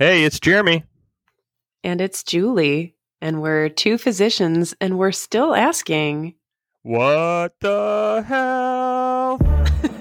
Hey, 0.00 0.22
it's 0.22 0.38
Jeremy. 0.38 0.84
And 1.82 2.00
it's 2.00 2.22
Julie. 2.22 2.94
And 3.20 3.42
we're 3.42 3.68
two 3.68 3.98
physicians, 3.98 4.72
and 4.80 4.96
we're 4.96 5.10
still 5.10 5.56
asking 5.56 6.36
What 6.82 7.54
the 7.60 8.24
Health? 8.24 9.42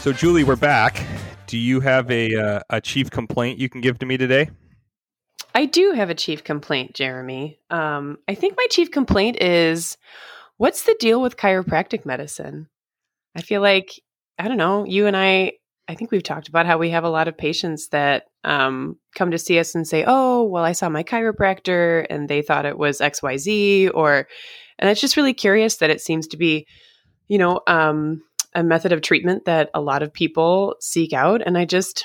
So, 0.00 0.14
Julie, 0.14 0.44
we're 0.44 0.56
back. 0.56 1.04
Do 1.46 1.58
you 1.58 1.80
have 1.80 2.10
a 2.10 2.34
uh, 2.34 2.60
a 2.70 2.80
chief 2.80 3.10
complaint 3.10 3.58
you 3.58 3.68
can 3.68 3.82
give 3.82 3.98
to 3.98 4.06
me 4.06 4.16
today? 4.16 4.48
I 5.54 5.66
do 5.66 5.92
have 5.92 6.08
a 6.08 6.14
chief 6.14 6.42
complaint, 6.42 6.94
Jeremy. 6.94 7.58
Um, 7.68 8.16
I 8.26 8.34
think 8.34 8.54
my 8.56 8.66
chief 8.70 8.90
complaint 8.90 9.42
is 9.42 9.98
what's 10.56 10.84
the 10.84 10.96
deal 10.98 11.20
with 11.20 11.36
chiropractic 11.36 12.06
medicine? 12.06 12.68
I 13.36 13.42
feel 13.42 13.60
like, 13.60 13.92
I 14.38 14.48
don't 14.48 14.56
know, 14.56 14.86
you 14.86 15.06
and 15.06 15.14
I, 15.14 15.52
I 15.86 15.96
think 15.96 16.10
we've 16.10 16.22
talked 16.22 16.48
about 16.48 16.64
how 16.64 16.78
we 16.78 16.88
have 16.90 17.04
a 17.04 17.10
lot 17.10 17.28
of 17.28 17.36
patients 17.36 17.88
that 17.88 18.24
um, 18.42 18.96
come 19.14 19.32
to 19.32 19.38
see 19.38 19.58
us 19.58 19.74
and 19.74 19.86
say, 19.86 20.04
oh, 20.06 20.44
well, 20.44 20.64
I 20.64 20.72
saw 20.72 20.88
my 20.88 21.02
chiropractor 21.02 22.06
and 22.08 22.26
they 22.26 22.40
thought 22.40 22.64
it 22.64 22.78
was 22.78 23.00
XYZ, 23.00 23.90
or, 23.92 24.26
and 24.78 24.88
it's 24.88 25.00
just 25.02 25.18
really 25.18 25.34
curious 25.34 25.76
that 25.76 25.90
it 25.90 26.00
seems 26.00 26.26
to 26.28 26.38
be, 26.38 26.66
you 27.28 27.36
know, 27.36 27.60
um, 27.66 28.22
a 28.54 28.62
method 28.62 28.92
of 28.92 29.02
treatment 29.02 29.44
that 29.44 29.70
a 29.74 29.80
lot 29.80 30.02
of 30.02 30.12
people 30.12 30.76
seek 30.80 31.12
out. 31.12 31.42
And 31.44 31.56
I 31.56 31.64
just, 31.64 32.04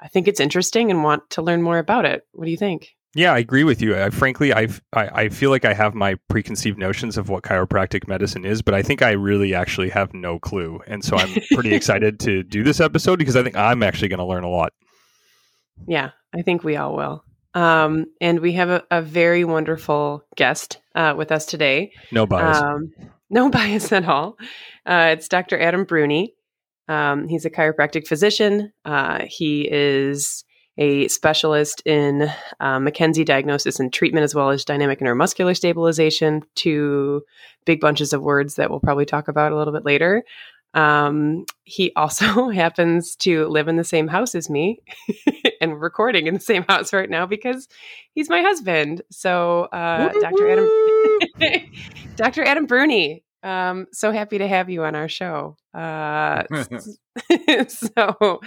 I 0.00 0.08
think 0.08 0.28
it's 0.28 0.40
interesting 0.40 0.90
and 0.90 1.04
want 1.04 1.28
to 1.30 1.42
learn 1.42 1.62
more 1.62 1.78
about 1.78 2.04
it. 2.04 2.26
What 2.32 2.46
do 2.46 2.50
you 2.50 2.56
think? 2.56 2.94
Yeah, 3.14 3.34
I 3.34 3.38
agree 3.38 3.64
with 3.64 3.82
you. 3.82 3.94
I, 3.94 4.08
frankly, 4.08 4.54
I've, 4.54 4.80
I, 4.94 5.24
I 5.24 5.28
feel 5.28 5.50
like 5.50 5.66
I 5.66 5.74
have 5.74 5.94
my 5.94 6.14
preconceived 6.28 6.78
notions 6.78 7.18
of 7.18 7.28
what 7.28 7.42
chiropractic 7.42 8.08
medicine 8.08 8.46
is, 8.46 8.62
but 8.62 8.72
I 8.72 8.80
think 8.80 9.02
I 9.02 9.10
really 9.10 9.54
actually 9.54 9.90
have 9.90 10.14
no 10.14 10.38
clue. 10.38 10.80
And 10.86 11.04
so 11.04 11.18
I'm 11.18 11.28
pretty 11.52 11.74
excited 11.74 12.18
to 12.20 12.42
do 12.42 12.62
this 12.62 12.80
episode 12.80 13.18
because 13.18 13.36
I 13.36 13.42
think 13.42 13.54
I'm 13.54 13.82
actually 13.82 14.08
going 14.08 14.18
to 14.18 14.24
learn 14.24 14.44
a 14.44 14.48
lot. 14.48 14.72
Yeah, 15.86 16.10
I 16.34 16.40
think 16.40 16.64
we 16.64 16.76
all 16.76 16.96
will. 16.96 17.24
Um, 17.54 18.06
and 18.20 18.40
we 18.40 18.52
have 18.52 18.70
a, 18.70 18.82
a 18.90 19.02
very 19.02 19.44
wonderful 19.44 20.24
guest 20.36 20.80
uh, 20.94 21.14
with 21.14 21.30
us 21.32 21.44
today. 21.44 21.92
No 22.10 22.26
bias. 22.26 22.62
Um, 22.62 22.92
no 23.42 23.48
bias 23.50 23.90
at 23.92 24.04
all. 24.04 24.36
Uh, 24.86 25.10
it's 25.12 25.26
Dr. 25.26 25.58
Adam 25.58 25.84
Bruene. 25.86 26.28
Um, 26.86 27.28
he's 27.28 27.44
a 27.44 27.50
chiropractic 27.50 28.06
physician. 28.06 28.72
Uh, 28.84 29.24
he 29.26 29.68
is 29.70 30.44
a 30.78 31.08
specialist 31.08 31.82
in 31.86 32.22
uh, 32.60 32.78
McKenzie 32.78 33.24
diagnosis 33.24 33.80
and 33.80 33.92
treatment, 33.92 34.24
as 34.24 34.34
well 34.34 34.50
as 34.50 34.64
dynamic 34.64 35.00
neuromuscular 35.00 35.56
stabilization, 35.56 36.42
two 36.54 37.22
big 37.64 37.80
bunches 37.80 38.12
of 38.12 38.22
words 38.22 38.56
that 38.56 38.70
we'll 38.70 38.80
probably 38.80 39.06
talk 39.06 39.28
about 39.28 39.52
a 39.52 39.56
little 39.56 39.72
bit 39.72 39.84
later. 39.84 40.24
Um, 40.74 41.44
he 41.64 41.92
also 41.96 42.48
happens 42.50 43.16
to 43.16 43.46
live 43.46 43.68
in 43.68 43.76
the 43.76 43.84
same 43.84 44.08
house 44.08 44.34
as 44.34 44.48
me 44.48 44.80
and 45.60 45.80
recording 45.80 46.26
in 46.26 46.34
the 46.34 46.40
same 46.40 46.64
house 46.68 46.92
right 46.92 47.10
now 47.10 47.26
because 47.26 47.68
he's 48.14 48.30
my 48.30 48.40
husband. 48.40 49.02
So, 49.10 49.64
uh, 49.64 50.12
Dr. 50.20 50.50
Adam, 50.50 50.68
Dr. 52.16 52.44
Adam 52.44 52.66
Bruene, 52.66 53.22
um, 53.42 53.86
so 53.92 54.12
happy 54.12 54.38
to 54.38 54.46
have 54.46 54.70
you 54.70 54.84
on 54.84 54.94
our 54.94 55.08
show. 55.08 55.56
Uh, 55.74 56.44
so, 57.68 58.40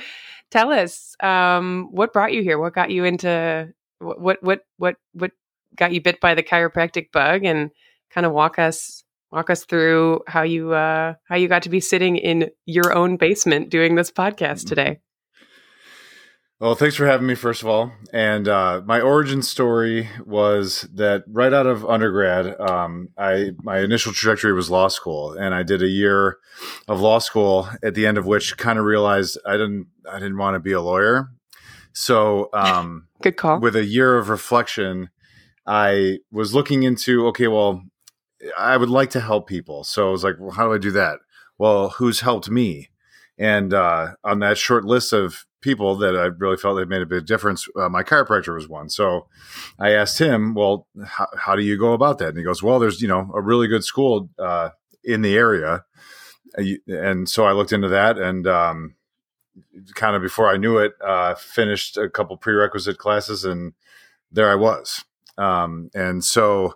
tell 0.52 0.72
us 0.72 1.16
um, 1.22 1.90
what 1.92 2.14
brought 2.14 2.34
you 2.34 2.42
here. 2.42 2.58
What 2.58 2.74
got 2.74 2.92
you 2.92 3.04
into 3.04 3.74
what 4.00 4.42
what 4.42 4.62
what 4.78 4.96
what 5.14 5.32
got 5.76 5.92
you 5.92 6.02
bit 6.02 6.22
by 6.22 6.36
the 6.36 6.44
chiropractic 6.44 7.12
bug, 7.12 7.44
and 7.44 7.72
kind 8.12 8.26
of 8.26 8.34
walk 8.34 8.60
us 8.60 9.04
walk 9.32 9.50
us 9.50 9.66
through 9.66 10.22
how 10.28 10.44
you 10.44 10.74
uh, 10.74 11.16
how 11.28 11.36
you 11.36 11.48
got 11.48 11.64
to 11.64 11.70
be 11.70 11.80
sitting 11.80 12.16
in 12.16 12.50
your 12.66 12.96
own 12.96 13.18
basement 13.18 13.70
doing 13.70 13.96
this 13.96 14.12
podcast 14.12 14.64
mm-hmm. 14.64 14.70
today. 14.70 15.00
Well, 16.58 16.76
thanks 16.76 16.96
for 16.96 17.06
having 17.06 17.28
me, 17.28 17.36
first 17.36 17.62
of 17.62 17.68
all. 17.68 17.92
And 18.14 18.48
uh, 18.48 18.82
my 18.86 19.02
origin 19.02 19.42
story 19.42 20.10
was 20.26 20.88
that 20.94 21.26
right 21.28 21.52
out 21.52 21.68
of 21.68 21.86
undergrad, 21.86 22.58
um, 22.62 23.10
I 23.18 23.52
my 23.62 23.80
initial 23.80 24.14
trajectory 24.14 24.54
was 24.54 24.70
law 24.70 24.88
school, 24.88 25.34
and 25.34 25.54
I 25.54 25.64
did 25.64 25.84
a 25.84 25.88
year 25.88 26.38
of 26.88 27.02
law 27.02 27.20
school. 27.20 27.68
At 27.84 27.94
the 27.94 28.08
end 28.08 28.18
of 28.18 28.26
which, 28.26 28.56
kind 28.56 28.80
of 28.80 28.86
realized 28.86 29.38
I 29.46 29.54
didn't 29.54 29.88
I 30.10 30.20
didn't 30.20 30.38
want 30.38 30.56
to 30.56 30.62
be 30.62 30.72
a 30.72 30.82
lawyer. 30.82 31.30
So, 31.92 32.50
um, 32.54 33.10
good 33.22 33.36
call. 33.36 33.60
With 33.60 33.76
a 33.76 33.84
year 33.84 34.18
of 34.18 34.30
reflection, 34.30 35.10
I 35.68 36.20
was 36.32 36.54
looking 36.54 36.84
into 36.84 37.28
okay, 37.28 37.50
well, 37.50 37.84
I 38.58 38.78
would 38.78 38.90
like 38.90 39.10
to 39.10 39.20
help 39.20 39.50
people. 39.50 39.84
So 39.84 40.08
I 40.08 40.12
was 40.12 40.24
like, 40.24 40.36
well, 40.40 40.52
how 40.52 40.68
do 40.68 40.74
I 40.74 40.78
do 40.78 40.92
that? 40.92 41.20
Well, 41.58 41.90
who's 41.90 42.22
helped 42.22 42.50
me? 42.50 42.92
And 43.38 43.74
uh, 43.74 44.14
on 44.24 44.40
that 44.40 44.58
short 44.58 44.86
list 44.86 45.12
of 45.12 45.46
people 45.66 45.96
that 45.96 46.16
I 46.16 46.26
really 46.26 46.58
felt 46.58 46.78
that 46.78 46.88
made 46.88 47.02
a 47.02 47.08
big 47.08 47.26
difference. 47.26 47.68
Uh, 47.76 47.90
my 47.90 48.04
chiropractor 48.04 48.54
was 48.54 48.70
one. 48.70 48.88
So 48.88 49.26
I 49.80 49.94
asked 49.94 50.20
him, 50.20 50.54
well, 50.54 50.86
how, 51.04 51.26
how, 51.36 51.56
do 51.56 51.64
you 51.64 51.76
go 51.76 51.94
about 51.94 52.20
that? 52.20 52.30
And 52.30 52.38
he 52.38 52.44
goes, 52.44 52.62
well, 52.62 52.78
there's, 52.78 53.02
you 53.02 53.08
know, 53.08 53.32
a 53.34 53.42
really 53.42 53.68
good 53.68 53.84
school 53.84 54.30
uh, 54.38 54.70
in 55.04 55.24
the 55.24 55.36
area. 55.36 55.84
And 56.88 57.28
so 57.28 57.46
I 57.46 57.54
looked 57.54 57.74
into 57.74 57.88
that 57.88 58.20
and 58.20 58.46
um, 58.46 58.94
kind 59.96 60.16
of 60.16 60.22
before 60.22 60.52
I 60.52 60.58
knew 60.58 60.78
it, 60.78 60.94
uh, 61.04 61.34
finished 61.34 61.98
a 61.98 62.12
couple 62.12 62.38
prerequisite 62.38 63.00
classes 63.00 63.44
and 63.44 63.74
there 64.32 64.52
I 64.52 64.56
was. 64.56 65.04
Um, 65.36 65.90
and 65.96 66.24
so 66.24 66.76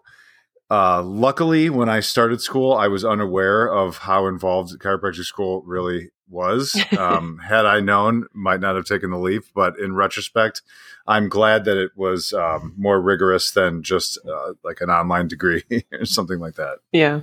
uh, 0.72 1.04
luckily, 1.04 1.70
when 1.70 1.90
I 1.90 2.00
started 2.00 2.42
school, 2.42 2.74
I 2.74 2.88
was 2.88 3.06
unaware 3.06 3.72
of 3.72 4.00
how 4.00 4.26
involved 4.26 4.80
chiropractic 4.80 5.26
school 5.26 5.62
really 5.62 6.10
was. 6.30 6.80
Um, 7.00 7.38
had 7.38 7.66
I 7.66 7.80
known, 7.80 8.26
might 8.34 8.60
not 8.60 8.76
have 8.76 8.86
taken 8.86 9.12
the 9.12 9.18
leap. 9.18 9.44
But 9.56 9.80
in 9.80 9.96
retrospect, 9.96 10.62
I'm 11.08 11.30
glad 11.30 11.64
that 11.66 11.78
it 11.78 11.92
was 11.96 12.34
um, 12.34 12.74
more 12.78 13.02
rigorous 13.02 13.52
than 13.52 13.84
just 13.84 14.20
uh, 14.28 14.54
like 14.64 14.82
an 14.82 14.90
online 14.90 15.28
degree 15.28 15.64
or 15.94 16.06
something 16.06 16.40
like 16.40 16.56
that. 16.56 16.80
Yeah. 16.92 17.22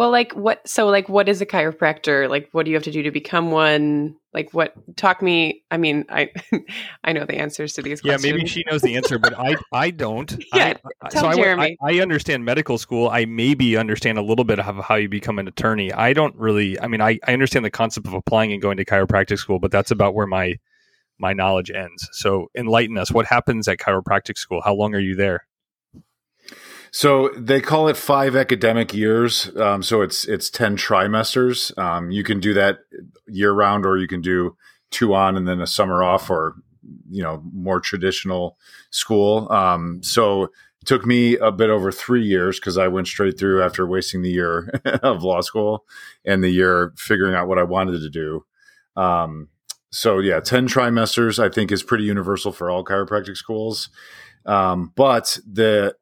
Well, 0.00 0.10
like 0.10 0.32
what? 0.32 0.66
So, 0.66 0.86
like, 0.86 1.10
what 1.10 1.28
is 1.28 1.42
a 1.42 1.46
chiropractor? 1.46 2.26
Like, 2.26 2.48
what 2.52 2.64
do 2.64 2.70
you 2.70 2.76
have 2.78 2.84
to 2.84 2.90
do 2.90 3.02
to 3.02 3.10
become 3.10 3.50
one? 3.50 4.16
Like, 4.32 4.54
what? 4.54 4.72
Talk 4.96 5.20
me. 5.20 5.62
I 5.70 5.76
mean, 5.76 6.06
I 6.08 6.30
I 7.04 7.12
know 7.12 7.26
the 7.26 7.34
answers 7.34 7.74
to 7.74 7.82
these. 7.82 8.00
Yeah, 8.02 8.12
questions. 8.12 8.32
maybe 8.32 8.48
she 8.48 8.64
knows 8.70 8.80
the 8.80 8.96
answer, 8.96 9.18
but 9.18 9.38
I 9.38 9.56
I 9.74 9.90
don't. 9.90 10.42
yeah, 10.54 10.72
I, 11.02 11.08
tell 11.10 11.30
so 11.30 11.36
Jeremy. 11.36 11.76
I, 11.82 11.96
I, 11.96 12.00
understand 12.00 12.46
medical 12.46 12.78
school. 12.78 13.10
I 13.10 13.26
maybe 13.26 13.76
understand 13.76 14.16
a 14.16 14.22
little 14.22 14.46
bit 14.46 14.58
of 14.58 14.74
how 14.82 14.94
you 14.94 15.10
become 15.10 15.38
an 15.38 15.46
attorney. 15.46 15.92
I 15.92 16.14
don't 16.14 16.34
really. 16.34 16.80
I 16.80 16.86
mean, 16.86 17.02
I 17.02 17.18
I 17.26 17.34
understand 17.34 17.66
the 17.66 17.70
concept 17.70 18.06
of 18.06 18.14
applying 18.14 18.54
and 18.54 18.62
going 18.62 18.78
to 18.78 18.86
chiropractic 18.86 19.36
school, 19.36 19.58
but 19.58 19.70
that's 19.70 19.90
about 19.90 20.14
where 20.14 20.26
my 20.26 20.54
my 21.18 21.34
knowledge 21.34 21.70
ends. 21.70 22.08
So, 22.12 22.46
enlighten 22.56 22.96
us. 22.96 23.12
What 23.12 23.26
happens 23.26 23.68
at 23.68 23.76
chiropractic 23.76 24.38
school? 24.38 24.62
How 24.64 24.72
long 24.72 24.94
are 24.94 24.98
you 24.98 25.14
there? 25.14 25.44
So 26.92 27.30
they 27.36 27.60
call 27.60 27.88
it 27.88 27.96
five 27.96 28.34
academic 28.34 28.92
years. 28.92 29.54
Um, 29.56 29.82
so 29.82 30.02
it's 30.02 30.24
it's 30.24 30.50
ten 30.50 30.76
trimesters. 30.76 31.76
Um, 31.78 32.10
you 32.10 32.24
can 32.24 32.40
do 32.40 32.52
that 32.54 32.80
year 33.26 33.52
round, 33.52 33.86
or 33.86 33.96
you 33.96 34.08
can 34.08 34.20
do 34.20 34.56
two 34.90 35.14
on 35.14 35.36
and 35.36 35.46
then 35.46 35.60
a 35.60 35.66
summer 35.66 36.02
off, 36.02 36.30
or 36.30 36.56
you 37.08 37.22
know 37.22 37.42
more 37.52 37.80
traditional 37.80 38.58
school. 38.90 39.50
Um, 39.52 40.02
so 40.02 40.44
it 40.44 40.86
took 40.86 41.06
me 41.06 41.36
a 41.36 41.52
bit 41.52 41.70
over 41.70 41.92
three 41.92 42.24
years 42.24 42.58
because 42.58 42.76
I 42.76 42.88
went 42.88 43.06
straight 43.06 43.38
through 43.38 43.62
after 43.62 43.86
wasting 43.86 44.22
the 44.22 44.30
year 44.30 44.70
of 45.02 45.22
law 45.22 45.42
school 45.42 45.84
and 46.24 46.42
the 46.42 46.50
year 46.50 46.92
figuring 46.96 47.34
out 47.34 47.48
what 47.48 47.58
I 47.58 47.64
wanted 47.64 48.00
to 48.00 48.10
do. 48.10 48.44
Um, 48.96 49.48
so 49.90 50.18
yeah, 50.18 50.40
ten 50.40 50.66
trimesters 50.66 51.42
I 51.42 51.48
think 51.50 51.70
is 51.70 51.82
pretty 51.82 52.04
universal 52.04 52.50
for 52.50 52.70
all 52.70 52.84
chiropractic 52.84 53.36
schools. 53.36 53.90
Um, 54.46 54.92
but 54.96 55.38
the 55.46 55.94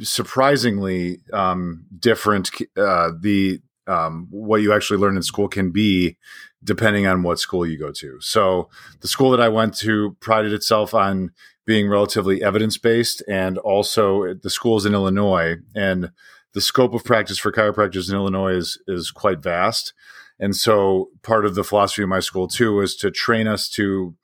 surprisingly 0.00 1.20
um, 1.32 1.84
different 1.98 2.50
uh, 2.76 3.10
the 3.20 3.60
um, 3.86 4.28
what 4.30 4.60
you 4.60 4.72
actually 4.72 5.00
learn 5.00 5.16
in 5.16 5.22
school 5.22 5.48
can 5.48 5.70
be 5.70 6.16
depending 6.62 7.06
on 7.06 7.22
what 7.22 7.38
school 7.38 7.66
you 7.66 7.78
go 7.78 7.90
to. 7.92 8.20
So 8.20 8.68
the 9.00 9.08
school 9.08 9.30
that 9.30 9.40
I 9.40 9.48
went 9.48 9.74
to 9.78 10.16
prided 10.20 10.52
itself 10.52 10.92
on 10.92 11.30
being 11.66 11.88
relatively 11.88 12.42
evidence 12.42 12.78
based, 12.78 13.22
and 13.28 13.58
also 13.58 14.34
the 14.34 14.50
schools 14.50 14.84
in 14.86 14.94
Illinois 14.94 15.56
and 15.74 16.10
the 16.54 16.60
scope 16.60 16.94
of 16.94 17.04
practice 17.04 17.38
for 17.38 17.52
chiropractors 17.52 18.08
in 18.08 18.16
Illinois 18.16 18.54
is 18.54 18.78
is 18.86 19.10
quite 19.10 19.42
vast. 19.42 19.94
And 20.40 20.54
so 20.54 21.10
part 21.22 21.44
of 21.44 21.54
the 21.54 21.64
philosophy 21.64 22.02
of 22.02 22.08
my 22.08 22.20
school 22.20 22.48
too 22.48 22.74
was 22.74 22.94
to 22.96 23.10
train 23.10 23.46
us 23.46 23.68
to 23.70 24.14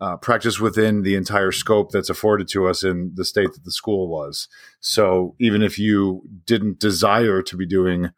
uh, 0.00 0.16
practice 0.16 0.60
within 0.60 1.02
the 1.02 1.14
entire 1.14 1.52
scope 1.52 1.90
that's 1.90 2.10
afforded 2.10 2.48
to 2.48 2.66
us 2.68 2.82
in 2.82 3.12
the 3.14 3.24
state 3.24 3.52
that 3.52 3.64
the 3.64 3.70
school 3.70 4.08
was. 4.08 4.48
So 4.80 5.34
even 5.38 5.62
if 5.62 5.78
you 5.78 6.22
didn't 6.46 6.78
desire 6.78 7.42
to 7.42 7.56
be 7.56 7.66
doing 7.66 8.10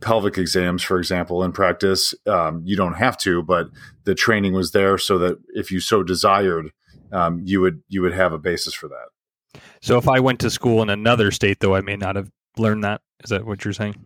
pelvic 0.00 0.38
exams, 0.38 0.82
for 0.82 0.98
example, 0.98 1.42
in 1.44 1.52
practice, 1.52 2.14
um, 2.26 2.62
you 2.64 2.76
don't 2.76 2.94
have 2.94 3.16
to, 3.18 3.42
but 3.42 3.68
the 4.04 4.14
training 4.14 4.54
was 4.54 4.72
there 4.72 4.98
so 4.98 5.18
that 5.18 5.38
if 5.48 5.70
you 5.70 5.80
so 5.80 6.02
desired, 6.02 6.72
um, 7.12 7.42
you 7.44 7.60
would 7.60 7.82
you 7.88 8.02
would 8.02 8.12
have 8.12 8.32
a 8.32 8.38
basis 8.38 8.74
for 8.74 8.88
that. 8.88 9.60
So 9.82 9.98
if 9.98 10.08
I 10.08 10.20
went 10.20 10.40
to 10.40 10.50
school 10.50 10.82
in 10.82 10.90
another 10.90 11.30
state, 11.30 11.60
though, 11.60 11.74
I 11.74 11.80
may 11.80 11.96
not 11.96 12.16
have 12.16 12.30
learned 12.56 12.84
that. 12.84 13.00
Is 13.24 13.30
that 13.30 13.46
what 13.46 13.64
you're 13.64 13.74
saying? 13.74 13.96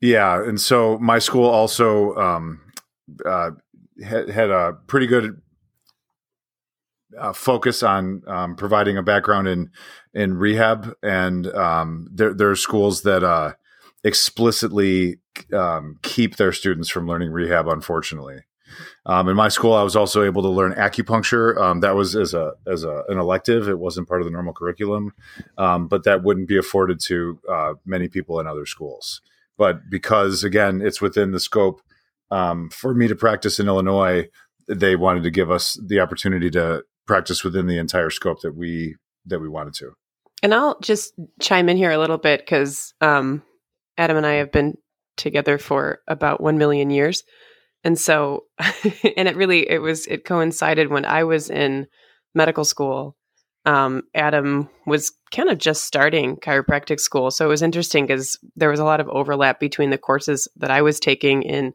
Yeah, 0.00 0.42
and 0.42 0.60
so 0.60 0.98
my 0.98 1.18
school 1.18 1.46
also 1.46 2.14
um, 2.16 2.60
uh, 3.24 3.50
had, 4.02 4.30
had 4.30 4.50
a 4.50 4.72
pretty 4.86 5.06
good 5.06 5.40
uh, 7.18 7.32
focus 7.32 7.82
on 7.82 8.22
um, 8.26 8.56
providing 8.56 8.96
a 8.96 9.02
background 9.02 9.48
in 9.48 9.70
in 10.14 10.34
rehab, 10.34 10.94
and 11.02 11.46
um, 11.48 12.08
there, 12.12 12.34
there 12.34 12.50
are 12.50 12.56
schools 12.56 13.02
that 13.02 13.22
uh, 13.22 13.52
explicitly 14.04 15.18
um, 15.52 15.98
keep 16.02 16.36
their 16.36 16.52
students 16.52 16.88
from 16.88 17.06
learning 17.06 17.30
rehab. 17.30 17.68
Unfortunately, 17.68 18.40
um, 19.06 19.28
in 19.28 19.36
my 19.36 19.48
school, 19.48 19.74
I 19.74 19.82
was 19.82 19.96
also 19.96 20.22
able 20.22 20.42
to 20.42 20.48
learn 20.48 20.72
acupuncture. 20.74 21.56
Um, 21.60 21.80
that 21.80 21.94
was 21.94 22.16
as 22.16 22.34
a 22.34 22.54
as 22.66 22.84
a, 22.84 23.04
an 23.08 23.18
elective; 23.18 23.68
it 23.68 23.78
wasn't 23.78 24.08
part 24.08 24.20
of 24.20 24.26
the 24.26 24.32
normal 24.32 24.52
curriculum, 24.52 25.12
um, 25.58 25.88
but 25.88 26.04
that 26.04 26.22
wouldn't 26.22 26.48
be 26.48 26.58
afforded 26.58 27.00
to 27.06 27.40
uh, 27.48 27.74
many 27.84 28.08
people 28.08 28.40
in 28.40 28.46
other 28.46 28.66
schools. 28.66 29.20
But 29.56 29.90
because 29.90 30.42
again, 30.44 30.80
it's 30.80 31.00
within 31.00 31.32
the 31.32 31.40
scope 31.40 31.82
for 32.30 32.94
me 32.94 33.08
to 33.08 33.14
practice 33.14 33.58
in 33.58 33.66
Illinois, 33.66 34.28
they 34.68 34.96
wanted 34.96 35.24
to 35.24 35.30
give 35.30 35.50
us 35.50 35.78
the 35.84 36.00
opportunity 36.00 36.48
to 36.50 36.84
practice 37.10 37.42
within 37.42 37.66
the 37.66 37.76
entire 37.76 38.08
scope 38.08 38.40
that 38.42 38.54
we 38.54 38.94
that 39.26 39.40
we 39.40 39.48
wanted 39.48 39.74
to. 39.74 39.90
And 40.44 40.54
I'll 40.54 40.78
just 40.78 41.12
chime 41.40 41.68
in 41.68 41.76
here 41.76 41.90
a 41.90 41.98
little 41.98 42.18
bit 42.18 42.40
because 42.40 42.94
um, 43.00 43.42
Adam 43.98 44.16
and 44.16 44.24
I 44.24 44.34
have 44.34 44.52
been 44.52 44.74
together 45.16 45.58
for 45.58 45.98
about 46.06 46.40
one 46.40 46.56
million 46.56 46.88
years, 46.88 47.24
and 47.82 47.98
so 47.98 48.44
and 48.60 49.26
it 49.26 49.34
really 49.34 49.68
it 49.68 49.82
was 49.82 50.06
it 50.06 50.24
coincided 50.24 50.88
when 50.88 51.04
I 51.04 51.24
was 51.24 51.50
in 51.50 51.88
medical 52.32 52.64
school. 52.64 53.16
Um, 53.66 54.04
Adam 54.14 54.70
was 54.86 55.12
kind 55.34 55.50
of 55.50 55.58
just 55.58 55.84
starting 55.84 56.36
chiropractic 56.36 57.00
school, 57.00 57.32
so 57.32 57.44
it 57.44 57.48
was 57.48 57.60
interesting 57.60 58.06
because 58.06 58.38
there 58.54 58.70
was 58.70 58.80
a 58.80 58.84
lot 58.84 59.00
of 59.00 59.08
overlap 59.08 59.58
between 59.58 59.90
the 59.90 59.98
courses 59.98 60.46
that 60.56 60.70
I 60.70 60.80
was 60.80 61.00
taking 61.00 61.42
in 61.42 61.74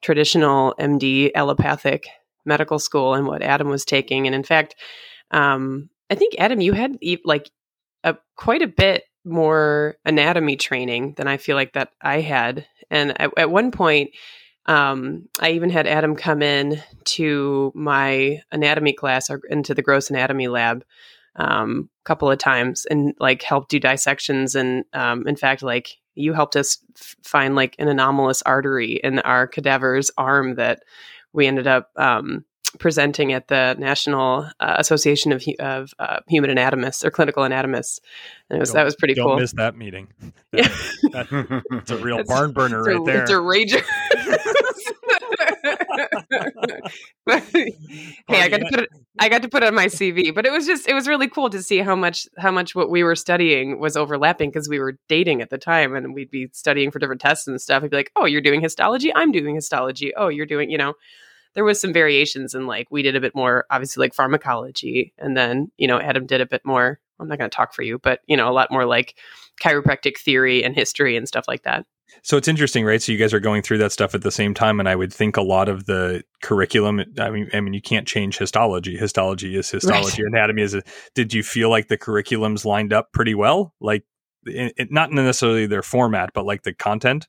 traditional 0.00 0.76
MD 0.78 1.32
allopathic 1.34 2.06
medical 2.46 2.78
school 2.78 3.14
and 3.14 3.26
what 3.26 3.42
Adam 3.42 3.68
was 3.68 3.84
taking. 3.84 4.26
And 4.26 4.34
in 4.34 4.44
fact, 4.44 4.76
um, 5.30 5.90
I 6.08 6.14
think 6.14 6.34
Adam, 6.38 6.60
you 6.60 6.72
had 6.72 6.98
like 7.24 7.50
a 8.04 8.16
quite 8.36 8.62
a 8.62 8.68
bit 8.68 9.04
more 9.24 9.96
anatomy 10.04 10.56
training 10.56 11.14
than 11.16 11.26
I 11.26 11.36
feel 11.36 11.56
like 11.56 11.72
that 11.72 11.90
I 12.00 12.20
had. 12.20 12.66
And 12.90 13.20
at, 13.20 13.30
at 13.36 13.50
one 13.50 13.72
point, 13.72 14.10
um, 14.66 15.28
I 15.40 15.50
even 15.50 15.70
had 15.70 15.86
Adam 15.86 16.16
come 16.16 16.42
in 16.42 16.82
to 17.04 17.72
my 17.74 18.40
anatomy 18.52 18.92
class 18.92 19.30
or 19.30 19.40
into 19.48 19.74
the 19.74 19.82
gross 19.82 20.10
anatomy 20.10 20.48
lab 20.48 20.84
um, 21.36 21.88
a 22.04 22.04
couple 22.04 22.30
of 22.30 22.38
times 22.38 22.86
and 22.86 23.14
like 23.18 23.42
help 23.42 23.68
do 23.68 23.78
dissections. 23.78 24.54
And 24.54 24.84
um, 24.92 25.26
in 25.26 25.36
fact, 25.36 25.62
like 25.62 25.96
you 26.14 26.32
helped 26.32 26.56
us 26.56 26.78
f- 26.96 27.16
find 27.22 27.54
like 27.54 27.76
an 27.78 27.88
anomalous 27.88 28.42
artery 28.42 29.00
in 29.04 29.18
our 29.20 29.46
cadaver's 29.46 30.10
arm 30.16 30.54
that 30.56 30.82
we 31.36 31.46
ended 31.46 31.66
up 31.66 31.90
um, 31.96 32.44
presenting 32.78 33.32
at 33.32 33.48
the 33.48 33.76
National 33.78 34.50
uh, 34.58 34.76
Association 34.78 35.32
of, 35.32 35.44
of 35.58 35.92
uh, 35.98 36.20
Human 36.28 36.50
Anatomists 36.50 37.04
or 37.04 37.10
Clinical 37.10 37.44
Anatomists, 37.44 38.00
and 38.50 38.58
was, 38.58 38.72
that 38.72 38.84
was 38.84 38.96
pretty 38.96 39.14
don't 39.14 39.26
cool. 39.26 39.36
Miss 39.38 39.52
that 39.52 39.76
meeting. 39.76 40.08
That, 40.52 41.28
that, 41.28 41.62
that's 41.70 41.90
a 41.90 41.98
real 41.98 42.24
barn 42.24 42.52
burner 42.52 42.82
right 42.82 42.96
a, 42.96 43.04
there. 43.04 43.22
It's 43.22 43.30
a 43.30 43.34
rager. 43.34 43.82
hey, 48.28 48.40
I 48.40 48.48
got 48.48 48.60
to 48.60 48.66
put 48.70 48.80
it. 48.80 48.88
I 49.18 49.28
got 49.28 49.42
to 49.42 49.48
put 49.48 49.62
it 49.62 49.66
on 49.66 49.74
my 49.74 49.86
CV, 49.86 50.34
but 50.34 50.46
it 50.46 50.52
was 50.52 50.64
just 50.64 50.88
it 50.88 50.94
was 50.94 51.06
really 51.06 51.28
cool 51.28 51.50
to 51.50 51.62
see 51.62 51.78
how 51.78 51.94
much 51.94 52.26
how 52.38 52.50
much 52.50 52.74
what 52.74 52.88
we 52.88 53.02
were 53.02 53.16
studying 53.16 53.78
was 53.78 53.98
overlapping 53.98 54.48
because 54.48 54.66
we 54.66 54.78
were 54.78 54.98
dating 55.08 55.42
at 55.42 55.50
the 55.50 55.58
time, 55.58 55.94
and 55.94 56.14
we'd 56.14 56.30
be 56.30 56.48
studying 56.52 56.90
for 56.90 56.98
different 56.98 57.20
tests 57.20 57.46
and 57.46 57.60
stuff. 57.60 57.82
I'd 57.82 57.90
be 57.90 57.96
like, 57.96 58.12
"Oh, 58.16 58.24
you're 58.24 58.40
doing 58.40 58.62
histology. 58.62 59.14
I'm 59.14 59.32
doing 59.32 59.54
histology. 59.54 60.14
Oh, 60.16 60.28
you're 60.28 60.46
doing 60.46 60.70
you 60.70 60.78
know." 60.78 60.94
There 61.56 61.64
was 61.64 61.80
some 61.80 61.92
variations 61.92 62.54
and 62.54 62.68
like 62.68 62.86
we 62.90 63.02
did 63.02 63.16
a 63.16 63.20
bit 63.20 63.34
more 63.34 63.66
obviously 63.70 64.00
like 64.00 64.14
pharmacology 64.14 65.12
and 65.18 65.36
then 65.36 65.72
you 65.76 65.88
know 65.88 65.98
adam 65.98 66.26
did 66.26 66.40
a 66.40 66.46
bit 66.46 66.64
more 66.64 67.00
i'm 67.18 67.26
not 67.26 67.38
going 67.38 67.50
to 67.50 67.54
talk 67.54 67.74
for 67.74 67.82
you 67.82 67.98
but 67.98 68.20
you 68.26 68.36
know 68.36 68.48
a 68.48 68.52
lot 68.52 68.70
more 68.70 68.84
like 68.84 69.16
chiropractic 69.60 70.18
theory 70.18 70.62
and 70.62 70.74
history 70.74 71.16
and 71.16 71.26
stuff 71.26 71.46
like 71.48 71.62
that. 71.62 71.86
So 72.22 72.36
it's 72.36 72.48
interesting 72.48 72.84
right? 72.84 73.02
So 73.02 73.12
you 73.12 73.18
guys 73.18 73.34
are 73.34 73.40
going 73.40 73.62
through 73.62 73.78
that 73.78 73.92
stuff 73.92 74.14
at 74.14 74.22
the 74.22 74.30
same 74.30 74.54
time 74.54 74.80
and 74.80 74.88
i 74.88 74.94
would 74.94 75.12
think 75.12 75.36
a 75.36 75.42
lot 75.42 75.68
of 75.68 75.86
the 75.86 76.22
curriculum 76.42 77.02
i 77.18 77.30
mean 77.30 77.48
i 77.52 77.60
mean 77.60 77.74
you 77.74 77.82
can't 77.82 78.06
change 78.06 78.38
histology. 78.38 78.96
Histology 78.96 79.56
is 79.56 79.70
histology. 79.70 80.22
Right. 80.22 80.32
anatomy 80.32 80.62
is 80.62 80.74
a, 80.74 80.82
did 81.14 81.34
you 81.34 81.42
feel 81.42 81.70
like 81.70 81.88
the 81.88 81.98
curriculums 81.98 82.64
lined 82.64 82.92
up 82.92 83.12
pretty 83.12 83.34
well? 83.34 83.74
Like 83.80 84.04
it, 84.44 84.72
it, 84.76 84.92
not 84.92 85.10
necessarily 85.10 85.66
their 85.66 85.82
format 85.82 86.30
but 86.34 86.44
like 86.44 86.62
the 86.62 86.74
content 86.74 87.26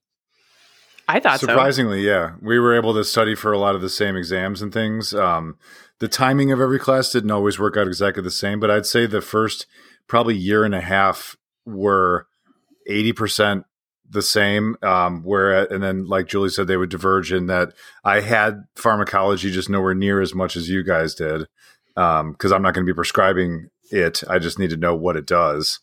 I 1.08 1.20
thought 1.20 1.40
surprisingly, 1.40 2.04
so. 2.04 2.10
yeah, 2.10 2.32
we 2.42 2.60
were 2.60 2.76
able 2.76 2.94
to 2.94 3.04
study 3.04 3.36
for 3.36 3.52
a 3.52 3.58
lot 3.58 3.76
of 3.76 3.82
the 3.82 3.90
same 3.90 4.16
exams 4.16 4.62
and 4.62 4.74
things. 4.74 5.14
Um, 5.14 5.58
the 6.00 6.08
timing 6.08 6.52
of 6.52 6.60
every 6.60 6.80
class 6.80 7.12
didn't 7.12 7.32
always 7.32 7.58
work 7.58 7.78
out 7.78 7.88
exactly 7.88 8.22
the 8.22 8.32
same, 8.32 8.60
but 8.60 8.70
I'd 8.70 8.86
say 8.86 9.06
the 9.06 9.22
first 9.22 9.66
probably 10.08 10.36
year 10.36 10.64
and 10.64 10.76
a 10.76 10.82
half 10.82 11.38
were 11.66 12.28
eighty 12.88 13.14
percent 13.14 13.66
the 14.10 14.22
same. 14.22 14.76
Um, 14.84 15.24
where 15.24 15.64
and 15.72 15.82
then, 15.82 16.06
like 16.06 16.28
Julie 16.28 16.50
said, 16.50 16.68
they 16.68 16.78
would 16.78 16.90
diverge 16.90 17.32
in 17.32 17.48
that 17.48 17.74
I 18.04 18.20
had 18.22 18.66
pharmacology 18.76 19.52
just 19.52 19.70
nowhere 19.70 19.96
near 19.96 20.22
as 20.22 20.36
much 20.36 20.56
as 20.56 20.70
you 20.70 20.84
guys 20.84 21.16
did 21.16 21.48
because 21.96 22.52
um, 22.52 22.54
I'm 22.54 22.62
not 22.62 22.74
going 22.74 22.86
to 22.86 22.92
be 22.92 22.96
prescribing 22.96 23.70
it. 23.92 24.24
I 24.30 24.40
just 24.40 24.60
need 24.60 24.70
to 24.72 24.78
know 24.78 24.96
what 24.96 25.16
it 25.16 25.26
does 25.26 25.80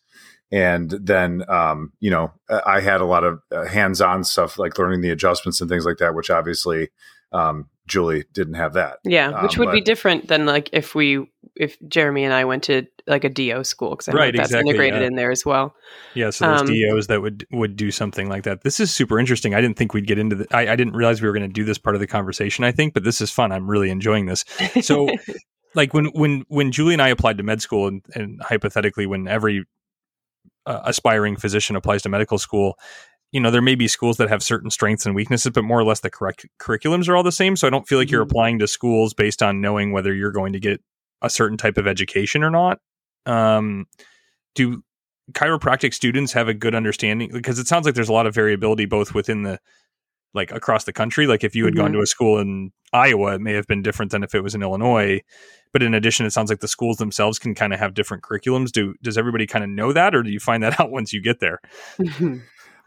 and 0.52 0.90
then 0.90 1.44
um, 1.48 1.92
you 2.00 2.10
know 2.10 2.32
I 2.48 2.80
had 2.80 3.00
a 3.00 3.06
lot 3.06 3.24
of 3.24 3.40
uh, 3.52 3.64
hands-on 3.64 4.24
stuff 4.24 4.58
like 4.58 4.78
learning 4.78 5.00
the 5.00 5.10
adjustments 5.10 5.60
and 5.60 5.68
things 5.68 5.84
like 5.84 5.98
that, 5.98 6.14
which 6.14 6.30
obviously 6.30 6.88
um, 7.32 7.68
Julie 7.86 8.24
didn't 8.32 8.54
have 8.54 8.74
that. 8.74 8.98
Yeah, 9.04 9.42
which 9.42 9.56
um, 9.56 9.60
would 9.60 9.66
but, 9.66 9.72
be 9.72 9.80
different 9.80 10.28
than 10.28 10.46
like 10.46 10.70
if 10.72 10.94
we 10.94 11.26
if 11.56 11.76
Jeremy 11.88 12.24
and 12.24 12.32
I 12.32 12.44
went 12.44 12.64
to 12.64 12.86
like 13.06 13.24
a 13.24 13.28
DO 13.28 13.64
school 13.64 13.90
because 13.90 14.08
I 14.08 14.12
know 14.12 14.18
right, 14.18 14.34
that's 14.34 14.50
exactly, 14.50 14.70
integrated 14.70 15.00
yeah. 15.02 15.06
in 15.08 15.14
there 15.16 15.30
as 15.30 15.44
well. 15.44 15.74
Yeah, 16.14 16.30
so 16.30 16.46
there's 16.46 16.62
um, 16.62 16.66
DOs 16.68 17.06
that 17.08 17.20
would 17.20 17.46
would 17.52 17.76
do 17.76 17.90
something 17.90 18.28
like 18.28 18.44
that. 18.44 18.62
This 18.62 18.80
is 18.80 18.94
super 18.94 19.18
interesting. 19.18 19.54
I 19.54 19.60
didn't 19.60 19.76
think 19.76 19.92
we'd 19.92 20.06
get 20.06 20.18
into 20.18 20.36
the. 20.36 20.46
I, 20.56 20.72
I 20.72 20.76
didn't 20.76 20.94
realize 20.94 21.20
we 21.20 21.28
were 21.28 21.34
going 21.34 21.48
to 21.48 21.52
do 21.52 21.64
this 21.64 21.78
part 21.78 21.96
of 21.96 22.00
the 22.00 22.06
conversation. 22.06 22.64
I 22.64 22.72
think, 22.72 22.94
but 22.94 23.04
this 23.04 23.20
is 23.20 23.30
fun. 23.30 23.52
I'm 23.52 23.68
really 23.68 23.90
enjoying 23.90 24.26
this. 24.26 24.44
So. 24.82 25.08
like 25.74 25.92
when 25.92 26.06
when 26.06 26.44
when 26.46 26.70
Julie 26.70 26.92
and 26.94 27.02
I 27.02 27.08
applied 27.08 27.36
to 27.38 27.42
med 27.42 27.60
school, 27.60 27.88
and, 27.88 28.04
and 28.14 28.40
hypothetically, 28.40 29.06
when 29.06 29.26
every 29.26 29.64
uh, 30.66 30.80
aspiring 30.84 31.36
physician 31.36 31.76
applies 31.76 32.02
to 32.02 32.08
medical 32.08 32.38
school, 32.38 32.78
you 33.32 33.40
know, 33.40 33.50
there 33.50 33.62
may 33.62 33.74
be 33.74 33.88
schools 33.88 34.16
that 34.18 34.28
have 34.28 34.42
certain 34.42 34.70
strengths 34.70 35.06
and 35.06 35.14
weaknesses, 35.14 35.50
but 35.52 35.64
more 35.64 35.80
or 35.80 35.84
less 35.84 36.00
the 36.00 36.10
correct 36.10 36.46
curriculums 36.60 37.08
are 37.08 37.16
all 37.16 37.22
the 37.22 37.32
same. 37.32 37.56
So 37.56 37.66
I 37.66 37.70
don't 37.70 37.86
feel 37.86 37.98
like 37.98 38.06
mm-hmm. 38.06 38.12
you're 38.12 38.22
applying 38.22 38.60
to 38.60 38.68
schools 38.68 39.12
based 39.12 39.42
on 39.42 39.60
knowing 39.60 39.92
whether 39.92 40.14
you're 40.14 40.30
going 40.30 40.52
to 40.52 40.60
get 40.60 40.80
a 41.20 41.28
certain 41.28 41.56
type 41.56 41.76
of 41.76 41.86
education 41.86 42.44
or 42.44 42.50
not. 42.50 42.78
Um, 43.26 43.86
do 44.54 44.84
chiropractic 45.32 45.94
students 45.94 46.32
have 46.32 46.46
a 46.46 46.54
good 46.54 46.74
understanding? 46.74 47.30
Because 47.32 47.58
it 47.58 47.66
sounds 47.66 47.86
like 47.86 47.94
there's 47.94 48.08
a 48.08 48.12
lot 48.12 48.26
of 48.26 48.34
variability 48.34 48.84
both 48.84 49.14
within 49.14 49.42
the 49.42 49.58
like 50.32 50.52
across 50.52 50.84
the 50.84 50.92
country. 50.92 51.26
Like 51.26 51.42
if 51.42 51.56
you 51.56 51.64
had 51.64 51.74
mm-hmm. 51.74 51.82
gone 51.82 51.92
to 51.92 52.02
a 52.02 52.06
school 52.06 52.38
in 52.38 52.72
Iowa, 52.92 53.34
it 53.34 53.40
may 53.40 53.54
have 53.54 53.66
been 53.66 53.82
different 53.82 54.12
than 54.12 54.22
if 54.22 54.34
it 54.34 54.42
was 54.42 54.54
in 54.54 54.62
Illinois. 54.62 55.22
But 55.74 55.82
in 55.82 55.92
addition, 55.92 56.24
it 56.24 56.30
sounds 56.30 56.50
like 56.50 56.60
the 56.60 56.68
schools 56.68 56.98
themselves 56.98 57.38
can 57.38 57.54
kind 57.54 57.74
of 57.74 57.80
have 57.80 57.94
different 57.94 58.22
curriculums. 58.22 58.70
Do 58.70 58.94
does 59.02 59.18
everybody 59.18 59.46
kind 59.46 59.64
of 59.64 59.68
know 59.68 59.92
that, 59.92 60.14
or 60.14 60.22
do 60.22 60.30
you 60.30 60.40
find 60.40 60.62
that 60.62 60.80
out 60.80 60.90
once 60.90 61.12
you 61.12 61.20
get 61.20 61.40
there? 61.40 61.60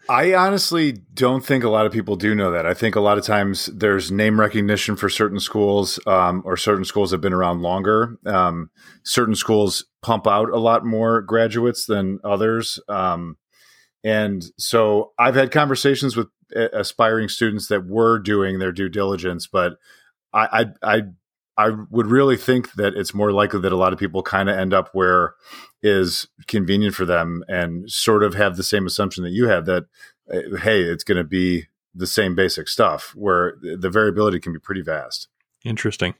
I 0.10 0.34
honestly 0.36 0.94
don't 1.14 1.46
think 1.46 1.66
a 1.66 1.70
lot 1.70 1.86
of 1.86 1.92
people 1.92 2.16
do 2.16 2.34
know 2.34 2.50
that. 2.52 2.66
I 2.66 2.74
think 2.74 2.96
a 2.96 3.02
lot 3.02 3.18
of 3.18 3.26
times 3.26 3.66
there's 3.66 4.10
name 4.10 4.40
recognition 4.40 4.96
for 4.96 5.10
certain 5.10 5.42
schools, 5.42 6.00
um, 6.08 6.42
or 6.46 6.56
certain 6.56 6.86
schools 6.86 7.12
have 7.12 7.20
been 7.20 7.34
around 7.34 7.62
longer. 7.62 8.18
Um, 8.26 8.70
certain 9.04 9.36
schools 9.36 9.86
pump 10.02 10.26
out 10.26 10.50
a 10.50 10.58
lot 10.58 10.86
more 10.86 11.22
graduates 11.22 11.86
than 11.88 12.20
others. 12.24 12.80
Um, 12.88 13.36
and 14.02 14.46
so 14.58 15.12
I've 15.20 15.36
had 15.36 15.52
conversations 15.52 16.16
with 16.16 16.28
aspiring 16.56 17.28
students 17.28 17.68
that 17.68 17.86
were 17.86 18.18
doing 18.18 18.60
their 18.60 18.72
due 18.72 18.88
diligence, 18.88 19.46
but 19.46 19.74
I, 20.32 20.66
I, 20.82 20.96
I, 20.96 21.02
I 21.58 21.72
would 21.90 22.08
really 22.08 22.38
think 22.38 22.74
that 22.74 22.94
it's 22.94 23.14
more 23.14 23.32
likely 23.32 23.60
that 23.62 23.72
a 23.72 23.78
lot 23.78 23.94
of 23.94 24.00
people 24.00 24.22
kind 24.22 24.50
of 24.50 24.58
end 24.58 24.74
up 24.74 24.90
where 24.94 25.34
is 25.82 26.28
convenient 26.48 26.94
for 26.94 27.06
them 27.06 27.44
and 27.48 27.90
sort 27.90 28.24
of 28.24 28.36
have 28.36 28.58
the 28.58 28.64
same 28.64 28.86
assumption 28.86 29.24
that 29.24 29.32
you 29.32 29.48
have 29.48 29.66
that, 29.66 29.86
uh, 30.32 30.58
hey, 30.58 30.82
it's 30.84 31.04
going 31.04 31.18
to 31.18 31.24
be 31.24 31.66
the 31.96 32.08
same 32.08 32.36
basic 32.36 32.68
stuff 32.68 33.14
where 33.16 33.58
the 33.62 33.90
variability 33.90 34.40
can 34.40 34.54
be 34.54 34.60
pretty 34.60 34.82
vast. 34.82 35.30
Interesting. 35.66 36.14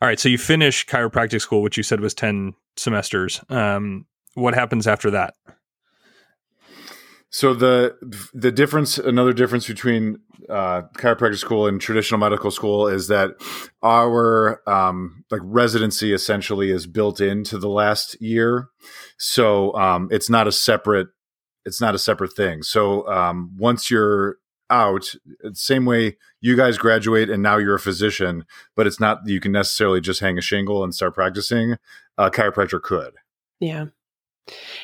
All 0.00 0.08
right, 0.08 0.18
so 0.18 0.28
you 0.28 0.38
finish 0.38 0.86
chiropractic 0.86 1.40
school, 1.40 1.62
which 1.62 1.76
you 1.76 1.82
said 1.82 2.00
was 2.00 2.14
ten 2.14 2.54
semesters. 2.76 3.40
Um, 3.48 4.06
what 4.34 4.54
happens 4.54 4.86
after 4.86 5.10
that? 5.12 5.34
So 7.34 7.52
the 7.52 7.96
the 8.32 8.52
difference, 8.52 8.96
another 8.96 9.32
difference 9.32 9.66
between 9.66 10.20
uh, 10.48 10.82
chiropractic 10.96 11.38
school 11.38 11.66
and 11.66 11.80
traditional 11.80 12.20
medical 12.20 12.52
school 12.52 12.86
is 12.86 13.08
that 13.08 13.32
our 13.82 14.62
um, 14.68 15.24
like 15.32 15.40
residency 15.42 16.12
essentially 16.12 16.70
is 16.70 16.86
built 16.86 17.20
into 17.20 17.58
the 17.58 17.68
last 17.68 18.16
year, 18.22 18.68
so 19.18 19.74
um, 19.74 20.06
it's 20.12 20.30
not 20.30 20.46
a 20.46 20.52
separate 20.52 21.08
it's 21.64 21.80
not 21.80 21.96
a 21.96 21.98
separate 21.98 22.36
thing. 22.36 22.62
So 22.62 23.04
um, 23.08 23.50
once 23.58 23.90
you're 23.90 24.36
out, 24.70 25.12
same 25.54 25.86
way 25.86 26.16
you 26.40 26.56
guys 26.56 26.78
graduate 26.78 27.30
and 27.30 27.42
now 27.42 27.56
you're 27.56 27.74
a 27.74 27.80
physician, 27.80 28.44
but 28.76 28.86
it's 28.86 29.00
not 29.00 29.26
you 29.26 29.40
can 29.40 29.50
necessarily 29.50 30.00
just 30.00 30.20
hang 30.20 30.38
a 30.38 30.40
shingle 30.40 30.84
and 30.84 30.94
start 30.94 31.14
practicing. 31.14 31.78
A 32.16 32.30
chiropractor 32.30 32.80
could. 32.80 33.14
Yeah. 33.58 33.86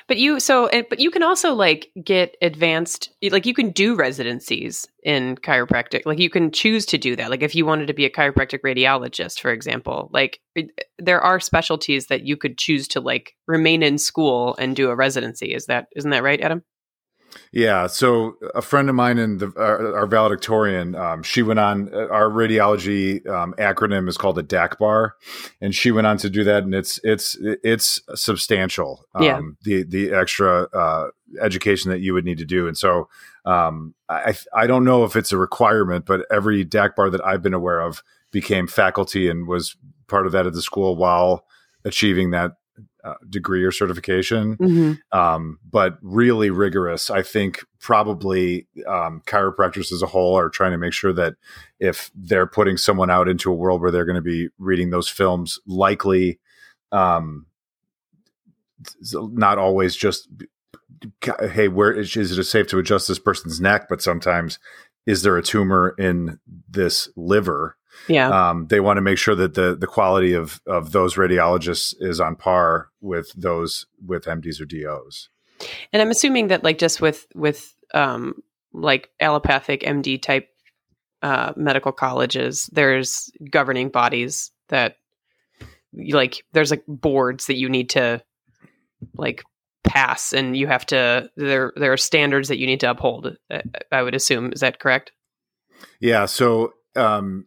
But 0.08 0.16
you 0.16 0.40
so 0.40 0.70
but 0.88 1.00
you 1.00 1.10
can 1.10 1.22
also 1.22 1.54
like 1.54 1.90
get 2.02 2.36
advanced 2.40 3.10
like 3.30 3.44
you 3.46 3.54
can 3.54 3.70
do 3.70 3.94
residencies 3.94 4.88
in 5.02 5.36
chiropractic. 5.36 6.06
Like 6.06 6.18
you 6.18 6.30
can 6.30 6.50
choose 6.50 6.86
to 6.86 6.98
do 6.98 7.14
that. 7.16 7.30
Like 7.30 7.42
if 7.42 7.54
you 7.54 7.66
wanted 7.66 7.86
to 7.86 7.94
be 7.94 8.06
a 8.06 8.10
chiropractic 8.10 8.60
radiologist, 8.64 9.40
for 9.40 9.52
example, 9.52 10.10
like 10.12 10.40
there 10.98 11.20
are 11.20 11.40
specialties 11.40 12.06
that 12.06 12.26
you 12.26 12.36
could 12.36 12.56
choose 12.58 12.88
to 12.88 13.00
like 13.00 13.36
remain 13.46 13.82
in 13.82 13.98
school 13.98 14.56
and 14.58 14.74
do 14.74 14.88
a 14.88 14.96
residency. 14.96 15.54
Is 15.54 15.66
that 15.66 15.88
isn't 15.94 16.10
that 16.10 16.22
right, 16.22 16.40
Adam? 16.40 16.62
Yeah. 17.52 17.86
So 17.86 18.36
a 18.54 18.62
friend 18.62 18.88
of 18.88 18.94
mine 18.94 19.18
in 19.18 19.38
the 19.38 19.52
our, 19.56 19.96
our 19.96 20.06
valedictorian, 20.06 20.94
um, 20.94 21.22
she 21.22 21.42
went 21.42 21.58
on 21.58 21.92
uh, 21.92 22.08
our 22.08 22.28
radiology 22.28 23.26
um, 23.28 23.54
acronym 23.58 24.08
is 24.08 24.16
called 24.16 24.38
a 24.38 24.42
DACBAR, 24.42 25.12
and 25.60 25.74
she 25.74 25.90
went 25.90 26.06
on 26.06 26.16
to 26.18 26.30
do 26.30 26.44
that, 26.44 26.62
and 26.64 26.74
it's 26.74 27.00
it's 27.02 27.36
it's 27.40 28.00
substantial. 28.14 29.06
Um, 29.14 29.22
yeah. 29.22 29.40
The 29.62 29.84
the 29.84 30.14
extra 30.14 30.68
uh, 30.72 31.08
education 31.40 31.90
that 31.90 32.00
you 32.00 32.14
would 32.14 32.24
need 32.24 32.38
to 32.38 32.46
do, 32.46 32.66
and 32.68 32.76
so 32.76 33.08
um, 33.44 33.94
I 34.08 34.34
I 34.54 34.66
don't 34.66 34.84
know 34.84 35.04
if 35.04 35.16
it's 35.16 35.32
a 35.32 35.38
requirement, 35.38 36.06
but 36.06 36.26
every 36.30 36.64
DACBAR 36.64 37.12
that 37.12 37.24
I've 37.24 37.42
been 37.42 37.54
aware 37.54 37.80
of 37.80 38.02
became 38.30 38.66
faculty 38.66 39.28
and 39.28 39.46
was 39.48 39.76
part 40.06 40.26
of 40.26 40.32
that 40.32 40.46
at 40.46 40.52
the 40.52 40.62
school 40.62 40.96
while 40.96 41.44
achieving 41.84 42.30
that 42.30 42.52
uh, 43.04 43.14
degree 43.28 43.64
or 43.64 43.72
certification, 43.72 44.56
mm-hmm. 44.56 45.18
um, 45.18 45.58
but 45.68 45.98
really 46.02 46.50
rigorous. 46.50 47.10
I 47.10 47.22
think 47.22 47.64
probably 47.80 48.66
um, 48.86 49.22
chiropractors 49.26 49.92
as 49.92 50.02
a 50.02 50.06
whole 50.06 50.36
are 50.36 50.48
trying 50.48 50.72
to 50.72 50.78
make 50.78 50.92
sure 50.92 51.12
that 51.12 51.34
if 51.78 52.10
they're 52.14 52.46
putting 52.46 52.76
someone 52.76 53.10
out 53.10 53.28
into 53.28 53.50
a 53.50 53.54
world 53.54 53.80
where 53.80 53.90
they're 53.90 54.04
going 54.04 54.16
to 54.16 54.22
be 54.22 54.48
reading 54.58 54.90
those 54.90 55.08
films, 55.08 55.58
likely 55.66 56.38
um, 56.92 57.46
not 59.12 59.58
always 59.58 59.94
just 59.96 60.28
hey, 61.52 61.68
where 61.68 61.92
is, 61.92 62.16
is 62.16 62.36
it 62.36 62.44
safe 62.44 62.66
to 62.68 62.78
adjust 62.78 63.08
this 63.08 63.18
person's 63.18 63.60
neck, 63.60 63.86
but 63.88 64.02
sometimes 64.02 64.58
is 65.06 65.22
there 65.22 65.36
a 65.36 65.42
tumor 65.42 65.94
in 65.98 66.38
this 66.68 67.08
liver? 67.16 67.76
Yeah. 68.08 68.28
Um, 68.28 68.66
they 68.66 68.80
want 68.80 68.96
to 68.96 69.02
make 69.02 69.18
sure 69.18 69.34
that 69.34 69.54
the 69.54 69.76
the 69.76 69.86
quality 69.86 70.32
of 70.32 70.60
of 70.66 70.92
those 70.92 71.14
radiologists 71.14 71.94
is 72.00 72.20
on 72.20 72.36
par 72.36 72.88
with 73.00 73.32
those 73.34 73.86
with 74.04 74.24
MDs 74.24 74.60
or 74.60 74.64
DOs. 74.64 75.28
And 75.92 76.00
I'm 76.00 76.10
assuming 76.10 76.48
that 76.48 76.64
like 76.64 76.78
just 76.78 77.00
with 77.00 77.26
with 77.34 77.74
um, 77.94 78.42
like 78.72 79.10
allopathic 79.20 79.82
MD 79.82 80.20
type 80.20 80.48
uh, 81.22 81.52
medical 81.56 81.92
colleges, 81.92 82.68
there's 82.72 83.30
governing 83.50 83.90
bodies 83.90 84.50
that 84.68 84.96
like 85.92 86.44
there's 86.52 86.70
like 86.70 86.84
boards 86.86 87.46
that 87.46 87.56
you 87.56 87.68
need 87.68 87.90
to 87.90 88.22
like 89.16 89.42
pass 89.84 90.32
and 90.32 90.56
you 90.56 90.66
have 90.66 90.86
to 90.86 91.28
there 91.36 91.72
there 91.76 91.92
are 91.92 91.96
standards 91.96 92.48
that 92.48 92.58
you 92.58 92.66
need 92.66 92.80
to 92.80 92.90
uphold 92.90 93.36
i 93.90 94.02
would 94.02 94.14
assume 94.14 94.52
is 94.52 94.60
that 94.60 94.78
correct 94.78 95.10
yeah 96.00 96.26
so 96.26 96.72
um, 96.96 97.46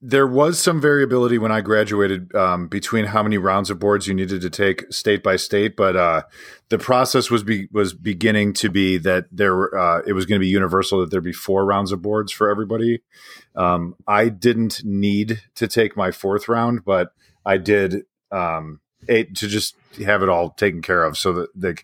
there 0.00 0.26
was 0.26 0.58
some 0.58 0.80
variability 0.80 1.36
when 1.36 1.52
I 1.52 1.60
graduated 1.60 2.34
um, 2.34 2.68
between 2.68 3.04
how 3.04 3.22
many 3.22 3.36
rounds 3.36 3.68
of 3.68 3.78
boards 3.78 4.06
you 4.06 4.14
needed 4.14 4.40
to 4.40 4.50
take 4.50 4.90
state 4.92 5.22
by 5.22 5.36
state, 5.36 5.76
but 5.76 5.96
uh, 5.96 6.22
the 6.70 6.78
process 6.78 7.30
was 7.30 7.42
be, 7.42 7.68
was 7.72 7.92
beginning 7.92 8.54
to 8.54 8.70
be 8.70 8.96
that 8.98 9.26
there 9.30 9.76
uh, 9.76 10.02
it 10.06 10.14
was 10.14 10.24
going 10.24 10.38
to 10.38 10.44
be 10.44 10.48
universal 10.48 11.00
that 11.00 11.10
there'd 11.10 11.22
be 11.22 11.32
four 11.32 11.66
rounds 11.66 11.92
of 11.92 12.00
boards 12.00 12.32
for 12.32 12.48
everybody. 12.48 13.02
Um, 13.54 13.96
I 14.06 14.28
didn't 14.28 14.82
need 14.84 15.42
to 15.56 15.68
take 15.68 15.96
my 15.96 16.10
fourth 16.10 16.48
round, 16.48 16.84
but 16.84 17.12
I 17.44 17.58
did 17.58 18.04
um, 18.32 18.80
eight 19.08 19.34
to 19.36 19.48
just 19.48 19.74
have 20.04 20.22
it 20.22 20.28
all 20.30 20.50
taken 20.50 20.80
care 20.80 21.04
of, 21.04 21.18
so 21.18 21.32
that 21.34 21.48
the, 21.54 21.76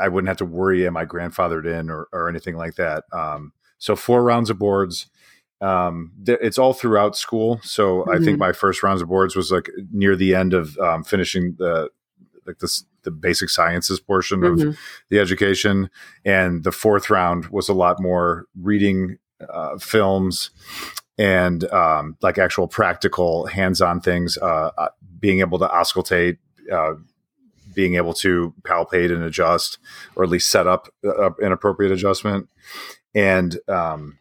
I 0.00 0.08
wouldn't 0.08 0.28
have 0.28 0.38
to 0.38 0.44
worry 0.44 0.84
am 0.84 0.96
I 0.96 1.04
grandfathered 1.04 1.66
in 1.66 1.90
or, 1.90 2.08
or 2.12 2.28
anything 2.28 2.56
like 2.56 2.74
that. 2.74 3.04
Um, 3.12 3.52
so 3.78 3.94
four 3.94 4.24
rounds 4.24 4.50
of 4.50 4.58
boards 4.58 5.06
um, 5.64 6.12
th- 6.26 6.38
it's 6.42 6.58
all 6.58 6.74
throughout 6.74 7.16
school. 7.16 7.58
So 7.62 8.00
mm-hmm. 8.00 8.10
I 8.10 8.16
think 8.16 8.30
mm-hmm. 8.30 8.38
my 8.40 8.52
first 8.52 8.82
rounds 8.82 9.00
of 9.00 9.08
boards 9.08 9.34
was 9.34 9.50
like 9.50 9.70
near 9.90 10.14
the 10.14 10.34
end 10.34 10.52
of 10.52 10.76
um, 10.78 11.02
finishing 11.02 11.56
the 11.58 11.88
like 12.46 12.58
this 12.58 12.84
the 13.02 13.10
basic 13.10 13.48
sciences 13.48 13.98
portion 13.98 14.40
mm-hmm. 14.40 14.68
of 14.68 14.78
the 15.08 15.18
education, 15.18 15.90
and 16.24 16.64
the 16.64 16.72
fourth 16.72 17.08
round 17.08 17.46
was 17.46 17.68
a 17.68 17.74
lot 17.74 18.00
more 18.00 18.46
reading 18.60 19.18
uh, 19.48 19.78
films 19.78 20.50
and 21.16 21.64
um, 21.72 22.16
like 22.20 22.38
actual 22.38 22.66
practical 22.66 23.46
hands-on 23.46 24.00
things, 24.00 24.36
uh, 24.38 24.70
uh 24.76 24.88
being 25.18 25.40
able 25.40 25.58
to 25.58 25.66
auscultate. 25.66 26.38
Uh, 26.70 26.94
being 27.74 27.96
able 27.96 28.14
to 28.14 28.54
palpate 28.62 29.12
and 29.12 29.24
adjust, 29.24 29.78
or 30.14 30.22
at 30.22 30.30
least 30.30 30.48
set 30.48 30.68
up 30.68 30.88
uh, 31.04 31.30
an 31.40 31.50
appropriate 31.50 31.90
adjustment, 31.90 32.48
and 33.16 33.58
um, 33.66 34.16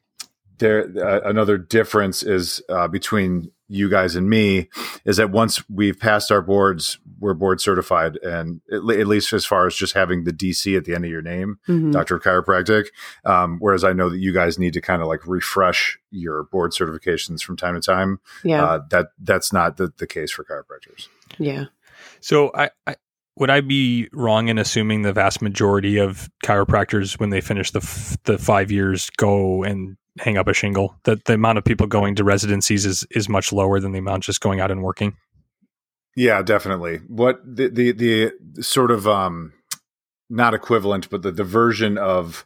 there 0.60 0.90
uh, 0.98 1.22
another 1.28 1.58
difference 1.58 2.24
is 2.24 2.62
uh, 2.70 2.88
between 2.88 3.52
you 3.68 3.90
guys 3.90 4.16
and 4.16 4.30
me 4.30 4.70
is 5.06 5.18
that 5.18 5.32
once 5.32 5.68
we've 5.70 6.00
passed 6.00 6.32
our 6.32 6.42
boards 6.42 7.00
we're 7.20 7.34
board 7.34 7.62
certified. 7.62 8.18
And 8.18 8.62
at, 8.72 8.78
at 9.00 9.08
least 9.08 9.34
as 9.34 9.46
far 9.46 9.66
as 9.66 9.76
just 9.76 9.94
having 9.94 10.26
the 10.26 10.32
dc 10.34 10.78
at 10.78 10.86
the 10.86 10.94
end 10.94 11.06
of 11.06 11.12
your 11.12 11.22
name 11.22 11.58
mm-hmm. 11.68 11.92
doctor 11.92 12.16
of 12.16 12.24
chiropractic. 12.24 12.88
Um, 13.26 13.58
whereas 13.60 13.84
i 13.84 13.94
know 13.94 14.10
that 14.10 14.20
you 14.20 14.34
guys 14.34 14.60
need 14.60 14.74
to 14.74 14.82
kind 14.82 15.02
of 15.02 15.08
like 15.08 15.26
refresh 15.26 15.98
your 16.12 16.44
board 16.44 16.72
certifications 16.72 17.42
from 17.42 17.58
time 17.58 17.76
to 17.76 17.82
time. 17.82 18.20
Yeah. 18.44 18.64
Uh, 18.64 18.80
that 18.92 19.08
that's 19.20 19.52
not 19.52 19.78
the, 19.78 19.92
the 19.98 20.08
case 20.08 20.32
for 20.32 20.44
chiropractors. 20.44 21.08
Yeah. 21.40 21.66
So 22.22 22.52
I, 22.56 22.70
I 22.88 22.96
would 23.36 23.50
I 23.50 23.62
be 23.62 24.10
wrong 24.14 24.48
in 24.48 24.58
assuming 24.58 25.02
the 25.02 25.14
vast 25.14 25.42
majority 25.42 25.98
of 25.98 26.30
chiropractors, 26.46 27.20
when 27.20 27.32
they 27.32 27.42
finish 27.42 27.72
the 27.72 27.80
f- 27.80 28.18
the 28.24 28.38
five 28.38 28.72
years, 28.72 29.10
go 29.18 29.64
and 29.64 29.98
hang 30.20 30.38
up 30.38 30.48
a 30.48 30.54
shingle. 30.54 30.96
That 31.04 31.26
the 31.26 31.34
amount 31.34 31.58
of 31.58 31.66
people 31.66 31.88
going 31.88 32.16
to 32.16 32.24
residencies 32.24 32.86
is 32.86 33.06
is 33.12 33.30
much 33.30 33.52
lower 33.52 33.80
than 33.80 33.92
the 33.92 34.00
amount 34.00 34.24
just 34.24 34.42
going 34.42 34.60
out 34.60 34.72
and 34.72 34.84
working. 34.84 35.16
Yeah, 36.16 36.42
definitely. 36.42 36.98
What 37.08 37.42
the 37.44 37.70
the, 37.70 37.92
the 37.92 38.64
sort 38.64 38.92
of 38.92 39.08
um 39.08 39.54
not 40.30 40.54
equivalent, 40.54 41.10
but 41.10 41.22
the, 41.22 41.32
the 41.32 41.44
version 41.44 41.98
of 41.98 42.46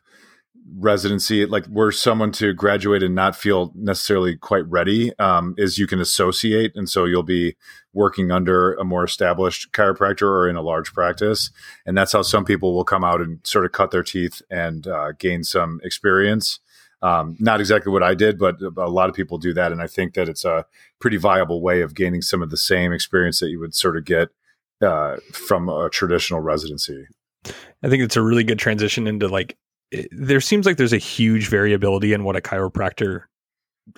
residency, 0.78 1.46
like 1.46 1.66
where 1.68 1.92
someone 1.92 2.32
to 2.34 2.54
graduate 2.54 3.02
and 3.02 3.16
not 3.16 3.36
feel 3.36 3.72
necessarily 3.76 4.36
quite 4.36 4.68
ready, 4.68 5.18
um, 5.18 5.56
is 5.58 5.78
you 5.78 5.88
can 5.88 6.00
associate, 6.00 6.74
and 6.76 6.90
so 6.90 7.06
you'll 7.06 7.24
be 7.24 7.56
working 7.94 8.32
under 8.32 8.74
a 8.74 8.84
more 8.84 9.04
established 9.04 9.72
chiropractor 9.72 10.24
or 10.24 10.50
in 10.50 10.56
a 10.56 10.62
large 10.62 10.94
practice, 10.94 11.52
and 11.86 11.98
that's 11.98 12.12
how 12.12 12.22
some 12.22 12.44
people 12.44 12.74
will 12.74 12.84
come 12.84 13.04
out 13.04 13.22
and 13.22 13.40
sort 13.44 13.66
of 13.66 13.72
cut 13.72 13.92
their 13.92 14.04
teeth 14.04 14.42
and 14.50 14.88
uh, 14.88 15.14
gain 15.14 15.44
some 15.44 15.80
experience. 15.84 16.60
Um, 17.02 17.36
not 17.40 17.60
exactly 17.60 17.92
what 17.92 18.02
I 18.02 18.16
did, 18.16 18.40
but 18.40 18.56
a 18.62 18.90
lot 18.90 19.10
of 19.10 19.16
people 19.16 19.38
do 19.38 19.54
that, 19.54 19.72
and 19.72 19.82
I 19.82 19.88
think 19.88 20.16
that 20.16 20.28
it's 20.28 20.44
a 20.44 20.66
pretty 21.00 21.18
viable 21.18 21.62
way 21.62 21.82
of 21.82 21.94
gaining 21.94 22.24
some 22.24 22.42
of 22.42 22.50
the 22.50 22.58
same 22.58 22.92
experience 22.92 23.40
that 23.40 23.50
you 23.50 23.60
would 23.60 23.76
sort 23.76 23.98
of 23.98 24.06
get 24.06 24.30
uh, 24.82 25.18
from 25.32 25.70
a 25.70 25.90
traditional 25.90 26.40
residency. 26.40 27.06
I 27.84 27.90
think 27.90 28.02
it's 28.02 28.16
a 28.16 28.22
really 28.22 28.44
good 28.44 28.60
transition 28.60 29.06
into 29.08 29.28
like 29.28 29.58
it, 29.92 30.08
there 30.12 30.42
seems 30.42 30.66
like 30.66 30.78
there's 30.78 30.94
a 30.94 30.98
huge 30.98 31.50
variability 31.50 32.14
in 32.14 32.24
what 32.24 32.36
a 32.36 32.42
chiropractor 32.42 33.24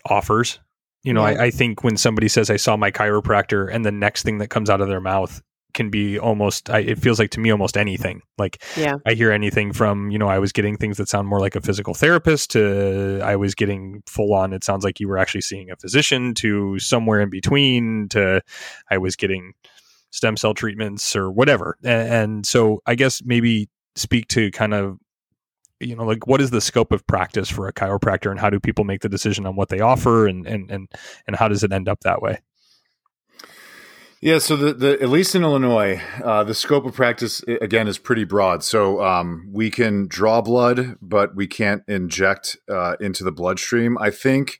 offers. 0.06 0.60
You 1.04 1.14
know. 1.14 1.24
I, 1.24 1.46
I 1.46 1.52
think 1.52 1.84
when 1.84 1.96
somebody 1.96 2.28
says 2.28 2.50
I 2.50 2.58
saw 2.58 2.76
my 2.76 2.92
chiropractor, 2.92 3.74
and 3.74 3.86
the 3.86 3.92
next 3.92 4.24
thing 4.24 4.40
that 4.40 4.50
comes 4.50 4.70
out 4.70 4.82
of 4.82 4.90
their 4.90 5.00
mouth 5.00 5.42
can 5.80 5.90
be 5.90 6.20
almost 6.20 6.70
I, 6.70 6.80
it 6.80 7.00
feels 7.00 7.20
like 7.20 7.30
to 7.32 7.40
me 7.40 7.52
almost 7.52 7.78
anything. 7.78 8.22
Like 8.38 8.62
yeah. 8.76 8.96
I 9.06 9.14
hear 9.14 9.32
anything 9.32 9.72
from 9.72 10.12
you 10.12 10.20
know 10.20 10.28
i 10.28 10.38
was 10.38 10.52
getting 10.52 10.76
things 10.76 10.98
that 10.98 11.08
sound 11.08 11.26
more 11.26 11.40
like 11.40 11.56
a 11.56 11.62
physical 11.62 11.94
therapist 11.94 12.52
to 12.52 13.22
i 13.24 13.38
was 13.38 13.56
getting 13.56 14.04
full 14.06 14.34
on 14.34 14.52
it 14.52 14.66
sounds 14.66 14.84
like 14.84 15.00
you 15.00 15.08
were 15.08 15.18
actually 15.18 15.40
seeing 15.40 15.72
a 15.72 15.78
physician 15.78 16.34
to 16.34 16.78
somewhere 16.80 17.22
in 17.22 17.30
between 17.30 18.10
to 18.10 18.42
i 18.92 18.98
was 18.98 19.16
getting 19.16 19.54
stem 20.12 20.36
cell 20.36 20.54
treatments 20.54 21.16
or 21.16 21.32
whatever. 21.32 21.78
And, 21.82 22.14
and 22.14 22.46
so 22.46 22.82
i 22.86 22.96
guess 22.96 23.22
maybe 23.24 23.70
speak 23.96 24.28
to 24.30 24.52
kind 24.52 24.74
of 24.74 24.98
you 25.80 25.96
know 25.96 26.04
like 26.04 26.28
what 26.28 26.42
is 26.42 26.52
the 26.52 26.60
scope 26.60 26.92
of 26.92 27.08
practice 27.08 27.50
for 27.50 27.70
a 27.70 27.74
chiropractor 27.74 28.30
and 28.32 28.40
how 28.40 28.50
do 28.50 28.60
people 28.60 28.84
make 28.84 29.00
the 29.00 29.08
decision 29.08 29.46
on 29.46 29.56
what 29.56 29.70
they 29.70 29.80
offer 29.80 30.28
and 30.28 30.46
and 30.46 30.70
and, 30.70 30.92
and 31.26 31.38
how 31.38 31.48
does 31.48 31.64
it 31.64 31.72
end 31.72 31.88
up 31.88 32.02
that 32.02 32.22
way 32.22 32.38
Yeah, 34.22 34.40
so 34.40 34.58
the, 34.58 34.74
the 34.74 35.02
at 35.02 35.08
least 35.08 35.34
in 35.34 35.44
Illinois, 35.44 36.02
uh, 36.22 36.44
the 36.44 36.54
scope 36.54 36.86
of 36.86 36.94
practice 36.94 37.42
again 37.62 37.88
is 37.88 37.98
pretty 37.98 38.26
broad. 38.26 38.66
So 38.66 39.02
um, 39.02 39.48
we 39.50 39.72
can 39.72 40.08
draw 40.08 40.42
blood, 40.42 40.98
but 41.02 41.36
we 41.36 41.48
can't 41.48 41.84
inject 41.88 42.58
uh, 42.70 42.98
into 43.00 43.24
the 43.24 43.32
bloodstream. 43.32 43.98
I 43.98 44.10
think 44.10 44.60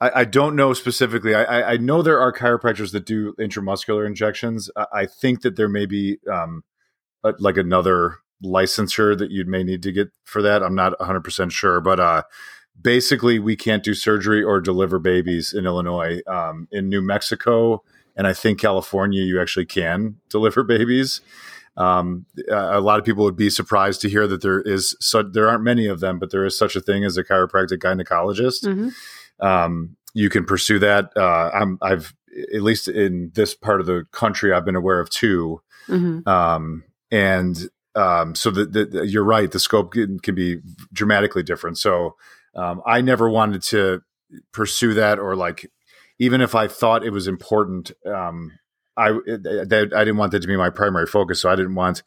I, 0.00 0.20
I 0.20 0.24
don't 0.24 0.54
know 0.54 0.74
specifically. 0.74 1.34
I, 1.34 1.72
I, 1.72 1.76
know 1.76 2.02
there 2.02 2.20
are 2.20 2.32
chiropractors 2.32 2.92
that 2.92 3.04
do 3.04 3.34
intramuscular 3.34 4.06
injections. 4.06 4.70
I, 4.76 4.86
I 4.92 5.06
think 5.06 5.42
that 5.42 5.56
there 5.56 5.68
may 5.68 5.86
be 5.86 6.18
um, 6.32 6.62
a, 7.24 7.34
like 7.40 7.56
another 7.56 8.18
licensure 8.44 9.18
that 9.18 9.32
you 9.32 9.44
may 9.44 9.64
need 9.64 9.82
to 9.82 9.90
get 9.90 10.10
for 10.22 10.40
that. 10.42 10.62
I'm 10.62 10.76
not 10.76 10.96
100 11.00 11.24
percent 11.24 11.50
sure, 11.50 11.80
but 11.80 11.98
uh, 11.98 12.22
basically, 12.80 13.40
we 13.40 13.56
can't 13.56 13.82
do 13.82 13.94
surgery 13.94 14.40
or 14.40 14.60
deliver 14.60 15.00
babies 15.00 15.52
in 15.52 15.66
Illinois. 15.66 16.20
Um, 16.28 16.68
in 16.70 16.88
New 16.88 17.02
Mexico 17.02 17.82
and 18.18 18.26
I 18.26 18.34
think 18.34 18.60
California, 18.60 19.22
you 19.22 19.40
actually 19.40 19.64
can 19.64 20.16
deliver 20.28 20.64
babies. 20.64 21.20
Um, 21.76 22.26
a 22.50 22.80
lot 22.80 22.98
of 22.98 23.04
people 23.04 23.22
would 23.22 23.36
be 23.36 23.48
surprised 23.48 24.00
to 24.00 24.10
hear 24.10 24.26
that 24.26 24.42
there 24.42 24.60
is 24.60 24.96
so, 24.98 25.22
there 25.22 25.48
aren't 25.48 25.62
many 25.62 25.86
of 25.86 26.00
them, 26.00 26.18
but 26.18 26.32
there 26.32 26.44
is 26.44 26.58
such 26.58 26.74
a 26.74 26.80
thing 26.80 27.04
as 27.04 27.16
a 27.16 27.22
chiropractic 27.22 27.78
gynecologist. 27.78 28.64
Mm-hmm. 28.64 29.46
Um, 29.46 29.96
you 30.12 30.28
can 30.28 30.44
pursue 30.44 30.80
that. 30.80 31.12
Uh, 31.16 31.50
I'm, 31.54 31.78
I've 31.80 32.12
at 32.52 32.62
least 32.62 32.88
in 32.88 33.30
this 33.34 33.54
part 33.54 33.80
of 33.80 33.86
the 33.86 34.04
country, 34.10 34.52
I've 34.52 34.64
been 34.64 34.76
aware 34.76 34.98
of 34.98 35.08
2 35.10 35.60
mm-hmm. 35.88 36.28
um, 36.28 36.82
and 37.12 37.68
um, 37.94 38.34
so 38.34 38.50
the, 38.50 38.64
the, 38.64 39.06
you're 39.06 39.24
right. 39.24 39.50
The 39.50 39.58
scope 39.58 39.92
can, 39.92 40.18
can 40.18 40.34
be 40.34 40.58
dramatically 40.92 41.42
different. 41.44 41.78
So 41.78 42.16
um, 42.54 42.82
I 42.84 43.00
never 43.00 43.30
wanted 43.30 43.62
to 43.64 44.02
pursue 44.52 44.94
that 44.94 45.18
or 45.18 45.36
like 45.36 45.70
even 46.18 46.40
if 46.40 46.54
I 46.54 46.68
thought 46.68 47.04
it 47.04 47.10
was 47.10 47.28
important, 47.28 47.92
um, 48.06 48.52
I 48.96 49.12
that 49.12 49.92
I 49.94 50.00
didn't 50.00 50.16
want 50.16 50.32
that 50.32 50.40
to 50.40 50.48
be 50.48 50.56
my 50.56 50.70
primary 50.70 51.06
focus. 51.06 51.40
So 51.40 51.50
I 51.50 51.56
didn't 51.56 51.76
want 51.76 52.02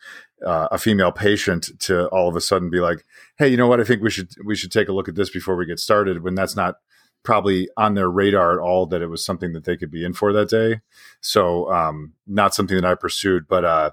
uh, 0.46 0.68
a 0.72 0.78
female 0.78 1.12
patient 1.12 1.70
to 1.80 2.08
all 2.08 2.28
of 2.28 2.36
a 2.36 2.42
sudden 2.42 2.70
be 2.70 2.82
like, 2.82 3.06
"Hey, 3.38 3.48
you 3.48 3.58
know 3.58 3.68
what? 3.68 3.80
I 3.80 3.84
think 3.86 4.02
we 4.02 4.10
should 4.10 4.30
we 4.46 4.56
should 4.56 4.72
take 4.72 4.90
a 4.90 4.94
look 4.94 5.08
at 5.08 5.16
this 5.16 5.30
before 5.30 5.56
we 5.56 5.66
get 5.66 5.80
started." 5.80 6.22
When 6.22 6.36
that's 6.36 6.56
not 6.56 6.76
probably 7.24 7.70
on 7.78 7.94
their 7.94 8.10
radar 8.10 8.54
at 8.54 8.60
all 8.60 8.86
that 8.88 9.02
it 9.02 9.08
was 9.08 9.24
something 9.24 9.54
that 9.54 9.64
they 9.64 9.78
could 9.78 9.92
be 9.92 10.04
in 10.04 10.14
for 10.14 10.34
that 10.34 10.50
day. 10.50 10.82
So 11.22 11.72
um, 11.72 12.14
not 12.28 12.56
something 12.56 12.76
that 12.76 12.86
I 12.86 12.96
pursued, 12.96 13.48
but 13.48 13.64
uh, 13.64 13.92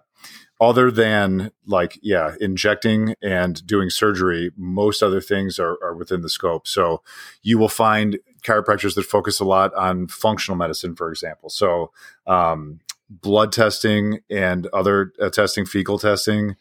other 0.61 0.91
than 0.91 1.53
like 1.67 1.99
yeah 2.03 2.35
injecting 2.41 3.15
and 3.23 3.65
doing 3.67 3.91
surgery 3.91 4.51
most 4.57 5.03
other 5.03 5.21
things 5.21 5.59
are, 5.59 5.79
are 5.83 5.95
within 5.95 6.21
the 6.23 6.29
scope. 6.29 6.67
So 6.67 7.03
you 7.43 7.59
will 7.59 7.69
find 7.69 8.19
chiropractors 8.43 8.95
that 8.95 9.05
focus 9.05 9.41
a 9.41 9.45
lot 9.45 9.75
on 9.75 10.09
functional 10.09 10.57
medicine 10.57 10.97
for 10.97 11.11
example. 11.11 11.49
So 11.49 11.93
um, 12.27 12.81
blood 13.09 13.53
testing 13.53 14.21
and 14.29 14.67
other 14.69 15.13
uh, 15.21 15.31
testing 15.31 15.65
fecal 15.65 15.99
testing 15.99 16.57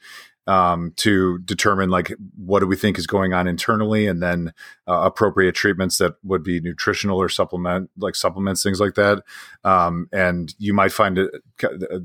um, 0.47 0.93
to 0.95 1.39
determine 1.39 1.89
like 1.89 2.13
what 2.37 2.61
do 2.61 2.67
we 2.67 2.75
think 2.75 2.97
is 2.97 3.05
going 3.05 3.33
on 3.33 3.47
internally, 3.47 4.07
and 4.07 4.23
then 4.23 4.53
uh, 4.87 5.01
appropriate 5.03 5.55
treatments 5.55 5.97
that 5.97 6.15
would 6.23 6.43
be 6.43 6.59
nutritional 6.59 7.21
or 7.21 7.29
supplement 7.29 7.89
like 7.97 8.15
supplements, 8.15 8.63
things 8.63 8.79
like 8.79 8.95
that. 8.95 9.23
Um, 9.63 10.07
and 10.11 10.55
you 10.57 10.73
might 10.73 10.91
find 10.91 11.17
it 11.17 11.31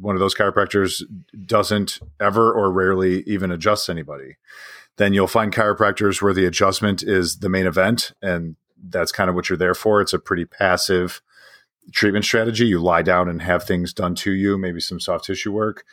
one 0.00 0.16
of 0.16 0.20
those 0.20 0.34
chiropractors 0.34 1.02
doesn't 1.46 2.00
ever 2.20 2.52
or 2.52 2.72
rarely 2.72 3.22
even 3.22 3.50
adjust 3.50 3.88
anybody. 3.88 4.36
Then 4.96 5.14
you'll 5.14 5.26
find 5.26 5.52
chiropractors 5.52 6.20
where 6.20 6.34
the 6.34 6.44
adjustment 6.44 7.02
is 7.02 7.38
the 7.38 7.48
main 7.48 7.66
event, 7.66 8.12
and 8.20 8.56
that's 8.82 9.12
kind 9.12 9.30
of 9.30 9.36
what 9.36 9.48
you're 9.48 9.56
there 9.56 9.74
for. 9.74 10.00
It's 10.00 10.12
a 10.12 10.18
pretty 10.18 10.44
passive 10.44 11.22
treatment 11.92 12.24
strategy. 12.24 12.66
You 12.66 12.80
lie 12.80 13.02
down 13.02 13.28
and 13.28 13.42
have 13.42 13.64
things 13.64 13.92
done 13.92 14.14
to 14.16 14.32
you, 14.32 14.58
maybe 14.58 14.80
some 14.80 15.00
soft 15.00 15.24
tissue 15.24 15.52
work. 15.52 15.84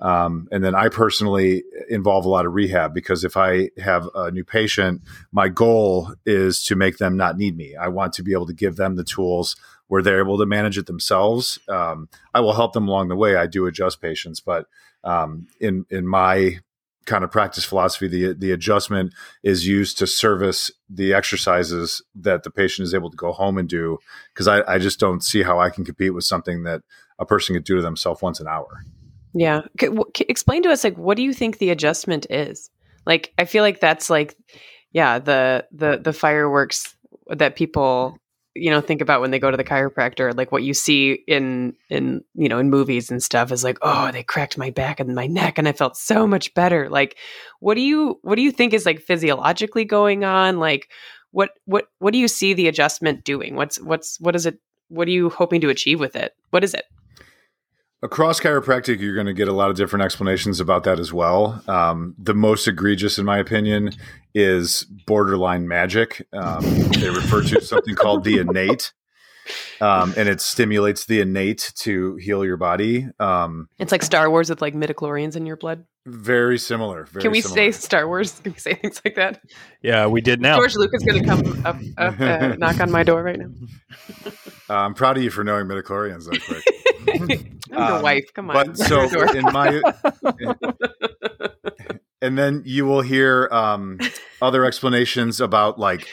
Um, 0.00 0.48
and 0.52 0.62
then 0.62 0.74
I 0.74 0.88
personally 0.88 1.64
involve 1.88 2.24
a 2.24 2.28
lot 2.28 2.46
of 2.46 2.54
rehab 2.54 2.94
because 2.94 3.24
if 3.24 3.36
I 3.36 3.70
have 3.78 4.08
a 4.14 4.30
new 4.30 4.44
patient, 4.44 5.02
my 5.32 5.48
goal 5.48 6.14
is 6.24 6.62
to 6.64 6.76
make 6.76 6.98
them 6.98 7.16
not 7.16 7.36
need 7.36 7.56
me. 7.56 7.74
I 7.74 7.88
want 7.88 8.12
to 8.14 8.22
be 8.22 8.32
able 8.32 8.46
to 8.46 8.54
give 8.54 8.76
them 8.76 8.94
the 8.94 9.04
tools 9.04 9.56
where 9.88 10.02
they're 10.02 10.20
able 10.20 10.38
to 10.38 10.46
manage 10.46 10.78
it 10.78 10.86
themselves. 10.86 11.58
Um, 11.68 12.08
I 12.32 12.40
will 12.40 12.52
help 12.52 12.74
them 12.74 12.86
along 12.86 13.08
the 13.08 13.16
way. 13.16 13.36
I 13.36 13.46
do 13.46 13.66
adjust 13.66 14.00
patients, 14.00 14.38
but 14.40 14.66
um, 15.02 15.48
in 15.60 15.84
in 15.90 16.06
my 16.06 16.60
kind 17.06 17.24
of 17.24 17.32
practice 17.32 17.64
philosophy, 17.64 18.06
the 18.06 18.34
the 18.34 18.52
adjustment 18.52 19.14
is 19.42 19.66
used 19.66 19.98
to 19.98 20.06
service 20.06 20.70
the 20.88 21.14
exercises 21.14 22.02
that 22.14 22.42
the 22.42 22.50
patient 22.50 22.86
is 22.86 22.94
able 22.94 23.10
to 23.10 23.16
go 23.16 23.32
home 23.32 23.58
and 23.58 23.68
do. 23.68 23.98
Because 24.32 24.46
I, 24.46 24.62
I 24.74 24.78
just 24.78 25.00
don't 25.00 25.24
see 25.24 25.42
how 25.42 25.58
I 25.58 25.70
can 25.70 25.84
compete 25.84 26.14
with 26.14 26.24
something 26.24 26.62
that 26.64 26.82
a 27.18 27.26
person 27.26 27.56
could 27.56 27.64
do 27.64 27.76
to 27.76 27.82
themselves 27.82 28.22
once 28.22 28.38
an 28.40 28.46
hour. 28.46 28.84
Yeah. 29.34 29.62
C- 29.80 29.88
c- 30.16 30.26
explain 30.28 30.62
to 30.64 30.70
us 30.70 30.84
like 30.84 30.96
what 30.96 31.16
do 31.16 31.22
you 31.22 31.32
think 31.32 31.58
the 31.58 31.70
adjustment 31.70 32.26
is? 32.30 32.70
Like 33.06 33.32
I 33.38 33.44
feel 33.44 33.62
like 33.62 33.80
that's 33.80 34.10
like 34.10 34.36
yeah, 34.92 35.18
the 35.18 35.66
the 35.72 35.98
the 36.02 36.12
fireworks 36.12 36.96
that 37.28 37.56
people 37.56 38.18
you 38.54 38.70
know 38.70 38.80
think 38.80 39.00
about 39.00 39.20
when 39.20 39.30
they 39.30 39.38
go 39.38 39.50
to 39.50 39.56
the 39.56 39.64
chiropractor 39.64 40.36
like 40.36 40.50
what 40.50 40.62
you 40.62 40.74
see 40.74 41.12
in 41.28 41.74
in 41.90 42.22
you 42.34 42.48
know 42.48 42.58
in 42.58 42.70
movies 42.70 43.10
and 43.10 43.22
stuff 43.22 43.52
is 43.52 43.62
like 43.62 43.78
oh 43.82 44.10
they 44.10 44.22
cracked 44.22 44.58
my 44.58 44.70
back 44.70 44.98
and 44.98 45.14
my 45.14 45.26
neck 45.26 45.58
and 45.58 45.68
i 45.68 45.72
felt 45.72 45.96
so 45.96 46.26
much 46.26 46.52
better. 46.54 46.88
Like 46.88 47.16
what 47.60 47.74
do 47.74 47.80
you 47.80 48.18
what 48.22 48.36
do 48.36 48.42
you 48.42 48.50
think 48.50 48.72
is 48.72 48.86
like 48.86 49.00
physiologically 49.00 49.84
going 49.84 50.24
on? 50.24 50.58
Like 50.58 50.90
what 51.30 51.50
what 51.66 51.86
what 51.98 52.12
do 52.12 52.18
you 52.18 52.28
see 52.28 52.54
the 52.54 52.68
adjustment 52.68 53.24
doing? 53.24 53.54
What's 53.54 53.80
what's 53.80 54.18
what 54.20 54.34
is 54.34 54.46
it 54.46 54.58
what 54.88 55.06
are 55.08 55.12
you 55.12 55.28
hoping 55.28 55.60
to 55.60 55.68
achieve 55.68 56.00
with 56.00 56.16
it? 56.16 56.34
What 56.50 56.64
is 56.64 56.74
it 56.74 56.84
Across 58.00 58.40
chiropractic, 58.40 59.00
you're 59.00 59.14
going 59.14 59.26
to 59.26 59.34
get 59.34 59.48
a 59.48 59.52
lot 59.52 59.70
of 59.70 59.76
different 59.76 60.04
explanations 60.04 60.60
about 60.60 60.84
that 60.84 61.00
as 61.00 61.12
well. 61.12 61.60
Um, 61.66 62.14
the 62.16 62.34
most 62.34 62.68
egregious, 62.68 63.18
in 63.18 63.24
my 63.24 63.38
opinion, 63.38 63.90
is 64.34 64.84
borderline 64.84 65.66
magic. 65.66 66.24
Um, 66.32 66.62
they 66.90 67.10
refer 67.10 67.42
to 67.42 67.60
something 67.60 67.96
called 67.96 68.22
the 68.22 68.38
innate, 68.38 68.92
um, 69.80 70.14
and 70.16 70.28
it 70.28 70.40
stimulates 70.40 71.06
the 71.06 71.20
innate 71.20 71.72
to 71.76 72.16
heal 72.16 72.44
your 72.44 72.56
body. 72.56 73.06
Um, 73.18 73.68
it's 73.78 73.92
like 73.92 74.02
Star 74.02 74.30
Wars 74.30 74.50
with 74.50 74.60
like 74.60 74.74
midichlorians 74.74 75.36
in 75.36 75.46
your 75.46 75.56
blood. 75.56 75.84
Very 76.06 76.58
similar. 76.58 77.04
Very 77.04 77.22
Can 77.22 77.32
we 77.32 77.40
similar. 77.42 77.72
say 77.72 77.72
Star 77.72 78.06
Wars? 78.06 78.40
Can 78.40 78.52
we 78.52 78.58
say 78.58 78.74
things 78.74 79.00
like 79.04 79.16
that? 79.16 79.40
Yeah, 79.82 80.06
we 80.06 80.20
did 80.20 80.40
now. 80.40 80.56
George 80.56 80.74
Lucas 80.76 81.02
is 81.02 81.06
going 81.06 81.22
to 81.22 81.28
come 81.28 81.66
up, 81.66 81.76
up 81.98 82.20
uh, 82.20 82.54
knock 82.58 82.80
on 82.80 82.90
my 82.90 83.02
door 83.02 83.22
right 83.22 83.38
now. 83.38 83.50
Uh, 84.70 84.74
I'm 84.74 84.94
proud 84.94 85.18
of 85.18 85.22
you 85.22 85.30
for 85.30 85.44
knowing 85.44 85.66
midichlorians 85.66 86.24
that 86.30 86.40
quick. 86.46 87.52
I'm 87.72 87.78
your 87.78 87.96
um, 87.96 88.02
wife. 88.02 88.32
Come 88.34 88.50
on. 88.50 88.54
But 88.56 88.78
so 88.78 89.02
in 89.32 89.42
my, 89.44 89.82
and 92.22 92.38
then 92.38 92.62
you 92.64 92.86
will 92.86 93.02
hear 93.02 93.48
um, 93.52 93.98
other 94.40 94.64
explanations 94.64 95.40
about 95.40 95.78
like 95.78 96.08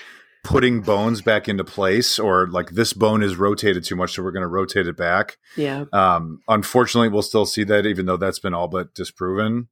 putting 0.45 0.81
bones 0.81 1.21
back 1.21 1.49
into 1.49 1.63
place, 1.63 2.17
or 2.17 2.47
like 2.47 2.71
this 2.71 2.93
bone 2.93 3.21
is 3.23 3.36
rotated 3.36 3.84
too 3.84 3.95
much, 3.95 4.13
so 4.13 4.23
we're 4.23 4.31
going 4.31 4.41
to 4.41 4.47
rotate 4.47 4.88
it 4.88 4.95
back. 4.95 5.38
Yeah. 5.58 5.86
Um, 5.91 6.39
unfortunately, 6.47 7.10
we'll 7.10 7.23
still 7.23 7.45
see 7.45 7.63
that, 7.65 7.86
even 7.86 8.05
though 8.05 8.17
that's 8.17 8.39
been 8.39 8.53
all 8.53 8.67
but 8.67 8.93
disproven. 8.93 9.67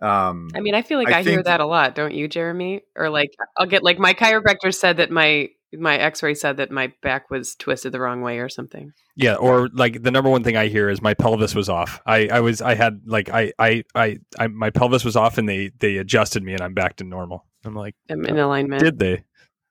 Um, 0.00 0.48
I 0.54 0.60
mean, 0.60 0.74
I 0.74 0.82
feel 0.82 0.98
like 0.98 1.12
I, 1.12 1.18
I 1.18 1.22
hear 1.22 1.42
that 1.42 1.60
a 1.60 1.66
lot, 1.66 1.94
don't 1.94 2.12
you, 2.12 2.28
Jeremy? 2.28 2.82
Or 2.96 3.08
like, 3.08 3.30
I'll 3.56 3.66
get 3.66 3.82
like 3.82 3.98
my 3.98 4.14
chiropractor 4.14 4.74
said 4.74 4.96
that 4.96 5.10
my 5.10 5.50
my 5.72 5.96
x-ray 5.96 6.34
said 6.34 6.58
that 6.58 6.70
my 6.70 6.92
back 7.02 7.30
was 7.30 7.54
twisted 7.56 7.92
the 7.92 8.00
wrong 8.00 8.22
way 8.22 8.38
or 8.38 8.48
something 8.48 8.92
yeah 9.16 9.34
or 9.34 9.68
like 9.72 10.00
the 10.02 10.12
number 10.12 10.30
one 10.30 10.44
thing 10.44 10.56
i 10.56 10.68
hear 10.68 10.88
is 10.88 11.02
my 11.02 11.12
pelvis 11.12 11.56
was 11.56 11.68
off 11.68 12.00
i 12.06 12.28
i 12.28 12.40
was 12.40 12.62
i 12.62 12.74
had 12.74 13.02
like 13.04 13.28
i 13.30 13.52
i 13.58 13.82
i, 13.94 14.16
I 14.38 14.46
my 14.46 14.70
pelvis 14.70 15.04
was 15.04 15.16
off 15.16 15.38
and 15.38 15.48
they 15.48 15.72
they 15.80 15.96
adjusted 15.96 16.42
me 16.42 16.52
and 16.52 16.62
i'm 16.62 16.72
back 16.72 16.96
to 16.96 17.04
normal 17.04 17.44
i'm 17.64 17.74
like 17.74 17.96
i'm 18.08 18.24
in 18.24 18.38
alignment 18.38 18.80
did 18.80 18.98
they 18.98 19.24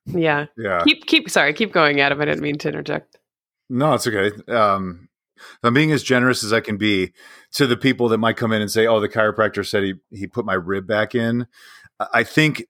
yeah 0.06 0.46
yeah 0.56 0.82
keep 0.84 1.06
keep 1.06 1.28
sorry 1.30 1.52
keep 1.52 1.72
going 1.72 2.00
adam 2.00 2.20
i 2.20 2.24
didn't 2.24 2.42
mean 2.42 2.58
to 2.58 2.68
interject 2.68 3.18
no 3.68 3.94
it's 3.94 4.06
okay 4.06 4.30
um 4.52 5.08
I'm 5.62 5.74
being 5.74 5.92
as 5.92 6.02
generous 6.02 6.42
as 6.44 6.52
I 6.52 6.60
can 6.60 6.76
be 6.76 7.12
to 7.52 7.66
the 7.66 7.76
people 7.76 8.08
that 8.08 8.18
might 8.18 8.36
come 8.36 8.52
in 8.52 8.62
and 8.62 8.70
say, 8.70 8.86
"Oh, 8.86 9.00
the 9.00 9.08
chiropractor 9.08 9.66
said 9.66 9.82
he 9.82 9.94
he 10.10 10.26
put 10.26 10.46
my 10.46 10.54
rib 10.54 10.86
back 10.86 11.14
in." 11.14 11.46
I 12.12 12.24
think 12.24 12.64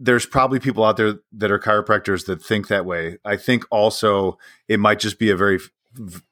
there's 0.00 0.26
probably 0.26 0.60
people 0.60 0.84
out 0.84 0.96
there 0.96 1.14
that 1.32 1.50
are 1.50 1.58
chiropractors 1.58 2.26
that 2.26 2.42
think 2.42 2.68
that 2.68 2.84
way. 2.84 3.18
I 3.24 3.36
think 3.36 3.64
also 3.70 4.38
it 4.68 4.78
might 4.78 5.00
just 5.00 5.18
be 5.18 5.30
a 5.30 5.36
very 5.36 5.58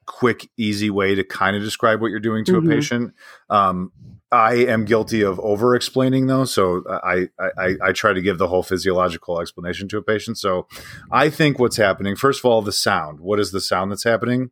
quick, 0.07 0.49
easy 0.57 0.91
way 0.91 1.15
to 1.15 1.25
kind 1.25 1.57
of 1.57 1.63
describe 1.63 2.01
what 2.01 2.09
you're 2.09 2.21
doing 2.21 2.45
to 2.47 2.53
mm-hmm. 2.53 2.71
a 2.71 2.75
patient. 2.75 3.15
Um, 3.51 3.93
I 4.33 4.55
am 4.55 4.85
guilty 4.85 5.23
of 5.23 5.39
over 5.41 5.77
explaining 5.77 6.27
though, 6.27 6.45
so 6.45 6.83
I, 6.89 7.29
I 7.39 7.77
I 7.81 7.93
try 7.93 8.13
to 8.13 8.21
give 8.21 8.39
the 8.39 8.49
whole 8.49 8.65
physiological 8.65 9.41
explanation 9.41 9.89
to 9.89 9.99
a 9.99 10.03
patient. 10.03 10.37
So 10.39 10.67
I 11.13 11.31
think 11.31 11.59
what's 11.59 11.77
happening, 11.77 12.17
first 12.17 12.41
of 12.41 12.45
all, 12.45 12.61
the 12.61 12.73
sound. 12.73 13.21
What 13.21 13.39
is 13.39 13.53
the 13.53 13.61
sound 13.61 13.93
that's 13.93 14.05
happening? 14.05 14.51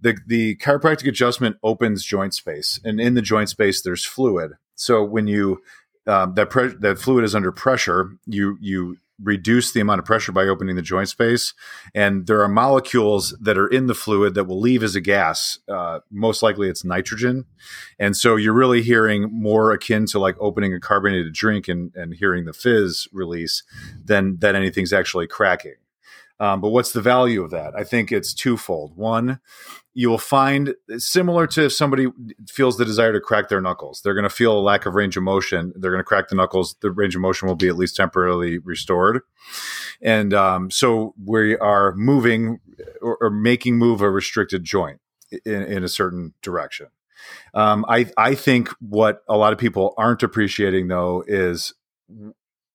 The 0.00 0.18
the 0.26 0.56
chiropractic 0.56 1.08
adjustment 1.08 1.56
opens 1.62 2.04
joint 2.04 2.34
space, 2.34 2.78
and 2.84 3.00
in 3.00 3.14
the 3.14 3.22
joint 3.22 3.48
space 3.48 3.80
there's 3.80 4.04
fluid. 4.04 4.52
So 4.74 5.02
when 5.02 5.26
you 5.26 5.62
um, 6.06 6.34
that 6.34 6.50
pre- 6.50 6.76
that 6.80 6.98
fluid 6.98 7.24
is 7.24 7.34
under 7.34 7.50
pressure, 7.50 8.10
you 8.26 8.58
you 8.60 8.98
reduce 9.22 9.72
the 9.72 9.80
amount 9.80 9.98
of 9.98 10.04
pressure 10.04 10.32
by 10.32 10.44
opening 10.44 10.76
the 10.76 10.82
joint 10.82 11.08
space. 11.08 11.54
And 11.94 12.26
there 12.26 12.42
are 12.42 12.48
molecules 12.48 13.36
that 13.40 13.58
are 13.58 13.66
in 13.66 13.86
the 13.86 13.94
fluid 13.94 14.34
that 14.34 14.44
will 14.44 14.60
leave 14.60 14.82
as 14.82 14.94
a 14.94 15.00
gas. 15.00 15.58
Uh, 15.68 16.00
most 16.10 16.42
likely 16.42 16.68
it's 16.68 16.84
nitrogen. 16.84 17.44
And 17.98 18.16
so 18.16 18.36
you're 18.36 18.52
really 18.52 18.82
hearing 18.82 19.28
more 19.32 19.72
akin 19.72 20.06
to 20.06 20.18
like 20.18 20.36
opening 20.38 20.72
a 20.72 20.80
carbonated 20.80 21.32
drink 21.32 21.68
and, 21.68 21.92
and 21.94 22.14
hearing 22.14 22.44
the 22.44 22.52
fizz 22.52 23.08
release 23.12 23.62
than, 24.04 24.38
than 24.38 24.54
anything's 24.54 24.92
actually 24.92 25.26
cracking. 25.26 25.74
Um, 26.40 26.60
but 26.60 26.68
what's 26.68 26.92
the 26.92 27.00
value 27.00 27.42
of 27.42 27.50
that? 27.50 27.74
I 27.76 27.84
think 27.84 28.12
it's 28.12 28.32
twofold. 28.32 28.96
One, 28.96 29.40
you 29.94 30.08
will 30.08 30.18
find 30.18 30.74
similar 30.98 31.46
to 31.48 31.64
if 31.64 31.72
somebody 31.72 32.06
feels 32.48 32.78
the 32.78 32.84
desire 32.84 33.12
to 33.12 33.20
crack 33.20 33.48
their 33.48 33.60
knuckles, 33.60 34.00
they're 34.00 34.14
going 34.14 34.22
to 34.22 34.30
feel 34.30 34.56
a 34.56 34.60
lack 34.60 34.86
of 34.86 34.94
range 34.94 35.16
of 35.16 35.24
motion. 35.24 35.72
They're 35.74 35.90
going 35.90 36.00
to 36.00 36.04
crack 36.04 36.28
the 36.28 36.36
knuckles. 36.36 36.76
The 36.80 36.92
range 36.92 37.16
of 37.16 37.20
motion 37.20 37.48
will 37.48 37.56
be 37.56 37.68
at 37.68 37.76
least 37.76 37.96
temporarily 37.96 38.58
restored. 38.58 39.22
And 40.00 40.32
um, 40.32 40.70
so 40.70 41.14
we 41.24 41.56
are 41.56 41.94
moving 41.96 42.60
or, 43.02 43.18
or, 43.20 43.30
making 43.30 43.76
move 43.76 44.00
a 44.00 44.10
restricted 44.10 44.62
joint 44.62 45.00
in, 45.44 45.62
in 45.64 45.82
a 45.82 45.88
certain 45.88 46.34
direction. 46.42 46.86
Um, 47.54 47.84
I, 47.88 48.06
I 48.16 48.36
think 48.36 48.68
what 48.78 49.22
a 49.28 49.36
lot 49.36 49.52
of 49.52 49.58
people 49.58 49.94
aren't 49.96 50.22
appreciating 50.22 50.86
though 50.86 51.24
is 51.26 51.74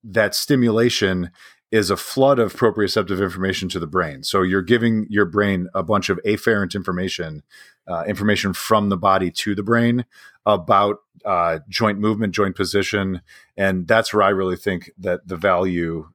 that 0.04 0.36
stimulation 0.36 1.32
is 1.74 1.90
a 1.90 1.98
flood 1.98 2.38
of 2.38 2.54
proprioceptive 2.54 3.20
information 3.20 3.68
to 3.68 3.80
the 3.80 3.88
brain. 3.88 4.22
So 4.22 4.44
you're 4.44 4.62
giving 4.62 5.08
your 5.10 5.26
brain 5.26 5.70
a 5.74 5.82
bunch 5.82 6.08
of 6.10 6.20
afferent 6.24 6.76
information, 6.76 7.42
uh, 7.88 8.04
information 8.04 8.54
from 8.54 8.90
the 8.90 8.98
body 8.98 9.32
to 9.32 9.56
the 9.56 9.64
brain 9.64 10.06
about 10.46 10.98
uh, 11.26 11.60
joint 11.68 11.98
movement, 11.98 12.36
joint 12.36 12.56
position, 12.56 13.22
and 13.58 13.88
that's 13.88 14.14
where 14.14 14.22
I 14.22 14.30
really 14.30 14.56
think 14.56 14.92
that 15.00 15.28
the 15.28 15.36
value 15.36 16.10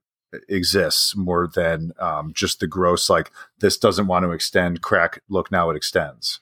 exists 0.48 1.16
more 1.16 1.48
than 1.52 1.90
um, 1.98 2.32
just 2.32 2.60
the 2.60 2.68
gross 2.68 3.10
like 3.10 3.32
this 3.58 3.78
doesn't 3.78 4.06
want 4.06 4.24
to 4.24 4.30
extend 4.30 4.82
crack 4.82 5.22
look 5.30 5.50
now 5.50 5.70
it 5.70 5.76
extends 5.76 6.40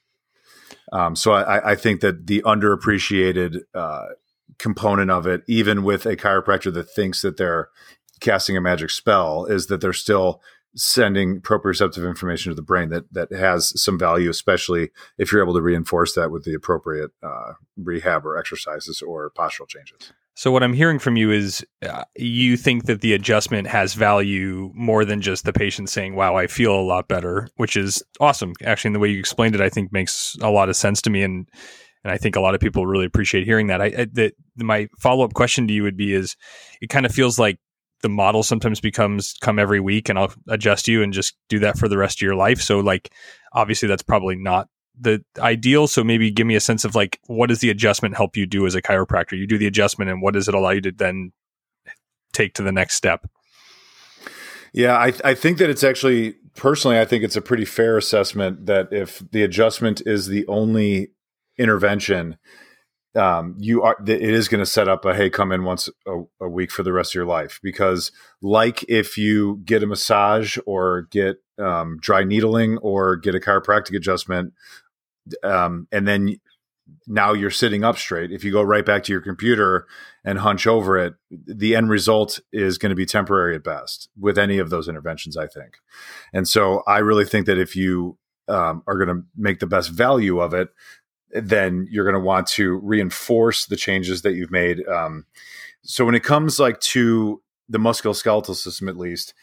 um, 0.93 1.15
so 1.15 1.33
I, 1.33 1.71
I, 1.71 1.75
think 1.77 2.01
that 2.01 2.27
the 2.27 2.43
underappreciated 2.43 3.61
uh, 3.77 4.07
component 4.59 5.13
of 5.13 5.29
it 5.29 5.45
even 5.47 5.85
with 5.85 6.05
a 6.05 6.17
chiropractor 6.17 6.75
that 6.75 6.91
thinks 6.91 7.23
that 7.23 7.37
they're 7.37 7.69
casting 8.21 8.57
a 8.57 8.61
magic 8.61 8.91
spell 8.91 9.45
is 9.47 9.67
that 9.67 9.81
they're 9.81 9.93
still 9.93 10.41
sending 10.77 11.41
proprioceptive 11.41 12.07
information 12.07 12.51
to 12.51 12.55
the 12.55 12.63
brain 12.63 12.91
that 12.91 13.13
that 13.13 13.33
has 13.33 13.73
some 13.81 13.99
value, 13.99 14.29
especially 14.29 14.91
if 15.19 15.33
you're 15.33 15.43
able 15.43 15.55
to 15.55 15.63
reinforce 15.63 16.15
that 16.15 16.31
with 16.31 16.45
the 16.45 16.55
appropriate 16.55 17.11
uh, 17.23 17.53
rehab 17.77 18.27
or 18.27 18.37
exercises 18.37 19.01
or 19.03 19.31
postural 19.31 19.67
changes. 19.67 20.13
So 20.35 20.51
what 20.51 20.63
I'm 20.63 20.75
hearing 20.75 20.99
from 20.99 21.17
you 21.17 21.31
is 21.31 21.65
uh, 21.89 22.05
you 22.15 22.59
think 22.59 22.85
that 22.85 23.01
the 23.01 23.15
adjustment 23.15 23.69
has 23.69 23.95
value 23.95 24.71
more 24.75 25.07
than 25.07 25.23
just 25.23 25.47
the 25.47 25.53
patient 25.53 25.89
saying, 25.89 26.15
"Wow, 26.15 26.37
I 26.37 26.47
feel 26.47 26.79
a 26.79 26.83
lot 26.83 27.09
better," 27.09 27.49
which 27.57 27.75
is 27.75 28.03
awesome. 28.21 28.53
Actually, 28.63 28.91
in 28.91 28.93
the 28.93 28.99
way 28.99 29.09
you 29.09 29.19
explained 29.19 29.55
it, 29.55 29.63
I 29.63 29.71
think 29.71 29.93
makes 29.93 30.37
a 30.43 30.51
lot 30.51 30.69
of 30.69 30.77
sense 30.77 31.01
to 31.03 31.11
me, 31.11 31.23
and 31.23 31.49
and 32.05 32.13
I 32.13 32.19
think 32.19 32.37
a 32.37 32.41
lot 32.41 32.55
of 32.55 32.61
people 32.61 32.87
really 32.87 33.07
appreciate 33.07 33.45
hearing 33.45 33.69
that. 33.69 33.81
I, 33.81 33.87
I 33.87 34.07
that 34.13 34.35
my 34.57 34.89
follow 34.99 35.25
up 35.25 35.33
question 35.33 35.67
to 35.69 35.73
you 35.73 35.83
would 35.85 35.97
be: 35.97 36.13
is 36.13 36.37
it 36.83 36.91
kind 36.91 37.07
of 37.07 37.13
feels 37.13 37.39
like 37.39 37.59
the 38.07 38.11
model 38.11 38.45
sometimes 38.45 38.81
becomes 38.81 39.35
come 39.41 39.59
every 39.59 39.81
week 39.81 40.09
and 40.09 40.17
I'll 40.17 40.33
adjust 40.47 40.87
you 40.87 41.03
and 41.03 41.13
just 41.13 41.35
do 41.49 41.59
that 41.59 41.77
for 41.77 41.89
the 41.89 41.99
rest 41.99 42.19
of 42.19 42.23
your 42.23 42.37
life. 42.37 42.61
So 42.61 42.79
like 42.79 43.13
obviously 43.53 43.89
that's 43.89 44.05
probably 44.05 44.37
not 44.37 44.69
the 44.97 45.25
ideal. 45.41 45.89
So 45.89 46.05
maybe 46.05 46.31
give 46.31 46.47
me 46.47 46.55
a 46.55 46.61
sense 46.61 46.85
of 46.85 46.95
like 46.95 47.19
what 47.27 47.49
does 47.49 47.59
the 47.59 47.69
adjustment 47.69 48.17
help 48.17 48.37
you 48.37 48.47
do 48.47 48.65
as 48.65 48.77
a 48.77 48.81
chiropractor? 48.81 49.37
You 49.37 49.49
do 49.49 49.59
the 49.59 49.67
adjustment 49.67 50.09
and 50.09 50.23
what 50.23 50.35
does 50.35 50.47
it 50.47 50.55
allow 50.55 50.71
you 50.71 50.81
to 50.83 50.93
then 50.93 51.33
take 52.33 52.55
to 52.55 52.63
the 52.63 52.71
next 52.71 52.95
step? 52.95 53.29
Yeah, 54.73 54.97
I, 54.97 55.13
I 55.25 55.35
think 55.35 55.59
that 55.59 55.69
it's 55.69 55.83
actually 55.83 56.37
personally, 56.55 57.01
I 57.01 57.07
think 57.07 57.25
it's 57.25 57.35
a 57.35 57.43
pretty 57.43 57.65
fair 57.65 57.97
assessment 57.97 58.67
that 58.67 58.93
if 58.93 59.21
the 59.33 59.43
adjustment 59.43 60.01
is 60.07 60.29
the 60.29 60.47
only 60.47 61.09
intervention, 61.59 62.39
um, 63.17 63.55
you 63.59 63.83
are 63.83 63.97
it 64.07 64.23
is 64.23 64.49
going 64.49 64.61
to 64.61 64.67
set 64.67 64.89
up 64.89 65.05
a 65.05 65.15
hey 65.15 65.31
come 65.31 65.51
in 65.51 65.65
once 65.65 65.89
a, 66.07 66.23
a, 66.41 66.49
week 66.49 66.71
for 66.71 66.83
the 66.83 66.93
rest 66.93 67.13
of 67.13 67.15
your 67.15 67.27
life. 67.27 67.59
Because 67.63 68.13
like 68.43 68.85
if 68.89 69.17
you 69.17 69.61
get 69.65 69.83
a 69.83 69.87
massage 69.87 70.59
or 70.67 71.09
get 71.11 71.37
um, 71.59 71.99
dry 72.01 72.25
needling 72.25 72.79
or 72.79 73.17
get 73.17 73.35
a 73.35 73.41
chiropractic 73.41 73.97
adjustment 73.97 74.53
um, 75.43 75.89
and 75.91 76.07
then 76.07 76.37
now 77.07 77.33
you're 77.33 77.51
sitting 77.51 77.83
up 77.83 77.97
straight 77.97 78.31
if 78.31 78.45
you 78.45 78.53
go 78.53 78.63
right 78.63 78.85
back 78.85 79.03
to 79.03 79.13
your 79.13 79.21
computer 79.21 79.87
and 80.25 80.39
hunch 80.39 80.67
over 80.67 80.99
it 80.99 81.15
the 81.31 81.75
end 81.75 81.89
result 81.89 82.39
is 82.53 82.79
going 82.79 82.91
to 82.91 82.97
be 82.97 83.07
temporary 83.07 83.57
at 83.57 83.65
best 83.65 84.09
with 84.19 84.39
any 84.39 84.59
of 84.59 84.71
those 84.71 84.89
interventions 84.89 85.37
i 85.37 85.47
think. 85.47 85.79
And 86.33 86.47
so 86.47 86.83
i 86.87 86.99
really 86.99 87.25
think 87.25 87.47
that 87.47 87.59
if 87.59 87.75
you 87.75 88.19
um, 88.49 88.83
are 88.87 88.97
going 88.97 89.09
to 89.09 89.25
make 89.37 89.59
the 89.59 89.67
best 89.67 89.91
value 89.91 90.39
of 90.39 90.55
it 90.55 90.69
then 91.43 91.87
you're 91.91 92.05
going 92.05 92.21
to 92.21 92.27
want 92.27 92.47
to 92.49 92.79
reinforce 92.83 93.67
the 93.67 93.77
changes 93.77 94.23
that 94.23 94.35
you've 94.35 94.51
made. 94.51 94.87
Um, 94.87 95.27
so 95.83 96.05
when 96.05 96.15
it 96.15 96.25
comes 96.25 96.59
like 96.59 96.81
to 96.81 97.43
the 97.69 97.79
musculoskeletal 97.79 98.55
system, 98.55 98.89
at 98.89 98.97
least 98.97 99.35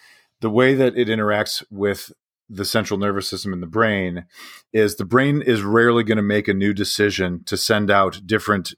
the 0.41 0.49
way 0.49 0.73
that 0.73 0.97
it 0.97 1.07
interacts 1.07 1.63
with 1.71 2.11
the 2.49 2.65
central 2.65 2.99
nervous 2.99 3.29
system 3.29 3.53
in 3.53 3.61
the 3.61 3.67
brain 3.67 4.25
is 4.73 4.95
the 4.95 5.05
brain 5.05 5.41
is 5.41 5.61
rarely 5.61 6.03
going 6.03 6.17
to 6.17 6.21
make 6.21 6.47
a 6.47 6.53
new 6.53 6.73
decision 6.73 7.43
to 7.45 7.57
send 7.57 7.89
out 7.89 8.21
different 8.25 8.73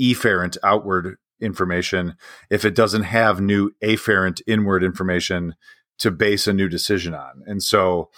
efferent 0.00 0.56
outward 0.64 1.16
information 1.40 2.16
if 2.50 2.64
it 2.64 2.74
doesn't 2.74 3.02
have 3.02 3.40
new 3.40 3.70
afferent 3.82 4.40
inward 4.46 4.82
information 4.82 5.54
to 5.98 6.10
base 6.10 6.46
a 6.46 6.52
new 6.52 6.68
decision 6.68 7.14
on. 7.14 7.42
And 7.46 7.62
so 7.62 8.10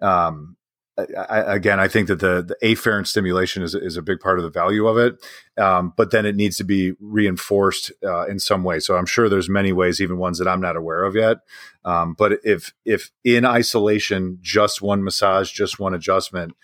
um, 0.00 0.56
I, 0.98 1.54
again, 1.54 1.80
I 1.80 1.88
think 1.88 2.08
that 2.08 2.20
the, 2.20 2.42
the 2.42 2.56
afferent 2.66 3.06
stimulation 3.06 3.62
is, 3.62 3.74
is 3.74 3.96
a 3.96 4.02
big 4.02 4.20
part 4.20 4.38
of 4.38 4.44
the 4.44 4.50
value 4.50 4.86
of 4.86 4.98
it, 4.98 5.24
um, 5.56 5.94
but 5.96 6.10
then 6.10 6.26
it 6.26 6.36
needs 6.36 6.58
to 6.58 6.64
be 6.64 6.92
reinforced 7.00 7.92
uh, 8.04 8.26
in 8.26 8.38
some 8.38 8.62
way. 8.62 8.78
So 8.78 8.96
I'm 8.96 9.06
sure 9.06 9.28
there's 9.28 9.48
many 9.48 9.72
ways, 9.72 10.02
even 10.02 10.18
ones 10.18 10.38
that 10.38 10.46
I'm 10.46 10.60
not 10.60 10.76
aware 10.76 11.04
of 11.04 11.16
yet. 11.16 11.38
Um, 11.84 12.14
but 12.16 12.40
if 12.44 12.74
if 12.84 13.10
in 13.24 13.46
isolation, 13.46 14.38
just 14.42 14.82
one 14.82 15.02
massage, 15.02 15.50
just 15.50 15.80
one 15.80 15.94
adjustment 15.94 16.54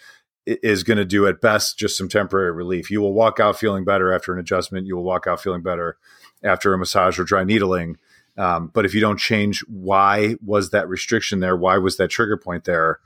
is 0.45 0.83
going 0.83 0.99
to 0.99 1.05
do 1.05 1.27
at 1.27 1.41
best 1.41 1.79
just 1.79 1.97
some 1.97 2.09
temporary 2.09 2.53
relief. 2.53 2.91
You 2.91 3.01
will 3.01 3.15
walk 3.15 3.41
out 3.41 3.59
feeling 3.59 3.85
better 3.85 4.13
after 4.13 4.33
an 4.33 4.39
adjustment. 4.39 4.87
You 4.87 4.97
will 4.97 5.05
walk 5.05 5.27
out 5.27 5.43
feeling 5.43 5.63
better 5.63 5.97
after 6.43 6.73
a 6.73 6.79
massage 6.79 7.19
or 7.19 7.25
dry 7.25 7.45
needling. 7.45 7.97
Um, 8.39 8.71
but 8.73 8.87
if 8.87 8.95
you 8.95 9.01
don't 9.01 9.19
change 9.19 9.65
why 9.67 10.37
was 10.45 10.71
that 10.71 10.89
restriction 10.89 11.41
there, 11.41 11.57
why 11.57 11.77
was 11.77 11.97
that 11.97 12.09
trigger 12.09 12.37
point 12.37 12.65
there, 12.65 13.01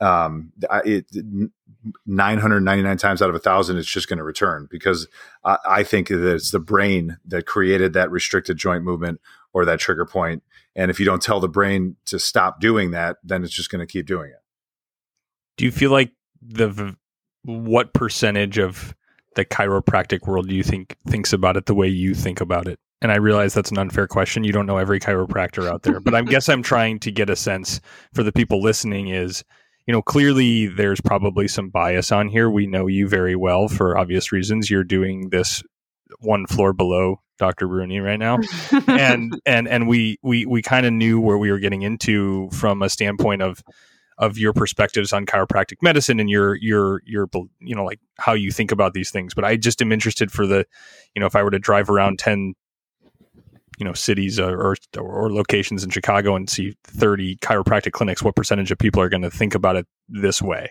um, 0.00 0.52
it, 0.84 1.06
999 2.04 2.96
times 2.98 3.22
out 3.22 3.28
of 3.28 3.34
a 3.34 3.40
thousand, 3.40 3.78
it's 3.78 3.88
just 3.88 4.08
going 4.08 4.18
to 4.18 4.24
return 4.24 4.68
because 4.70 5.06
I, 5.44 5.58
I, 5.66 5.82
think 5.84 6.08
that 6.08 6.34
it's 6.34 6.50
the 6.50 6.60
brain 6.60 7.18
that 7.26 7.46
created 7.46 7.92
that 7.94 8.10
restricted 8.10 8.56
joint 8.56 8.84
movement 8.84 9.20
or 9.52 9.64
that 9.64 9.80
trigger 9.80 10.04
point. 10.04 10.42
And 10.74 10.90
if 10.90 11.00
you 11.00 11.06
don't 11.06 11.22
tell 11.22 11.40
the 11.40 11.48
brain 11.48 11.96
to 12.06 12.18
stop 12.18 12.60
doing 12.60 12.90
that, 12.90 13.16
then 13.24 13.42
it's 13.42 13.54
just 13.54 13.70
going 13.70 13.80
to 13.80 13.90
keep 13.90 14.06
doing 14.06 14.30
it. 14.30 14.42
Do 15.56 15.64
you 15.64 15.72
feel 15.72 15.90
like 15.90 16.12
the 16.42 16.96
what 17.42 17.94
percentage 17.94 18.58
of 18.58 18.94
the 19.34 19.44
chiropractic 19.44 20.26
world 20.26 20.48
do 20.48 20.54
you 20.54 20.62
think 20.62 20.96
thinks 21.08 21.32
about 21.32 21.56
it 21.56 21.66
the 21.66 21.74
way 21.74 21.88
you 21.88 22.14
think 22.14 22.40
about 22.40 22.68
it? 22.68 22.78
And 23.02 23.12
I 23.12 23.16
realize 23.16 23.54
that's 23.54 23.70
an 23.70 23.78
unfair 23.78 24.06
question. 24.06 24.44
You 24.44 24.52
don't 24.52 24.66
know 24.66 24.78
every 24.78 24.98
chiropractor 24.98 25.70
out 25.70 25.82
there, 25.82 26.00
but 26.00 26.14
I 26.14 26.22
guess 26.22 26.48
I'm 26.48 26.62
trying 26.64 26.98
to 27.00 27.10
get 27.10 27.30
a 27.30 27.36
sense 27.36 27.80
for 28.14 28.22
the 28.22 28.32
people 28.32 28.60
listening 28.60 29.08
is 29.08 29.44
you 29.86 29.92
know, 29.92 30.02
clearly 30.02 30.66
there's 30.66 31.00
probably 31.00 31.48
some 31.48 31.70
bias 31.70 32.10
on 32.12 32.28
here. 32.28 32.50
We 32.50 32.66
know 32.66 32.86
you 32.86 33.08
very 33.08 33.36
well 33.36 33.68
for 33.68 33.96
obvious 33.96 34.32
reasons. 34.32 34.68
You're 34.68 34.84
doing 34.84 35.30
this 35.30 35.62
one 36.20 36.46
floor 36.46 36.72
below 36.72 37.20
Dr. 37.38 37.68
Bruene 37.68 38.02
right 38.02 38.18
now. 38.18 38.38
and 38.86 39.40
and 39.46 39.68
and 39.68 39.88
we 39.88 40.18
we 40.22 40.46
we 40.46 40.62
kind 40.62 40.86
of 40.86 40.92
knew 40.92 41.20
where 41.20 41.38
we 41.38 41.50
were 41.50 41.58
getting 41.58 41.82
into 41.82 42.48
from 42.50 42.82
a 42.82 42.90
standpoint 42.90 43.42
of 43.42 43.62
of 44.18 44.38
your 44.38 44.52
perspectives 44.52 45.12
on 45.12 45.26
chiropractic 45.26 45.76
medicine 45.82 46.18
and 46.20 46.30
your 46.30 46.56
your 46.56 47.02
your 47.04 47.28
you 47.60 47.74
know 47.74 47.84
like 47.84 48.00
how 48.18 48.32
you 48.32 48.50
think 48.50 48.72
about 48.72 48.94
these 48.94 49.10
things 49.10 49.34
but 49.34 49.44
i 49.44 49.56
just 49.56 49.82
am 49.82 49.92
interested 49.92 50.32
for 50.32 50.46
the 50.46 50.64
you 51.14 51.20
know 51.20 51.26
if 51.26 51.36
i 51.36 51.42
were 51.42 51.50
to 51.50 51.58
drive 51.58 51.90
around 51.90 52.18
10 52.18 52.54
you 53.76 53.84
know 53.84 53.92
cities 53.92 54.38
or, 54.38 54.58
or, 54.58 54.76
or 54.98 55.32
locations 55.32 55.84
in 55.84 55.90
Chicago 55.90 56.36
and 56.36 56.48
see 56.48 56.76
30 56.84 57.36
chiropractic 57.36 57.92
clinics, 57.92 58.22
what 58.22 58.36
percentage 58.36 58.70
of 58.70 58.78
people 58.78 59.00
are 59.02 59.08
going 59.08 59.22
to 59.22 59.30
think 59.30 59.54
about 59.54 59.76
it 59.76 59.86
this 60.08 60.40
way? 60.42 60.70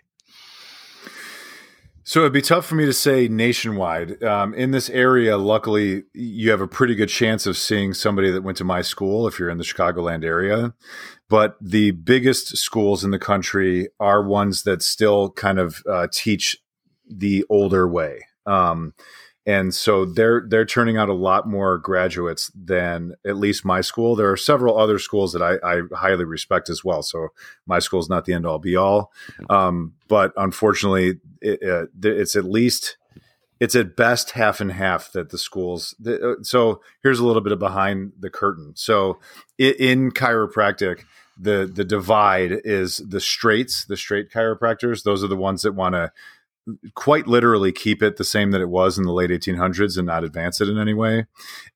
So 2.07 2.19
it'd 2.19 2.33
be 2.33 2.41
tough 2.43 2.67
for 2.67 2.75
me 2.75 2.85
to 2.85 2.93
say 2.93 3.27
nationwide. 3.27 4.23
Um, 4.23 4.53
in 4.53 4.69
this 4.69 4.91
area, 4.91 5.37
luckily, 5.37 6.03
you 6.13 6.51
have 6.51 6.61
a 6.61 6.67
pretty 6.67 6.93
good 6.93 7.09
chance 7.09 7.47
of 7.47 7.57
seeing 7.57 7.95
somebody 7.95 8.29
that 8.29 8.43
went 8.43 8.59
to 8.59 8.63
my 8.63 8.83
school 8.83 9.27
if 9.27 9.39
you're 9.39 9.49
in 9.49 9.57
the 9.57 9.63
Chicagoland 9.63 10.23
area. 10.23 10.75
But 11.29 11.57
the 11.59 11.91
biggest 11.91 12.57
schools 12.57 13.03
in 13.03 13.09
the 13.09 13.17
country 13.17 13.87
are 13.99 14.21
ones 14.21 14.63
that 14.63 14.83
still 14.83 15.31
kind 15.31 15.57
of 15.57 15.81
uh, 15.89 16.05
teach 16.11 16.55
the 17.09 17.43
older 17.49 17.87
way. 17.87 18.27
Um, 18.45 18.93
and 19.45 19.73
so 19.73 20.05
they're 20.05 20.43
they're 20.47 20.65
turning 20.65 20.97
out 20.97 21.09
a 21.09 21.13
lot 21.13 21.47
more 21.47 21.77
graduates 21.77 22.51
than 22.55 23.13
at 23.25 23.37
least 23.37 23.63
my 23.63 23.81
school. 23.81 24.15
There 24.15 24.31
are 24.31 24.37
several 24.37 24.77
other 24.77 24.97
schools 24.97 25.33
that 25.33 25.41
I, 25.41 25.55
I 25.63 25.81
highly 25.93 26.25
respect 26.25 26.69
as 26.69 26.83
well. 26.83 27.03
So 27.03 27.29
my 27.65 27.79
school 27.79 27.99
is 27.99 28.09
not 28.09 28.25
the 28.25 28.33
end 28.33 28.45
all 28.45 28.59
be 28.59 28.75
all, 28.75 29.11
um, 29.49 29.93
but 30.07 30.33
unfortunately, 30.35 31.19
it, 31.41 31.61
uh, 31.63 31.85
it's 32.03 32.35
at 32.35 32.45
least 32.45 32.97
it's 33.59 33.75
at 33.75 33.95
best 33.95 34.31
half 34.31 34.59
and 34.59 34.71
half 34.71 35.11
that 35.11 35.29
the 35.29 35.37
schools. 35.37 35.95
The, 35.99 36.31
uh, 36.31 36.35
so 36.43 36.81
here's 37.03 37.19
a 37.19 37.25
little 37.25 37.41
bit 37.41 37.53
of 37.53 37.59
behind 37.59 38.13
the 38.19 38.29
curtain. 38.29 38.73
So 38.75 39.19
in, 39.57 39.73
in 39.73 40.11
chiropractic 40.11 41.03
the 41.37 41.69
the 41.71 41.83
divide 41.83 42.61
is 42.63 42.97
the 42.97 43.19
straights, 43.19 43.85
the 43.85 43.97
straight 43.97 44.31
chiropractors. 44.31 45.03
Those 45.03 45.23
are 45.23 45.27
the 45.27 45.35
ones 45.35 45.63
that 45.63 45.73
want 45.73 45.93
to 45.93 46.11
quite 46.95 47.27
literally 47.27 47.71
keep 47.71 48.01
it 48.01 48.17
the 48.17 48.23
same 48.23 48.51
that 48.51 48.61
it 48.61 48.69
was 48.69 48.97
in 48.97 49.03
the 49.03 49.11
late 49.13 49.29
1800s 49.29 49.97
and 49.97 50.07
not 50.07 50.23
advance 50.23 50.59
it 50.61 50.67
in 50.67 50.77
any 50.79 50.93
way. 50.93 51.25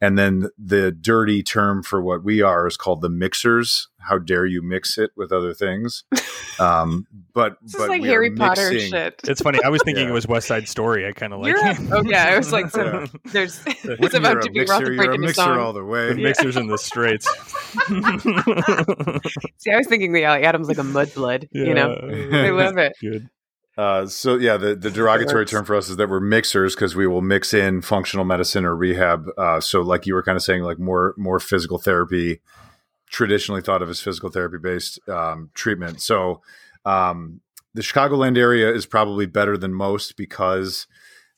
And 0.02 0.18
then 0.18 0.50
the 0.58 0.92
dirty 0.92 1.44
term 1.44 1.84
for 1.84 2.02
what 2.02 2.24
we 2.24 2.42
are 2.42 2.66
is 2.66 2.76
called 2.78 3.02
the 3.02 3.10
mixers. 3.10 3.88
How 4.00 4.18
dare 4.18 4.46
you 4.46 4.62
mix 4.64 4.98
it 4.98 5.12
with 5.16 5.32
other 5.32 5.54
things? 5.54 6.04
Um, 6.60 7.08
but 7.34 7.56
This 7.62 7.76
but 7.78 7.84
is 7.84 7.90
like 7.90 8.04
Harry 8.04 8.32
Potter 8.32 8.70
mixing- 8.72 8.92
shit. 8.92 9.22
It's 9.24 9.40
funny. 9.40 9.60
I 9.64 9.70
was 9.70 9.82
thinking 9.84 10.04
Yeah. 10.04 10.10
it 10.10 10.14
was 10.14 10.28
West 10.28 10.46
Side 10.46 10.68
Story. 10.68 11.08
I 11.08 11.14
kind 11.14 11.32
of 11.32 11.40
like 11.40 11.52
You're 11.52 11.66
a- 11.66 11.78
oh 11.98 12.02
yeah, 12.04 12.26
I 12.34 12.36
was 12.38 12.52
like, 12.52 12.70
so 12.72 12.84
Yeah. 12.84 13.06
there's 13.32 13.62
it's 13.66 14.14
about 14.14 14.42
to 14.42 14.52
be 14.52 14.60
mixer, 14.60 14.74
Ralph 14.74 14.84
you're 14.90 15.12
a 15.14 15.18
mixer 15.18 15.34
song. 15.36 15.58
all 15.58 15.72
the 15.72 15.86
way. 15.86 16.10
the 16.14 16.22
mixers 16.22 16.58
in 16.58 16.68
the 16.68 16.78
straights. 16.78 17.30
See, 19.58 19.72
I 19.72 19.78
was 19.78 19.88
thinking 19.88 20.12
the 20.12 20.24
Adam's 20.26 20.68
like 20.68 20.80
a 20.80 20.82
mudblood. 20.82 21.48
You 21.52 21.74
know, 21.74 21.92
I 21.94 22.50
love 22.50 22.78
it. 22.78 22.94
Good. 23.02 23.30
Uh, 23.80 24.06
so 24.06 24.36
yeah, 24.36 24.58
the, 24.58 24.76
the 24.76 24.92
derogatory 24.92 25.46
term 25.46 25.64
for 25.64 25.74
us 25.74 25.88
is 25.88 25.96
that 25.96 26.10
we're 26.10 26.20
mixers 26.20 26.76
because 26.76 26.98
we 26.98 27.08
will 27.08 27.22
mix 27.22 27.54
in 27.54 27.82
functional 27.82 28.26
medicine 28.26 28.66
or 28.66 28.76
rehab. 28.76 29.30
Uh, 29.38 29.62
so 29.62 29.80
like 29.80 30.06
you 30.06 30.14
were 30.14 30.22
kind 30.22 30.36
of 30.36 30.44
saying, 30.44 30.64
like 30.64 30.80
more 30.80 31.14
more 31.18 31.40
physical 31.40 31.78
therapy, 31.78 32.42
traditionally 33.10 33.62
thought 33.62 33.82
of 33.82 33.90
as 33.90 34.02
physical 34.02 34.30
therapy 34.30 34.58
based 34.62 35.00
um, 35.08 35.50
treatment. 35.54 36.02
So 36.02 36.42
um, 36.84 37.40
the 37.74 37.82
Chicagoland 37.82 38.38
area 38.38 38.70
is 38.70 38.86
probably 38.86 39.26
better 39.26 39.58
than 39.58 39.74
most 39.74 40.18
because 40.18 40.86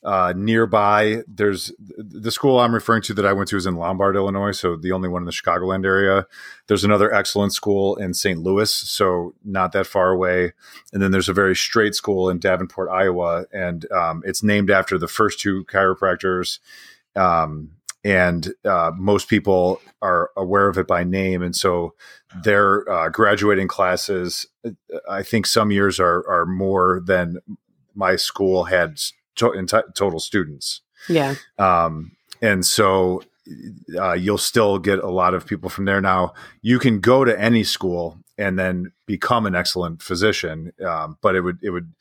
uh, 0.03 0.33
nearby 0.35 1.21
there's 1.27 1.71
the 1.77 2.31
school 2.31 2.59
I'm 2.59 2.73
referring 2.73 3.03
to 3.03 3.13
that 3.13 3.25
I 3.25 3.33
went 3.33 3.49
to 3.49 3.57
is 3.57 3.67
in 3.67 3.75
Lombard, 3.75 4.15
Illinois. 4.15 4.51
So 4.51 4.75
the 4.75 4.91
only 4.91 5.07
one 5.07 5.21
in 5.21 5.25
the 5.25 5.31
Chicagoland 5.31 5.85
area. 5.85 6.25
There's 6.67 6.83
another 6.83 7.13
excellent 7.13 7.53
school 7.53 7.95
in 7.97 8.13
St. 8.13 8.39
Louis, 8.39 8.71
so 8.71 9.35
not 9.43 9.73
that 9.73 9.85
far 9.85 10.09
away. 10.09 10.53
And 10.91 11.03
then 11.03 11.11
there's 11.11 11.29
a 11.29 11.33
very 11.33 11.55
straight 11.55 11.93
school 11.93 12.29
in 12.29 12.39
Davenport, 12.39 12.89
Iowa, 12.89 13.45
and 13.53 13.89
um, 13.91 14.23
it's 14.25 14.41
named 14.41 14.71
after 14.71 14.97
the 14.97 15.07
first 15.07 15.39
two 15.39 15.65
chiropractors. 15.65 16.59
Um, 17.15 17.71
and 18.03 18.51
uh, 18.65 18.91
most 18.95 19.27
people 19.27 19.79
are 20.01 20.31
aware 20.35 20.67
of 20.67 20.79
it 20.79 20.87
by 20.87 21.03
name, 21.03 21.43
and 21.43 21.55
so 21.55 21.93
their 22.43 22.89
uh, 22.89 23.09
graduating 23.09 23.67
classes, 23.67 24.47
I 25.07 25.21
think, 25.21 25.45
some 25.45 25.69
years 25.69 25.99
are 25.99 26.27
are 26.27 26.47
more 26.47 27.03
than 27.05 27.37
my 27.93 28.15
school 28.15 28.63
had 28.63 28.99
to- 29.41 29.51
in 29.59 29.65
t- 29.67 29.91
total 29.93 30.19
students. 30.19 30.81
Yeah, 31.09 31.35
Um, 31.57 32.11
and 32.41 32.65
so 32.65 33.21
uh, 33.97 34.13
you'll 34.13 34.37
still 34.37 34.77
get 34.79 34.99
a 34.99 35.09
lot 35.09 35.33
of 35.33 35.45
people 35.45 35.69
from 35.69 35.85
there. 35.85 35.99
Now, 36.01 36.33
you 36.61 36.79
can 36.79 36.99
go 36.99 37.25
to 37.25 37.33
any 37.39 37.63
school 37.63 38.17
and 38.37 38.57
then 38.57 38.91
become 39.05 39.45
an 39.45 39.55
excellent 39.55 40.01
physician, 40.01 40.73
um, 40.85 41.17
but 41.21 41.35
it 41.35 41.41
would 41.41 41.59
it 41.61 41.71
would 41.71 41.91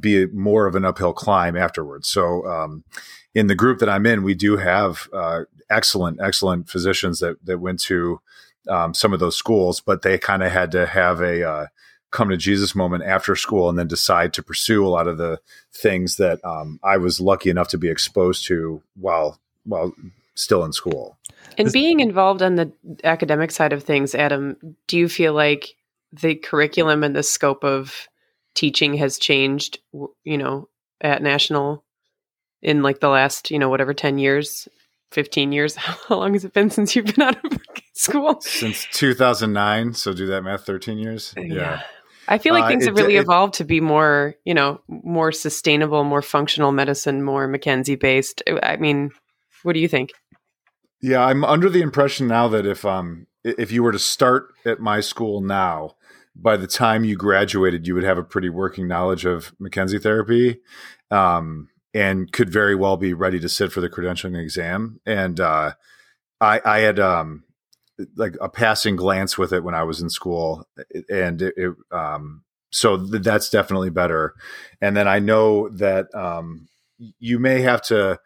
be 0.00 0.26
more 0.26 0.66
of 0.66 0.74
an 0.74 0.84
uphill 0.84 1.12
climb 1.12 1.56
afterwards. 1.56 2.08
So, 2.08 2.46
um, 2.46 2.84
in 3.34 3.48
the 3.48 3.54
group 3.54 3.78
that 3.80 3.88
I'm 3.88 4.06
in, 4.06 4.22
we 4.22 4.34
do 4.34 4.56
have 4.56 5.08
uh, 5.12 5.40
excellent 5.68 6.20
excellent 6.20 6.68
physicians 6.68 7.18
that 7.20 7.36
that 7.44 7.58
went 7.58 7.80
to 7.82 8.20
um, 8.68 8.94
some 8.94 9.12
of 9.12 9.20
those 9.20 9.36
schools, 9.36 9.80
but 9.80 10.02
they 10.02 10.16
kind 10.18 10.42
of 10.42 10.52
had 10.52 10.70
to 10.72 10.86
have 10.86 11.20
a 11.20 11.42
uh, 11.48 11.66
come 12.14 12.30
to 12.30 12.36
Jesus 12.36 12.74
moment 12.74 13.02
after 13.04 13.34
school 13.36 13.68
and 13.68 13.76
then 13.78 13.88
decide 13.88 14.32
to 14.34 14.42
pursue 14.42 14.86
a 14.86 14.88
lot 14.88 15.08
of 15.08 15.18
the 15.18 15.40
things 15.72 16.16
that 16.16 16.42
um, 16.44 16.78
I 16.82 16.96
was 16.96 17.20
lucky 17.20 17.50
enough 17.50 17.68
to 17.68 17.78
be 17.78 17.88
exposed 17.90 18.46
to 18.46 18.80
while 18.94 19.38
while 19.64 19.92
still 20.34 20.64
in 20.64 20.72
school. 20.72 21.18
and 21.58 21.66
This- 21.66 21.72
being 21.72 22.00
involved 22.00 22.40
on 22.40 22.54
the 22.54 22.72
academic 23.02 23.50
side 23.50 23.72
of 23.72 23.82
things, 23.82 24.14
Adam, 24.14 24.56
do 24.86 24.96
you 24.96 25.08
feel 25.08 25.32
like 25.34 25.74
the 26.12 26.36
curriculum 26.36 27.02
and 27.02 27.16
the 27.16 27.22
scope 27.22 27.64
of 27.64 28.08
teaching 28.54 28.94
has 28.94 29.18
changed? 29.18 29.80
You 30.24 30.38
know, 30.38 30.68
at 31.00 31.22
national 31.22 31.82
in 32.62 32.82
like 32.82 33.00
the 33.00 33.08
last 33.08 33.50
you 33.50 33.58
know 33.58 33.68
whatever 33.68 33.92
ten 33.92 34.18
years. 34.18 34.68
15 35.10 35.52
years 35.52 35.76
how 36.08 36.16
long 36.18 36.32
has 36.32 36.44
it 36.44 36.52
been 36.52 36.70
since 36.70 36.96
you've 36.96 37.06
been 37.06 37.22
out 37.22 37.36
of 37.44 37.60
school 37.92 38.40
Since 38.40 38.86
2009, 38.90 39.94
so 39.94 40.12
do 40.12 40.26
that 40.26 40.42
math, 40.42 40.66
13 40.66 40.98
years. 40.98 41.32
Yeah. 41.36 41.82
I 42.28 42.38
feel 42.38 42.54
like 42.54 42.64
Uh, 42.64 42.68
things 42.68 42.84
it- 42.84 42.88
have 42.88 42.96
really 42.96 43.16
it- 43.16 43.22
evolved 43.22 43.54
to 43.54 43.64
be 43.64 43.80
more, 43.80 44.34
you 44.44 44.54
know, 44.54 44.80
more 44.88 45.32
sustainable, 45.32 46.04
more 46.04 46.22
functional 46.22 46.72
medicine, 46.72 47.22
more 47.22 47.48
McKenzie 47.48 47.98
based. 47.98 48.42
I 48.62 48.76
mean, 48.76 49.10
what 49.62 49.74
do 49.74 49.80
you 49.80 49.88
think? 49.88 50.12
Yeah, 51.00 51.24
I'm 51.24 51.44
under 51.44 51.68
the 51.68 51.82
impression 51.82 52.26
now 52.26 52.48
that 52.48 52.66
if 52.66 52.84
um 52.84 53.26
if 53.44 53.70
you 53.70 53.82
were 53.82 53.92
to 53.92 53.98
start 53.98 54.54
at 54.64 54.80
my 54.80 55.00
school 55.00 55.42
now, 55.42 55.96
by 56.34 56.56
the 56.56 56.66
time 56.66 57.04
you 57.04 57.14
graduated, 57.16 57.86
you 57.86 57.94
would 57.94 58.04
have 58.04 58.16
a 58.18 58.24
pretty 58.24 58.48
working 58.48 58.88
knowledge 58.88 59.26
of 59.26 59.54
McKenzie 59.60 60.02
therapy, 60.02 60.60
um, 61.10 61.68
and 61.92 62.32
could 62.32 62.48
very 62.48 62.74
well 62.74 62.96
be 62.96 63.12
ready 63.12 63.38
to 63.40 63.48
sit 63.50 63.70
for 63.70 63.82
the 63.82 63.90
credentialing 63.90 64.40
exam. 64.40 64.98
And 65.04 65.38
uh, 65.40 65.74
I, 66.40 66.60
I 66.64 66.78
had 66.80 66.98
um 66.98 67.44
like 68.16 68.34
a 68.40 68.48
passing 68.48 68.96
glance 68.96 69.38
with 69.38 69.52
it 69.52 69.64
when 69.64 69.74
I 69.74 69.82
was 69.82 70.00
in 70.00 70.10
school, 70.10 70.66
and 71.08 71.42
it, 71.42 71.54
it 71.56 71.74
um 71.90 72.42
so 72.70 72.96
th- 72.96 73.22
that's 73.22 73.50
definitely 73.50 73.90
better. 73.90 74.34
And 74.80 74.96
then 74.96 75.08
I 75.08 75.18
know 75.18 75.68
that 75.70 76.14
um 76.14 76.68
you 77.18 77.38
may 77.38 77.60
have 77.60 77.82
to 77.82 78.18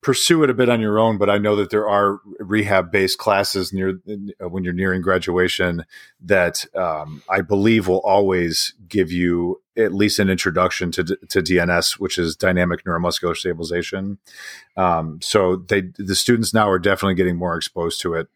pursue 0.00 0.44
it 0.44 0.50
a 0.50 0.54
bit 0.54 0.68
on 0.68 0.80
your 0.80 0.98
own, 0.98 1.18
but 1.18 1.28
I 1.28 1.38
know 1.38 1.56
that 1.56 1.70
there 1.70 1.88
are 1.88 2.20
rehab 2.38 2.92
based 2.92 3.18
classes 3.18 3.72
near 3.72 3.98
when 4.40 4.62
you're 4.62 4.72
nearing 4.72 5.02
graduation 5.02 5.84
that 6.20 6.64
um, 6.76 7.22
I 7.28 7.40
believe 7.40 7.88
will 7.88 8.00
always 8.00 8.74
give 8.86 9.10
you 9.10 9.60
at 9.76 9.92
least 9.92 10.18
an 10.18 10.30
introduction 10.30 10.92
to 10.92 11.04
to 11.04 11.42
DNS, 11.42 11.98
which 11.98 12.16
is 12.18 12.36
dynamic 12.36 12.84
neuromuscular 12.84 13.36
stabilization. 13.36 14.18
Um, 14.76 15.18
so 15.20 15.56
they 15.56 15.82
the 15.98 16.16
students 16.16 16.54
now 16.54 16.70
are 16.70 16.78
definitely 16.78 17.16
getting 17.16 17.36
more 17.36 17.56
exposed 17.56 18.00
to 18.02 18.14
it 18.14 18.28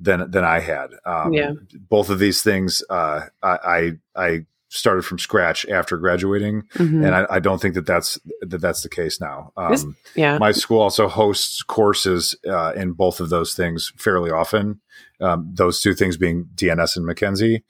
than 0.00 0.30
than 0.30 0.44
I 0.44 0.60
had. 0.60 0.90
Um, 1.04 1.32
Yeah. 1.32 1.52
Both 1.88 2.08
of 2.10 2.18
these 2.18 2.42
things, 2.42 2.82
uh, 2.90 3.22
I, 3.42 3.58
I 4.16 4.26
I 4.26 4.46
started 4.72 5.02
from 5.02 5.18
scratch 5.18 5.66
after 5.66 5.96
graduating, 5.98 6.62
Mhm. 6.74 7.04
and 7.04 7.12
I, 7.14 7.26
I 7.28 7.38
don't 7.40 7.60
think 7.60 7.74
that 7.74 7.86
that's 7.86 8.18
that 8.40 8.60
that's 8.60 8.82
the 8.82 8.88
case 8.88 9.20
now. 9.20 9.52
This- 9.70 9.84
Um, 9.84 9.96
yeah. 10.14 10.38
my 10.38 10.52
school 10.52 10.80
also 10.80 11.08
hosts 11.08 11.62
courses 11.62 12.36
uh, 12.48 12.72
in 12.76 12.92
both 12.92 13.20
of 13.20 13.30
those 13.30 13.54
things 13.54 13.92
fairly 13.96 14.30
often. 14.30 14.80
Um, 15.20 15.50
those 15.52 15.80
two 15.80 15.92
things 15.94 16.16
being 16.16 16.48
DNS 16.54 16.96
and 16.96 17.04
McKenzie. 17.06 17.62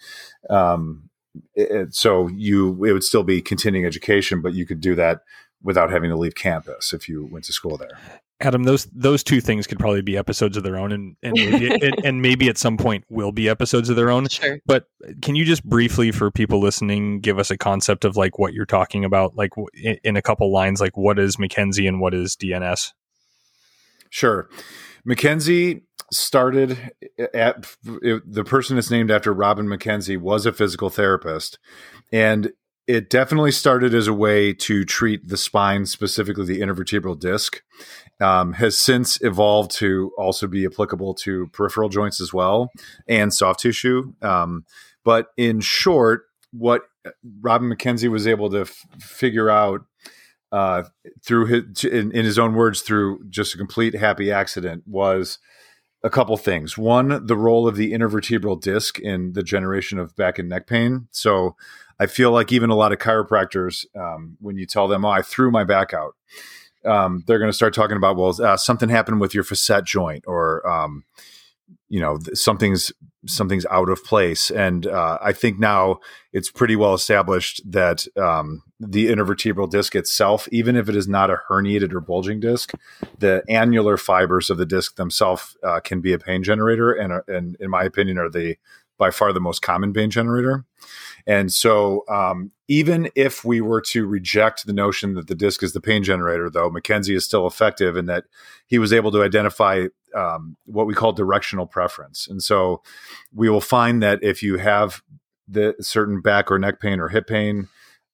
Um, 0.50 1.08
it- 1.54 1.70
it- 1.70 1.94
so 1.94 2.28
you 2.28 2.84
it 2.84 2.92
would 2.92 3.04
still 3.04 3.24
be 3.24 3.40
continuing 3.40 3.86
education, 3.86 4.42
but 4.42 4.52
you 4.54 4.66
could 4.66 4.80
do 4.80 4.94
that 4.96 5.22
without 5.62 5.90
having 5.90 6.10
to 6.10 6.16
leave 6.16 6.34
campus 6.34 6.92
if 6.92 7.08
you 7.08 7.24
went 7.32 7.44
to 7.46 7.52
school 7.52 7.76
there. 7.76 7.98
Adam, 8.40 8.64
those 8.64 8.86
those 8.86 9.22
two 9.22 9.40
things 9.40 9.66
could 9.66 9.78
probably 9.78 10.02
be 10.02 10.16
episodes 10.16 10.56
of 10.56 10.62
their 10.62 10.78
own, 10.78 10.92
and 10.92 11.16
and 11.22 11.34
maybe, 11.34 11.68
and, 11.86 12.04
and 12.04 12.22
maybe 12.22 12.48
at 12.48 12.56
some 12.56 12.76
point 12.76 13.04
will 13.08 13.32
be 13.32 13.48
episodes 13.48 13.88
of 13.88 13.96
their 13.96 14.10
own. 14.10 14.28
Sure. 14.28 14.58
But 14.66 14.86
can 15.22 15.34
you 15.34 15.44
just 15.44 15.64
briefly, 15.64 16.10
for 16.10 16.30
people 16.30 16.60
listening, 16.60 17.20
give 17.20 17.38
us 17.38 17.50
a 17.50 17.58
concept 17.58 18.04
of 18.04 18.16
like 18.16 18.38
what 18.38 18.54
you're 18.54 18.66
talking 18.66 19.04
about, 19.04 19.36
like 19.36 19.50
w- 19.50 19.68
in, 19.74 19.98
in 20.04 20.16
a 20.16 20.22
couple 20.22 20.50
lines, 20.52 20.80
like 20.80 20.96
what 20.96 21.18
is 21.18 21.36
McKenzie 21.36 21.86
and 21.86 22.00
what 22.00 22.14
is 22.14 22.36
DNS? 22.36 22.92
Sure. 24.10 24.48
McKenzie 25.06 25.82
started 26.12 26.92
at 27.32 27.76
it, 28.02 28.22
the 28.26 28.44
person 28.44 28.76
that's 28.76 28.90
named 28.90 29.10
after 29.10 29.32
Robin 29.32 29.66
McKenzie 29.66 30.18
was 30.18 30.46
a 30.46 30.52
physical 30.52 30.90
therapist. 30.90 31.58
And 32.12 32.52
it 32.90 33.08
definitely 33.08 33.52
started 33.52 33.94
as 33.94 34.08
a 34.08 34.12
way 34.12 34.52
to 34.52 34.84
treat 34.84 35.28
the 35.28 35.36
spine, 35.36 35.86
specifically 35.86 36.44
the 36.44 36.60
intervertebral 36.60 37.18
disc. 37.18 37.62
Um, 38.20 38.52
has 38.52 38.76
since 38.76 39.18
evolved 39.22 39.70
to 39.76 40.12
also 40.18 40.46
be 40.46 40.66
applicable 40.66 41.14
to 41.14 41.46
peripheral 41.54 41.88
joints 41.88 42.20
as 42.20 42.34
well 42.34 42.70
and 43.08 43.32
soft 43.32 43.60
tissue. 43.60 44.12
Um, 44.20 44.66
but 45.04 45.28
in 45.38 45.60
short, 45.60 46.24
what 46.52 46.82
Robin 47.40 47.70
McKenzie 47.70 48.10
was 48.10 48.26
able 48.26 48.50
to 48.50 48.60
f- 48.60 48.84
figure 48.98 49.48
out 49.48 49.86
uh, 50.52 50.82
through 51.24 51.46
his, 51.46 51.84
in, 51.84 52.12
in 52.12 52.26
his 52.26 52.38
own 52.38 52.54
words, 52.54 52.82
through 52.82 53.24
just 53.30 53.54
a 53.54 53.58
complete 53.58 53.94
happy 53.94 54.30
accident, 54.30 54.82
was 54.86 55.38
a 56.02 56.10
couple 56.10 56.36
things. 56.36 56.78
One, 56.78 57.26
the 57.26 57.36
role 57.36 57.68
of 57.68 57.76
the 57.76 57.92
intervertebral 57.92 58.60
disc 58.60 58.98
in 58.98 59.32
the 59.34 59.42
generation 59.42 59.98
of 59.98 60.16
back 60.16 60.38
and 60.38 60.48
neck 60.48 60.66
pain. 60.66 61.08
So 61.10 61.56
I 61.98 62.06
feel 62.06 62.30
like 62.30 62.52
even 62.52 62.70
a 62.70 62.74
lot 62.74 62.92
of 62.92 62.98
chiropractors, 62.98 63.84
um, 63.94 64.36
when 64.40 64.56
you 64.56 64.66
tell 64.66 64.88
them, 64.88 65.04
"Oh, 65.04 65.10
I 65.10 65.22
threw 65.22 65.50
my 65.50 65.64
back 65.64 65.92
out," 65.92 66.14
um, 66.84 67.22
they're 67.26 67.38
going 67.38 67.50
to 67.50 67.56
start 67.56 67.74
talking 67.74 67.96
about 67.96 68.16
well, 68.16 68.34
uh, 68.42 68.56
something 68.56 68.88
happened 68.88 69.20
with 69.20 69.34
your 69.34 69.44
facet 69.44 69.84
joint, 69.84 70.24
or 70.26 70.66
um, 70.68 71.04
you 71.88 72.00
know, 72.00 72.18
something's 72.32 72.92
something's 73.26 73.66
out 73.66 73.90
of 73.90 74.02
place. 74.04 74.50
And 74.50 74.86
uh, 74.86 75.18
I 75.20 75.32
think 75.32 75.58
now 75.58 76.00
it's 76.32 76.50
pretty 76.50 76.76
well 76.76 76.94
established 76.94 77.60
that 77.70 78.06
um, 78.16 78.62
the 78.80 79.08
intervertebral 79.08 79.70
disc 79.70 79.94
itself, 79.94 80.48
even 80.50 80.74
if 80.74 80.88
it 80.88 80.96
is 80.96 81.06
not 81.06 81.30
a 81.30 81.36
herniated 81.48 81.92
or 81.92 82.00
bulging 82.00 82.40
disc, 82.40 82.72
the 83.18 83.44
annular 83.48 83.98
fibers 83.98 84.48
of 84.48 84.56
the 84.56 84.64
disc 84.64 84.96
themselves 84.96 85.56
uh, 85.62 85.80
can 85.80 86.00
be 86.00 86.14
a 86.14 86.18
pain 86.18 86.42
generator, 86.42 86.90
and, 86.90 87.12
uh, 87.12 87.20
and 87.28 87.56
in 87.60 87.68
my 87.68 87.84
opinion, 87.84 88.18
are 88.18 88.30
the 88.30 88.56
by 88.96 89.10
far 89.10 89.32
the 89.32 89.40
most 89.40 89.62
common 89.62 89.92
pain 89.92 90.10
generator. 90.10 90.64
And 91.26 91.52
so, 91.52 92.04
um, 92.08 92.52
even 92.68 93.10
if 93.14 93.44
we 93.44 93.60
were 93.60 93.80
to 93.82 94.06
reject 94.06 94.66
the 94.66 94.72
notion 94.72 95.14
that 95.14 95.26
the 95.26 95.34
disc 95.34 95.62
is 95.62 95.72
the 95.72 95.80
pain 95.80 96.02
generator, 96.02 96.48
though, 96.50 96.70
McKenzie 96.70 97.16
is 97.16 97.24
still 97.24 97.46
effective 97.46 97.96
in 97.96 98.06
that 98.06 98.24
he 98.66 98.78
was 98.78 98.92
able 98.92 99.10
to 99.12 99.22
identify 99.22 99.86
um, 100.14 100.56
what 100.66 100.86
we 100.86 100.94
call 100.94 101.12
directional 101.12 101.66
preference. 101.66 102.28
And 102.28 102.42
so, 102.42 102.82
we 103.34 103.50
will 103.50 103.60
find 103.60 104.02
that 104.02 104.20
if 104.22 104.42
you 104.42 104.58
have 104.58 105.02
the 105.48 105.74
certain 105.80 106.20
back 106.20 106.50
or 106.50 106.58
neck 106.58 106.80
pain 106.80 107.00
or 107.00 107.08
hip 107.08 107.26
pain, 107.26 107.68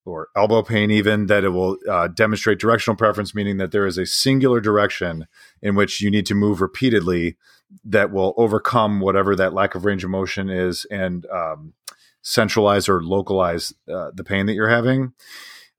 or 0.06 0.28
elbow 0.36 0.62
pain, 0.62 0.90
even 0.90 1.26
that 1.26 1.44
it 1.44 1.50
will 1.50 1.76
uh, 1.90 2.08
demonstrate 2.08 2.58
directional 2.58 2.96
preference, 2.96 3.34
meaning 3.34 3.56
that 3.58 3.72
there 3.72 3.86
is 3.86 3.98
a 3.98 4.06
singular 4.06 4.60
direction 4.60 5.26
in 5.60 5.74
which 5.74 6.00
you 6.00 6.10
need 6.10 6.26
to 6.26 6.34
move 6.34 6.60
repeatedly 6.60 7.36
that 7.84 8.12
will 8.12 8.32
overcome 8.36 9.00
whatever 9.00 9.34
that 9.34 9.52
lack 9.52 9.74
of 9.74 9.84
range 9.84 10.04
of 10.04 10.10
motion 10.10 10.48
is 10.48 10.86
and 10.90 11.26
um, 11.26 11.74
centralize 12.22 12.88
or 12.88 13.02
localize 13.02 13.72
uh, 13.92 14.10
the 14.14 14.24
pain 14.24 14.46
that 14.46 14.54
you're 14.54 14.68
having. 14.68 15.12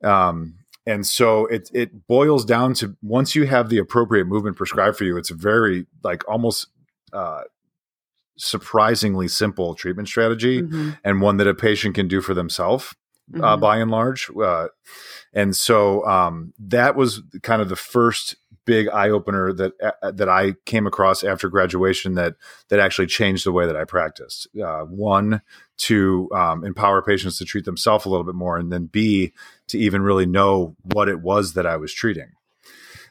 Um, 0.03 0.55
and 0.85 1.05
so 1.05 1.45
it 1.47 1.69
it 1.73 2.07
boils 2.07 2.45
down 2.45 2.73
to 2.75 2.95
once 3.01 3.35
you 3.35 3.45
have 3.45 3.69
the 3.69 3.77
appropriate 3.77 4.25
movement 4.25 4.55
prescribed 4.55 4.97
for 4.97 5.03
you, 5.03 5.17
it's 5.17 5.31
a 5.31 5.35
very 5.35 5.85
like 6.03 6.27
almost 6.29 6.67
uh, 7.11 7.41
surprisingly 8.37 9.27
simple 9.27 9.75
treatment 9.75 10.07
strategy 10.07 10.61
mm-hmm. 10.61 10.91
and 11.03 11.21
one 11.21 11.37
that 11.37 11.47
a 11.47 11.53
patient 11.53 11.95
can 11.95 12.07
do 12.07 12.21
for 12.21 12.33
themselves. 12.33 12.95
Uh, 13.29 13.35
mm-hmm. 13.35 13.43
Uh, 13.43 13.57
by 13.57 13.77
and 13.77 13.91
large, 13.91 14.29
uh, 14.41 14.67
and 15.33 15.53
so 15.53 16.05
um, 16.05 16.53
that 16.57 16.95
was 16.95 17.21
kind 17.43 17.61
of 17.61 17.67
the 17.67 17.75
first 17.75 18.37
big 18.63 18.87
eye 18.89 19.09
opener 19.09 19.51
that 19.51 19.73
uh, 19.81 20.11
that 20.11 20.29
I 20.29 20.53
came 20.65 20.87
across 20.87 21.23
after 21.23 21.49
graduation 21.49 22.13
that 22.13 22.35
that 22.69 22.79
actually 22.79 23.07
changed 23.07 23.45
the 23.45 23.51
way 23.51 23.65
that 23.65 23.75
I 23.75 23.83
practiced. 23.83 24.47
Uh, 24.55 24.81
one 24.83 25.41
to 25.77 26.29
um, 26.33 26.63
empower 26.63 27.01
patients 27.01 27.37
to 27.39 27.45
treat 27.45 27.65
themselves 27.65 28.05
a 28.05 28.09
little 28.09 28.23
bit 28.23 28.35
more, 28.35 28.57
and 28.57 28.71
then 28.71 28.85
B 28.85 29.33
to 29.67 29.77
even 29.79 30.03
really 30.03 30.25
know 30.25 30.77
what 30.83 31.09
it 31.09 31.19
was 31.19 31.53
that 31.53 31.65
I 31.65 31.75
was 31.75 31.93
treating. 31.93 32.31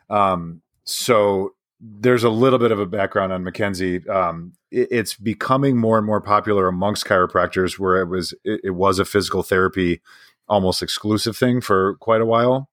Um, 0.09 0.63
so 0.85 1.56
there's 1.81 2.25
a 2.25 2.31
little 2.31 2.59
bit 2.59 2.73
of 2.73 2.81
a 2.81 2.87
background 2.87 3.33
on 3.33 3.45
McKenzie. 3.45 4.09
Um, 4.09 4.55
it, 4.71 4.89
it's 4.91 5.15
becoming 5.15 5.77
more 5.77 5.99
and 5.99 6.07
more 6.07 6.21
popular 6.21 6.69
amongst 6.69 7.05
chiropractors, 7.05 7.79
where 7.79 8.01
it 8.01 8.07
was 8.07 8.35
it, 8.45 8.61
it 8.65 8.71
was 8.71 8.99
a 8.99 9.05
physical 9.05 9.43
therapy 9.43 10.01
almost 10.49 10.83
exclusive 10.83 11.37
thing 11.37 11.61
for 11.61 11.97
quite 11.97 12.21
a 12.21 12.27
while. 12.27 12.71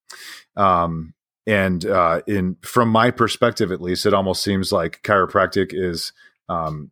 Um, 0.55 1.13
and 1.45 1.85
uh, 1.85 2.21
in 2.27 2.57
from 2.61 2.89
my 2.89 3.11
perspective 3.11 3.71
at 3.71 3.81
least 3.81 4.05
it 4.05 4.13
almost 4.13 4.43
seems 4.43 4.71
like 4.71 5.01
chiropractic 5.03 5.71
is 5.71 6.13
um, 6.49 6.91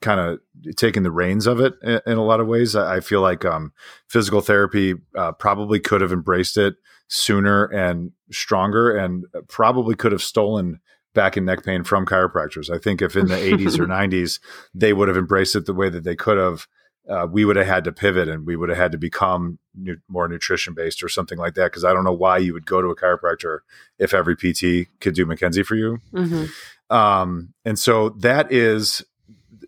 kind 0.00 0.20
of 0.20 0.40
taking 0.76 1.02
the 1.02 1.10
reins 1.10 1.46
of 1.46 1.60
it 1.60 1.74
in, 1.82 2.00
in, 2.06 2.18
a 2.18 2.24
lot 2.24 2.40
of 2.40 2.46
ways 2.46 2.74
i, 2.74 2.96
I 2.96 3.00
feel 3.00 3.20
like 3.20 3.44
um, 3.44 3.72
physical 4.08 4.40
therapy 4.40 4.94
uh, 5.16 5.32
probably 5.32 5.80
could 5.80 6.00
have 6.00 6.12
embraced 6.12 6.56
it 6.56 6.74
sooner 7.08 7.64
and 7.66 8.12
stronger 8.30 8.96
and 8.96 9.26
probably 9.48 9.94
could 9.94 10.12
have 10.12 10.22
stolen 10.22 10.80
back 11.14 11.36
and 11.36 11.46
neck 11.46 11.64
pain 11.64 11.84
from 11.84 12.04
chiropractors 12.04 12.74
i 12.74 12.78
think 12.78 13.00
if 13.00 13.16
in 13.16 13.26
the 13.26 13.36
80s 13.36 13.78
or 13.78 13.86
90s 13.86 14.40
they 14.74 14.92
would 14.92 15.08
have 15.08 15.16
embraced 15.16 15.56
it 15.56 15.66
the 15.66 15.74
way 15.74 15.88
that 15.88 16.04
they 16.04 16.16
could 16.16 16.38
have 16.38 16.66
uh, 17.08 17.26
we 17.30 17.44
would 17.44 17.56
have 17.56 17.66
had 17.66 17.84
to 17.84 17.92
pivot 17.92 18.28
and 18.28 18.46
we 18.46 18.56
would 18.56 18.68
have 18.68 18.78
had 18.78 18.92
to 18.92 18.98
become 18.98 19.58
nu- 19.74 19.98
more 20.08 20.26
nutrition 20.26 20.74
based 20.74 21.02
or 21.02 21.08
something 21.08 21.38
like 21.38 21.54
that. 21.54 21.64
Because 21.64 21.84
I 21.84 21.92
don't 21.92 22.04
know 22.04 22.12
why 22.12 22.38
you 22.38 22.52
would 22.54 22.66
go 22.66 22.80
to 22.80 22.88
a 22.88 22.96
chiropractor 22.96 23.58
if 23.98 24.14
every 24.14 24.36
PT 24.36 24.88
could 25.00 25.14
do 25.14 25.26
McKenzie 25.26 25.64
for 25.64 25.74
you. 25.74 25.98
Mm-hmm. 26.12 26.94
Um, 26.94 27.54
and 27.64 27.78
so 27.78 28.10
that 28.10 28.50
is 28.50 29.04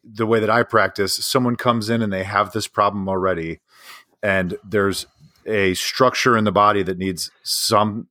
the 0.02 0.26
way 0.26 0.40
that 0.40 0.50
I 0.50 0.62
practice. 0.62 1.14
Someone 1.14 1.56
comes 1.56 1.90
in 1.90 2.00
and 2.00 2.12
they 2.12 2.24
have 2.24 2.52
this 2.52 2.68
problem 2.68 3.09
already, 3.09 3.61
and 4.22 4.56
there's 4.64 5.06
a 5.44 5.74
structure 5.74 6.37
in 6.37 6.44
the 6.44 6.52
body 6.52 6.82
that 6.82 6.98
needs 6.98 7.30
some 7.42 8.09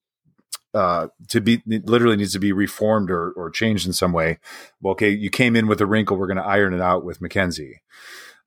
uh, 0.75 1.07
to 1.29 1.39
be 1.39 1.63
literally 1.65 2.17
needs 2.17 2.33
to 2.33 2.39
be 2.39 2.51
reformed 2.51 3.09
or, 3.09 3.31
or 3.31 3.49
changed 3.49 3.87
in 3.87 3.93
some 3.93 4.11
way. 4.11 4.39
Well, 4.81 4.91
okay, 4.91 5.09
you 5.09 5.29
came 5.29 5.55
in 5.55 5.67
with 5.67 5.79
a 5.79 5.85
wrinkle. 5.85 6.17
We're 6.17 6.27
going 6.27 6.37
to 6.37 6.45
iron 6.45 6.73
it 6.73 6.81
out 6.81 7.05
with 7.05 7.21
McKenzie. 7.21 7.75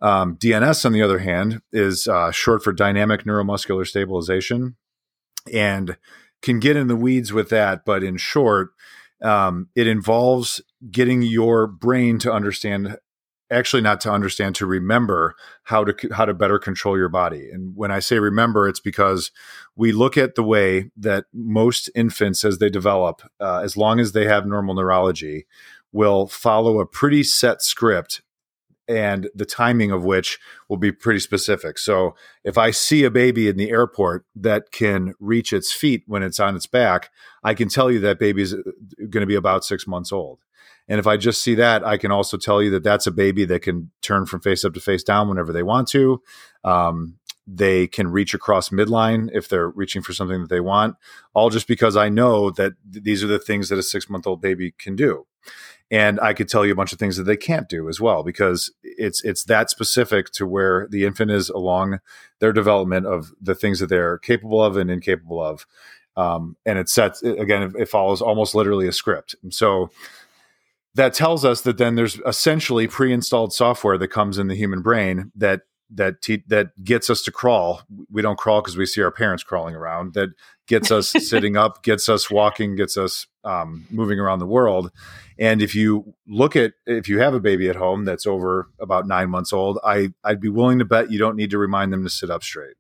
Um, 0.01 0.37
DNS, 0.37 0.85
on 0.85 0.93
the 0.93 1.03
other 1.03 1.21
hand, 1.21 1.63
is 1.73 2.07
uh, 2.07 2.31
short 2.31 2.63
for 2.63 2.73
dynamic 2.73 3.25
neuromuscular 3.25 3.87
stabilization 3.87 4.77
and 5.53 5.97
can 6.43 6.61
get 6.61 6.77
in 6.77 6.87
the 6.87 6.97
weeds 6.97 7.33
with 7.33 7.49
that. 7.49 7.85
But 7.85 8.05
in 8.05 8.19
short, 8.19 8.71
um, 9.23 9.71
it 9.75 9.87
involves 9.87 10.61
getting 10.91 11.23
your 11.23 11.67
brain 11.67 12.19
to 12.21 12.33
understand 12.33 12.99
actually 13.51 13.83
not 13.83 14.01
to 14.01 14.11
understand 14.11 14.55
to 14.55 14.67
remember 14.67 15.35
how 15.65 15.85
to 15.85 16.09
how 16.13 16.25
to 16.25 16.35
better 16.35 16.59
control 16.59 16.97
your 16.97 17.09
body 17.09 17.49
and 17.51 17.75
when 17.77 17.91
i 17.91 17.99
say 17.99 18.19
remember 18.19 18.69
it's 18.69 18.81
because 18.81 19.31
we 19.77 19.93
look 19.93 20.17
at 20.17 20.35
the 20.35 20.43
way 20.43 20.91
that 20.97 21.25
most 21.33 21.91
infants 21.95 22.45
as 22.45 22.59
they 22.59 22.69
develop 22.69 23.23
uh, 23.41 23.61
as 23.63 23.77
long 23.77 24.01
as 24.01 24.13
they 24.13 24.27
have 24.27 24.47
normal 24.47 24.75
neurology 24.75 25.47
will 25.93 26.27
follow 26.27 26.81
a 26.81 26.87
pretty 26.87 27.23
set 27.23 27.63
script 27.63 28.23
and 28.89 29.29
the 29.35 29.45
timing 29.45 29.91
of 29.91 30.05
which 30.05 30.39
will 30.69 30.79
be 30.79 30.91
pretty 30.91 31.21
specific. 31.21 31.79
So 31.79 32.17
if 32.43 32.57
I 32.57 32.71
see 32.71 33.05
a 33.05 33.11
baby 33.11 33.49
in 33.49 33.59
the 33.59 33.71
airport 33.71 34.25
that 34.35 34.71
can 34.73 35.15
reach 35.21 35.53
its 35.53 35.73
feet 35.73 36.05
when 36.07 36.23
it's 36.23 36.41
on 36.41 36.57
its 36.57 36.67
back, 36.67 37.11
I 37.45 37.53
can 37.53 37.69
tell 37.69 37.91
you 37.91 38.01
that 38.01 38.19
baby 38.19 38.43
is 38.43 38.55
uh, 38.55 38.63
going 39.11 39.21
to 39.21 39.27
be 39.27 39.35
about 39.35 39.65
six 39.65 39.87
months 39.87 40.11
old. 40.11 40.39
And 40.89 40.99
if 40.99 41.07
I 41.07 41.17
just 41.17 41.43
see 41.43 41.55
that, 41.57 41.85
I 41.85 41.97
can 41.99 42.11
also 42.11 42.37
tell 42.37 42.63
you 42.63 42.71
that 42.71 42.83
that's 42.83 43.07
a 43.07 43.11
baby 43.11 43.45
that 43.47 43.63
can 43.63 43.91
turn 44.03 44.27
from 44.27 44.41
face 44.41 44.65
up 44.65 44.75
to 44.75 44.81
face 44.81 45.03
down 45.03 45.29
whenever 45.29 45.53
they 45.53 45.63
want 45.63 45.89
to. 45.89 46.23
Um, 46.65 47.19
they 47.47 47.87
can 47.87 48.09
reach 48.09 48.35
across 48.35 48.69
midline 48.69 49.31
if 49.33 49.49
they're 49.49 49.71
reaching 49.71 50.03
for 50.03 50.13
something 50.13 50.41
that 50.43 50.51
they 50.51 50.61
want, 50.61 50.97
all 51.33 51.49
just 51.49 51.67
because 51.67 51.97
I 51.97 52.11
know 52.11 52.51
that 52.51 52.75
th- 52.93 53.05
these 53.05 53.25
are 53.25 53.29
the 53.29 53.39
things 53.39 53.71
that 53.71 53.79
a 53.79 53.83
six 53.83 54.11
month 54.11 54.27
old 54.27 54.43
baby 54.43 54.75
can 54.79 54.97
do 54.97 55.27
and 55.91 56.21
I 56.21 56.35
could 56.35 56.49
tell 56.49 56.67
you 56.67 56.73
a 56.73 56.77
bunch 56.77 56.93
of 56.93 56.99
things 56.99 57.17
that 57.17 57.25
they 57.25 57.37
can't 57.37 57.69
do 57.69 57.89
as 57.89 58.01
well 58.01 58.23
because 58.23 58.71
it's 58.83 59.23
it's 59.25 59.45
that 59.45 59.71
specific 59.71 60.31
to 60.33 60.47
where 60.47 60.87
the 60.91 61.05
infant 61.05 61.31
is 61.31 61.49
along 61.49 62.01
their 62.41 62.53
development 62.53 63.07
of 63.07 63.33
the 63.41 63.55
things 63.55 63.81
that 63.81 63.89
they're 63.89 64.19
capable 64.19 64.63
of 64.63 64.77
and 64.77 64.91
incapable 64.91 65.43
of, 65.43 65.67
um, 66.17 66.57
and 66.67 66.79
it 66.79 66.89
sets 66.89 67.23
again 67.23 67.73
it 67.79 67.89
follows 67.89 68.21
almost 68.21 68.55
literally 68.55 68.87
a 68.87 68.93
script. 68.93 69.35
So 69.51 69.91
that 70.95 71.15
tells 71.15 71.45
us 71.45 71.63
that 71.63 71.79
then 71.79 71.95
there's 71.95 72.19
essentially 72.27 72.87
pre-installed 72.87 73.53
software 73.53 73.99
that 73.99 74.09
comes 74.09 74.39
in 74.39 74.49
the 74.49 74.55
human 74.55 74.83
brain 74.83 75.31
that 75.37 75.61
that 75.91 76.21
te- 76.21 76.45
that 76.49 76.69
gets 76.85 77.09
us 77.09 77.23
to 77.23 77.33
crawl. 77.33 77.83
We 78.11 78.23
don't 78.23 78.39
crawl 78.39 78.61
because 78.61 78.77
we 78.77 78.87
see 78.87 79.03
our 79.03 79.11
parents 79.11 79.43
crawling 79.43 79.75
around. 79.75 80.15
That 80.15 80.31
gets 80.67 80.91
us 80.91 81.09
sitting 81.29 81.57
up, 81.57 81.83
gets 81.83 82.09
us 82.09 82.31
walking, 82.31 82.77
gets 82.77 82.97
us 82.97 83.27
um, 83.45 83.87
moving 83.91 84.21
around 84.21 84.39
the 84.39 84.47
world. 84.47 84.91
And 85.39 85.63
if 85.63 85.75
you 85.75 86.15
look 86.27 86.57
at 86.57 86.73
if 86.87 87.09
you 87.09 87.21
have 87.21 87.35
a 87.35 87.41
baby 87.41 87.69
at 87.69 87.77
home 87.77 88.05
that's 88.05 88.27
over 88.27 88.69
about 88.81 89.07
nine 89.07 89.31
months 89.31 89.53
old, 89.53 89.79
I 89.85 90.09
I'd 90.25 90.41
be 90.41 90.51
willing 90.51 90.79
to 90.81 90.85
bet 90.85 91.11
you 91.11 91.19
don't 91.19 91.37
need 91.37 91.51
to 91.51 91.59
remind 91.59 91.93
them 91.93 92.05
to 92.05 92.11
sit 92.11 92.31
up 92.31 92.43
straight. 92.43 92.77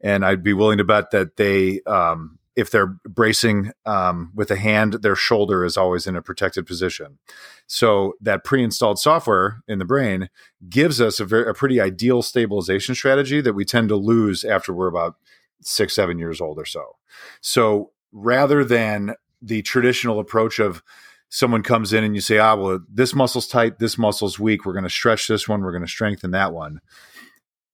And 0.00 0.24
I'd 0.24 0.42
be 0.42 0.52
willing 0.52 0.78
to 0.78 0.84
bet 0.84 1.12
that 1.12 1.36
they 1.36 1.80
um, 1.86 2.38
if 2.54 2.70
they're 2.70 2.98
bracing 3.08 3.72
um, 3.86 4.30
with 4.34 4.50
a 4.50 4.56
hand, 4.56 4.94
their 5.02 5.16
shoulder 5.16 5.64
is 5.64 5.76
always 5.76 6.06
in 6.06 6.16
a 6.16 6.22
protected 6.22 6.66
position. 6.66 7.18
So 7.66 8.14
that 8.20 8.44
pre-installed 8.44 8.98
software 8.98 9.62
in 9.66 9.78
the 9.78 9.84
brain 9.84 10.28
gives 10.68 11.00
us 11.00 11.18
a, 11.18 11.24
very, 11.24 11.48
a 11.48 11.54
pretty 11.54 11.80
ideal 11.80 12.20
stabilization 12.20 12.94
strategy 12.94 13.40
that 13.40 13.54
we 13.54 13.64
tend 13.64 13.88
to 13.88 13.96
lose 13.96 14.44
after 14.44 14.72
we're 14.72 14.88
about 14.88 15.16
six, 15.62 15.94
seven 15.94 16.18
years 16.18 16.40
old 16.40 16.58
or 16.58 16.66
so. 16.66 16.96
So 17.40 17.92
rather 18.12 18.64
than 18.64 19.14
the 19.40 19.62
traditional 19.62 20.20
approach 20.20 20.58
of 20.58 20.82
someone 21.30 21.62
comes 21.62 21.94
in 21.94 22.04
and 22.04 22.14
you 22.14 22.20
say, 22.20 22.38
ah, 22.38 22.54
well, 22.54 22.80
this 22.92 23.14
muscle's 23.14 23.48
tight, 23.48 23.78
this 23.78 23.96
muscle's 23.96 24.38
weak, 24.38 24.66
we're 24.66 24.74
going 24.74 24.84
to 24.84 24.90
stretch 24.90 25.26
this 25.26 25.48
one, 25.48 25.62
we're 25.62 25.72
going 25.72 25.84
to 25.84 25.88
strengthen 25.88 26.32
that 26.32 26.52
one 26.52 26.80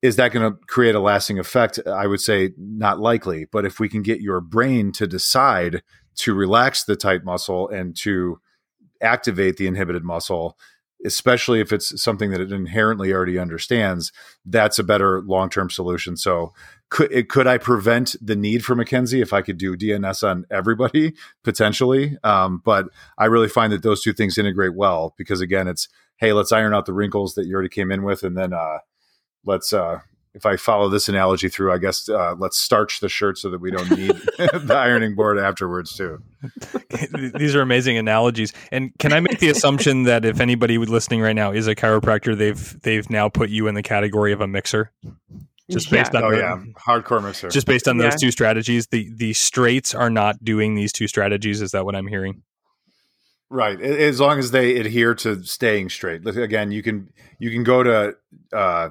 is 0.03 0.17
that 0.17 0.33
going 0.33 0.53
to 0.53 0.59
create 0.67 0.95
a 0.95 1.01
lasting 1.01 1.39
effect? 1.39 1.81
I 1.87 2.07
would 2.07 2.21
say 2.21 2.53
not 2.57 3.01
likely. 3.01 3.47
But 3.47 3.65
if 3.65 3.81
we 3.81 3.89
can 3.89 4.03
get 4.03 4.21
your 4.21 4.41
brain 4.41 4.93
to 4.93 5.07
decide 5.07 5.83
to 6.17 6.35
relax 6.35 6.85
the 6.85 6.97
tight 6.97 7.25
muscle 7.25 7.69
and 7.69 7.97
to 7.97 8.41
activate 9.01 9.57
the 9.57 9.67
inhibited 9.67 10.05
muscle, 10.05 10.57
especially 11.05 11.61
if 11.61 11.73
it's 11.73 12.01
something 12.01 12.31
that 12.31 12.41
it 12.41 12.53
inherently 12.53 13.13
already 13.13 13.39
understands, 13.39 14.13
that's 14.45 14.79
a 14.79 14.85
better 14.85 15.23
long 15.23 15.49
term 15.49 15.71
solution. 15.71 16.17
So, 16.17 16.53
could 16.91 17.13
it, 17.13 17.29
could 17.29 17.47
I 17.47 17.59
prevent 17.59 18.17
the 18.21 18.37
need 18.37 18.65
for 18.65 18.75
McKenzie 18.75 19.21
if 19.21 19.33
I 19.33 19.43
could 19.43 19.59
do 19.59 19.77
DNS 19.77 20.29
on 20.29 20.45
everybody 20.51 21.15
potentially? 21.45 22.17
Um, 22.25 22.63
but 22.65 22.87
I 23.17 23.27
really 23.27 23.49
find 23.49 23.73
that 23.73 23.83
those 23.83 24.03
two 24.03 24.13
things 24.13 24.39
integrate 24.39 24.75
well 24.75 25.15
because 25.17 25.41
again, 25.41 25.69
it's 25.69 25.89
hey, 26.17 26.33
let's 26.33 26.51
iron 26.51 26.75
out 26.75 26.87
the 26.87 26.93
wrinkles 26.93 27.35
that 27.35 27.47
you 27.47 27.55
already 27.55 27.69
came 27.69 27.93
in 27.93 28.03
with, 28.03 28.23
and 28.23 28.37
then 28.37 28.53
uh, 28.53 28.79
let's 29.49 29.73
uh, 29.73 30.01
if 30.35 30.47
I 30.47 30.57
follow 30.57 30.89
this 30.89 31.09
analogy 31.09 31.49
through, 31.49 31.73
I 31.73 31.79
guess 31.79 32.09
uh, 32.09 32.37
let's 32.39 32.57
starch 32.57 33.01
the 33.01 33.09
shirt 33.09 33.39
so 33.39 33.51
that 33.51 33.61
we 33.61 33.73
don't 33.73 33.91
need 33.91 34.11
the 34.39 34.75
ironing 34.75 35.17
board 35.17 35.39
afterwards 35.39 35.97
too. 35.97 36.23
These 37.35 37.57
are 37.57 37.63
amazing 37.63 37.99
analogies. 37.99 38.53
And 38.71 38.93
can 38.99 39.13
I 39.13 39.21
make 39.21 39.41
the 39.41 39.49
assumption 39.49 40.05
that 40.05 40.25
if 40.25 40.39
anybody 40.39 40.79
listening 40.79 41.21
right 41.21 41.35
now 41.35 41.51
is 41.51 41.67
a 41.67 41.75
chiropractor, 41.75 42.37
they've 42.37 42.81
they've 42.83 43.09
now 43.11 43.29
put 43.29 43.51
you 43.51 43.67
in 43.67 43.75
the 43.75 43.83
category 43.83 44.33
of 44.33 44.41
a 44.41 44.47
mixer? 44.47 44.93
Just 45.71 45.91
based 45.91 46.13
yeah. 46.15 46.21
on 46.21 46.25
oh 46.25 46.31
the, 46.31 46.39
yeah, 46.39 46.63
hardcore 46.87 47.23
mixer. 47.23 47.49
Just 47.49 47.67
based 47.67 47.89
on 47.89 47.99
yeah. 47.99 48.05
those 48.05 48.21
two 48.21 48.31
strategies, 48.31 48.87
the 48.87 49.11
the 49.17 49.33
straights 49.33 49.95
are 49.95 50.09
not 50.09 50.43
doing 50.45 50.77
these 50.77 50.93
two 50.93 51.09
strategies. 51.09 51.61
Is 51.61 51.73
that 51.73 51.85
what 51.85 51.97
I'm 51.97 52.07
hearing? 52.07 52.43
Right. 53.51 53.81
As 53.81 54.21
long 54.21 54.39
as 54.39 54.51
they 54.51 54.77
adhere 54.77 55.15
to 55.17 55.43
staying 55.43 55.89
straight. 55.89 56.27
Again, 56.27 56.71
you 56.71 56.83
can 56.83 57.11
you 57.39 57.51
can 57.51 57.65
go 57.65 57.83
to 57.83 58.17
uh, 58.53 58.91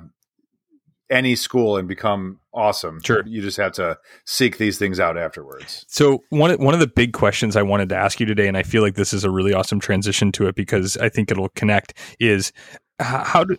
any 1.09 1.35
school 1.35 1.77
and 1.77 1.87
become 1.87 2.39
awesome. 2.53 3.01
Sure. 3.03 3.23
You 3.25 3.41
just 3.41 3.57
have 3.57 3.73
to 3.73 3.97
seek 4.25 4.57
these 4.57 4.77
things 4.77 4.99
out 4.99 5.17
afterwards. 5.17 5.85
So 5.87 6.23
one 6.29 6.51
one 6.61 6.73
of 6.73 6.79
the 6.79 6.87
big 6.87 7.13
questions 7.13 7.55
I 7.55 7.61
wanted 7.61 7.89
to 7.89 7.95
ask 7.95 8.19
you 8.19 8.25
today, 8.25 8.47
and 8.47 8.57
I 8.57 8.63
feel 8.63 8.81
like 8.81 8.95
this 8.95 9.13
is 9.13 9.23
a 9.23 9.31
really 9.31 9.53
awesome 9.53 9.79
transition 9.79 10.31
to 10.33 10.47
it 10.47 10.55
because 10.55 10.97
I 10.97 11.09
think 11.09 11.31
it'll 11.31 11.49
connect, 11.49 11.93
is 12.19 12.51
how 12.99 13.43
do 13.43 13.57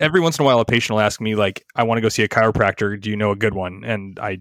every 0.00 0.20
once 0.20 0.38
in 0.38 0.42
a 0.42 0.46
while 0.46 0.60
a 0.60 0.64
patient 0.64 0.94
will 0.94 1.00
ask 1.00 1.20
me 1.20 1.34
like, 1.34 1.64
I 1.74 1.84
want 1.84 1.98
to 1.98 2.02
go 2.02 2.08
see 2.08 2.22
a 2.22 2.28
chiropractor. 2.28 3.00
Do 3.00 3.10
you 3.10 3.16
know 3.16 3.30
a 3.30 3.36
good 3.36 3.54
one? 3.54 3.84
And 3.84 4.18
I 4.18 4.38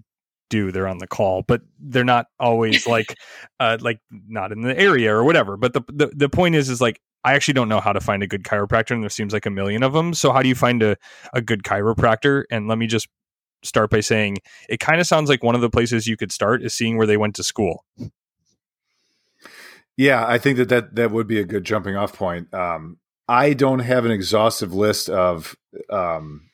do 0.50 0.72
they're 0.72 0.88
on 0.88 0.98
the 1.00 1.08
call 1.08 1.44
but 1.44 1.62
they're 1.80 2.06
not 2.06 2.28
always 2.40 2.88
like 2.88 3.16
uh 3.60 3.78
like 3.82 4.00
not 4.28 4.52
in 4.52 4.62
the 4.62 4.78
area 4.80 5.14
or 5.14 5.26
whatever 5.26 5.58
but 5.58 5.74
the, 5.74 5.82
the 5.90 6.10
the 6.16 6.30
point 6.30 6.56
is 6.56 6.70
is 6.70 6.80
like 6.80 7.02
I 7.28 7.34
actually 7.34 7.56
don't 7.56 7.68
know 7.68 7.82
how 7.82 7.92
to 7.92 8.00
find 8.00 8.24
a 8.24 8.28
good 8.28 8.44
chiropractor, 8.44 8.92
and 8.92 9.04
there 9.04 9.10
seems 9.10 9.34
like 9.34 9.46
a 9.46 9.50
million 9.50 9.84
of 9.84 9.92
them. 9.92 10.14
So, 10.14 10.32
how 10.32 10.42
do 10.42 10.48
you 10.48 10.56
find 10.56 10.82
a, 10.82 10.96
a 11.34 11.42
good 11.42 11.64
chiropractor? 11.64 12.46
And 12.50 12.70
let 12.70 12.78
me 12.78 12.88
just 12.88 13.10
start 13.64 13.90
by 13.90 14.00
saying 14.00 14.38
it 14.70 14.80
kind 14.80 15.02
of 15.02 15.08
sounds 15.08 15.28
like 15.28 15.44
one 15.44 15.54
of 15.54 15.60
the 15.60 15.70
places 15.70 16.08
you 16.08 16.16
could 16.16 16.32
start 16.32 16.64
is 16.64 16.74
seeing 16.74 16.96
where 16.96 17.06
they 17.06 17.18
went 17.18 17.36
to 17.36 17.44
school. 17.44 17.84
Yeah, 19.98 20.26
I 20.26 20.38
think 20.38 20.58
that 20.58 20.70
that, 20.70 20.96
that 20.96 21.12
would 21.12 21.28
be 21.28 21.38
a 21.38 21.44
good 21.44 21.66
jumping 21.66 21.98
off 21.98 22.14
point. 22.14 22.54
Um, 22.54 22.98
I 23.28 23.54
don't 23.54 23.80
have 23.80 24.06
an 24.06 24.12
exhaustive 24.12 24.74
list 24.74 25.10
of 25.10 25.58
um, 25.90 26.50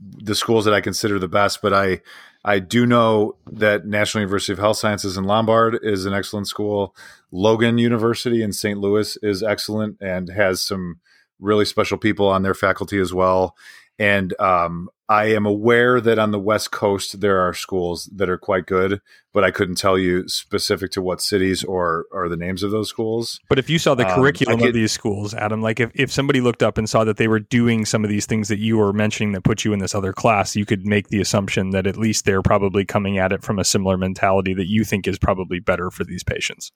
the 0.00 0.34
schools 0.34 0.64
that 0.64 0.72
I 0.72 0.80
consider 0.80 1.18
the 1.18 1.28
best, 1.28 1.60
but 1.60 1.74
I 1.74 2.00
I 2.44 2.58
do 2.58 2.86
know 2.86 3.36
that 3.50 3.86
National 3.86 4.22
University 4.22 4.52
of 4.52 4.58
Health 4.58 4.78
Sciences 4.78 5.16
in 5.16 5.24
Lombard 5.24 5.78
is 5.82 6.06
an 6.06 6.14
excellent 6.14 6.48
school. 6.48 6.94
Logan 7.30 7.78
University 7.78 8.42
in 8.42 8.52
St. 8.52 8.78
Louis 8.78 9.18
is 9.22 9.42
excellent 9.42 9.98
and 10.00 10.30
has 10.30 10.62
some 10.62 11.00
really 11.38 11.64
special 11.64 11.98
people 11.98 12.28
on 12.28 12.42
their 12.42 12.54
faculty 12.54 12.98
as 12.98 13.12
well. 13.12 13.56
And 13.98 14.38
um, 14.40 14.88
I 15.10 15.24
am 15.24 15.44
aware 15.44 16.00
that 16.00 16.20
on 16.20 16.30
the 16.30 16.38
West 16.38 16.70
Coast 16.70 17.20
there 17.20 17.40
are 17.40 17.52
schools 17.52 18.08
that 18.14 18.30
are 18.30 18.38
quite 18.38 18.66
good, 18.66 19.00
but 19.32 19.42
I 19.42 19.50
couldn't 19.50 19.74
tell 19.74 19.98
you 19.98 20.28
specific 20.28 20.92
to 20.92 21.02
what 21.02 21.20
cities 21.20 21.64
or 21.64 22.06
or 22.12 22.28
the 22.28 22.36
names 22.36 22.62
of 22.62 22.70
those 22.70 22.88
schools. 22.88 23.40
But 23.48 23.58
if 23.58 23.68
you 23.68 23.80
saw 23.80 23.96
the 23.96 24.06
um, 24.08 24.14
curriculum 24.14 24.62
of 24.62 24.72
these 24.72 24.92
schools, 24.92 25.34
Adam, 25.34 25.60
like 25.60 25.80
if, 25.80 25.90
if 25.96 26.12
somebody 26.12 26.40
looked 26.40 26.62
up 26.62 26.78
and 26.78 26.88
saw 26.88 27.02
that 27.02 27.16
they 27.16 27.26
were 27.26 27.40
doing 27.40 27.84
some 27.84 28.04
of 28.04 28.08
these 28.08 28.24
things 28.24 28.46
that 28.50 28.60
you 28.60 28.78
were 28.78 28.92
mentioning 28.92 29.32
that 29.32 29.42
put 29.42 29.64
you 29.64 29.72
in 29.72 29.80
this 29.80 29.96
other 29.96 30.12
class, 30.12 30.54
you 30.54 30.64
could 30.64 30.86
make 30.86 31.08
the 31.08 31.20
assumption 31.20 31.70
that 31.70 31.88
at 31.88 31.96
least 31.96 32.24
they're 32.24 32.40
probably 32.40 32.84
coming 32.84 33.18
at 33.18 33.32
it 33.32 33.42
from 33.42 33.58
a 33.58 33.64
similar 33.64 33.98
mentality 33.98 34.54
that 34.54 34.68
you 34.68 34.84
think 34.84 35.08
is 35.08 35.18
probably 35.18 35.58
better 35.58 35.90
for 35.90 36.04
these 36.04 36.22
patients. 36.22 36.70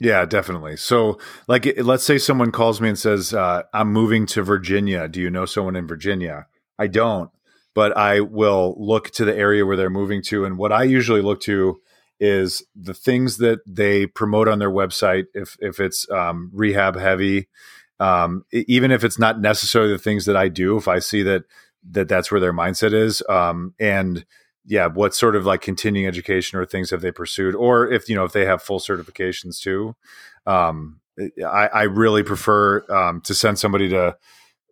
Yeah, 0.00 0.24
definitely. 0.24 0.78
So, 0.78 1.20
like, 1.46 1.74
let's 1.76 2.02
say 2.02 2.18
someone 2.18 2.50
calls 2.50 2.80
me 2.80 2.88
and 2.88 2.98
says, 2.98 3.32
uh, 3.32 3.62
"I'm 3.72 3.92
moving 3.92 4.26
to 4.26 4.42
Virginia. 4.42 5.06
Do 5.06 5.20
you 5.20 5.30
know 5.30 5.46
someone 5.46 5.76
in 5.76 5.86
Virginia?" 5.86 6.48
I 6.80 6.86
don't, 6.86 7.30
but 7.74 7.96
I 7.96 8.20
will 8.20 8.74
look 8.78 9.10
to 9.10 9.24
the 9.24 9.36
area 9.36 9.66
where 9.66 9.76
they're 9.76 9.90
moving 9.90 10.22
to, 10.24 10.44
and 10.44 10.58
what 10.58 10.72
I 10.72 10.84
usually 10.84 11.20
look 11.20 11.40
to 11.42 11.80
is 12.18 12.62
the 12.74 12.94
things 12.94 13.38
that 13.38 13.60
they 13.66 14.06
promote 14.06 14.48
on 14.48 14.58
their 14.58 14.70
website. 14.70 15.26
If 15.34 15.56
if 15.60 15.78
it's 15.78 16.10
um, 16.10 16.50
rehab 16.52 16.96
heavy, 16.96 17.48
um, 18.00 18.44
even 18.52 18.90
if 18.90 19.04
it's 19.04 19.18
not 19.18 19.40
necessarily 19.40 19.92
the 19.92 19.98
things 19.98 20.24
that 20.24 20.36
I 20.36 20.48
do, 20.48 20.76
if 20.76 20.88
I 20.88 20.98
see 20.98 21.22
that 21.22 21.44
that 21.90 22.08
that's 22.08 22.30
where 22.30 22.40
their 22.40 22.52
mindset 22.52 22.94
is, 22.94 23.22
um, 23.28 23.74
and 23.78 24.24
yeah, 24.64 24.86
what 24.86 25.14
sort 25.14 25.36
of 25.36 25.44
like 25.44 25.60
continuing 25.60 26.06
education 26.06 26.58
or 26.58 26.64
things 26.64 26.90
have 26.90 27.02
they 27.02 27.12
pursued, 27.12 27.54
or 27.54 27.90
if 27.90 28.08
you 28.08 28.14
know 28.14 28.24
if 28.24 28.32
they 28.32 28.46
have 28.46 28.62
full 28.62 28.80
certifications 28.80 29.60
too. 29.60 29.94
Um, 30.46 31.00
I, 31.44 31.66
I, 31.66 31.82
really 31.82 32.22
prefer 32.22 32.82
um, 32.90 33.20
to 33.22 33.34
send 33.34 33.58
somebody 33.58 33.90
to 33.90 34.16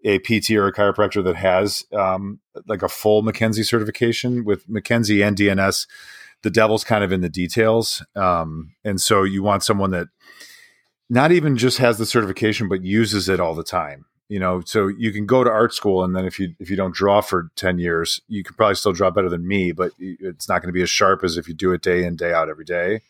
a 0.05 0.19
PT 0.19 0.53
or 0.53 0.67
a 0.67 0.73
chiropractor 0.73 1.23
that 1.25 1.37
has 1.37 1.85
um, 1.93 2.41
like 2.67 2.83
a 2.83 2.89
full 2.89 3.23
McKenzie 3.23 3.67
certification. 3.67 4.45
With 4.45 4.69
McKenzie 4.69 5.27
and 5.27 5.37
DNS. 5.37 5.87
The 6.43 6.51
devil's 6.51 6.85
kind 6.85 7.03
of 7.03 7.11
in 7.11 7.21
the 7.21 7.29
details, 7.29 8.01
um, 8.15 8.77
and 8.85 9.01
so 9.01 9.25
you 9.25 9.43
want 9.43 9.65
someone 9.65 9.91
that 9.91 10.07
not 11.11 11.33
even 11.33 11.57
just 11.57 11.79
has 11.79 11.99
the 11.99 12.07
certification 12.07 12.69
but 12.69 12.85
uses 12.85 13.29
it 13.29 13.41
all 13.41 13.57
the 13.57 13.65
time 13.65 14.05
you 14.29 14.39
know? 14.39 14.61
So 14.65 14.89
you 14.89 15.13
can 15.13 15.27
go 15.27 15.43
to 15.43 15.51
art 15.51 15.75
school 15.75 16.05
and 16.05 16.15
then 16.15 16.25
if 16.25 16.39
you 16.39 16.55
if 16.61 16.71
you 16.71 16.77
don't 16.77 16.95
draw 16.95 17.21
for 17.21 17.51
10 17.57 17.79
years 17.79 18.21
you 18.29 18.45
can 18.45 18.55
probably 18.55 18.75
still 18.75 18.93
draw 18.93 19.11
better 19.11 19.29
than 19.29 19.47
me 19.47 19.73
but 19.73 19.93
it's 19.99 20.49
not 20.49 20.63
going 20.63 20.69
to 20.69 20.77
be 20.77 20.83
as 20.83 20.91
sharp 20.91 21.25
as 21.25 21.37
if 21.37 21.49
you 21.49 21.55
do 21.55 21.73
it 21.73 21.83
day 21.83 22.05
in 22.05 22.17
day 22.17 22.33
out 22.33 22.49
every 22.49 22.65
day. 22.65 23.03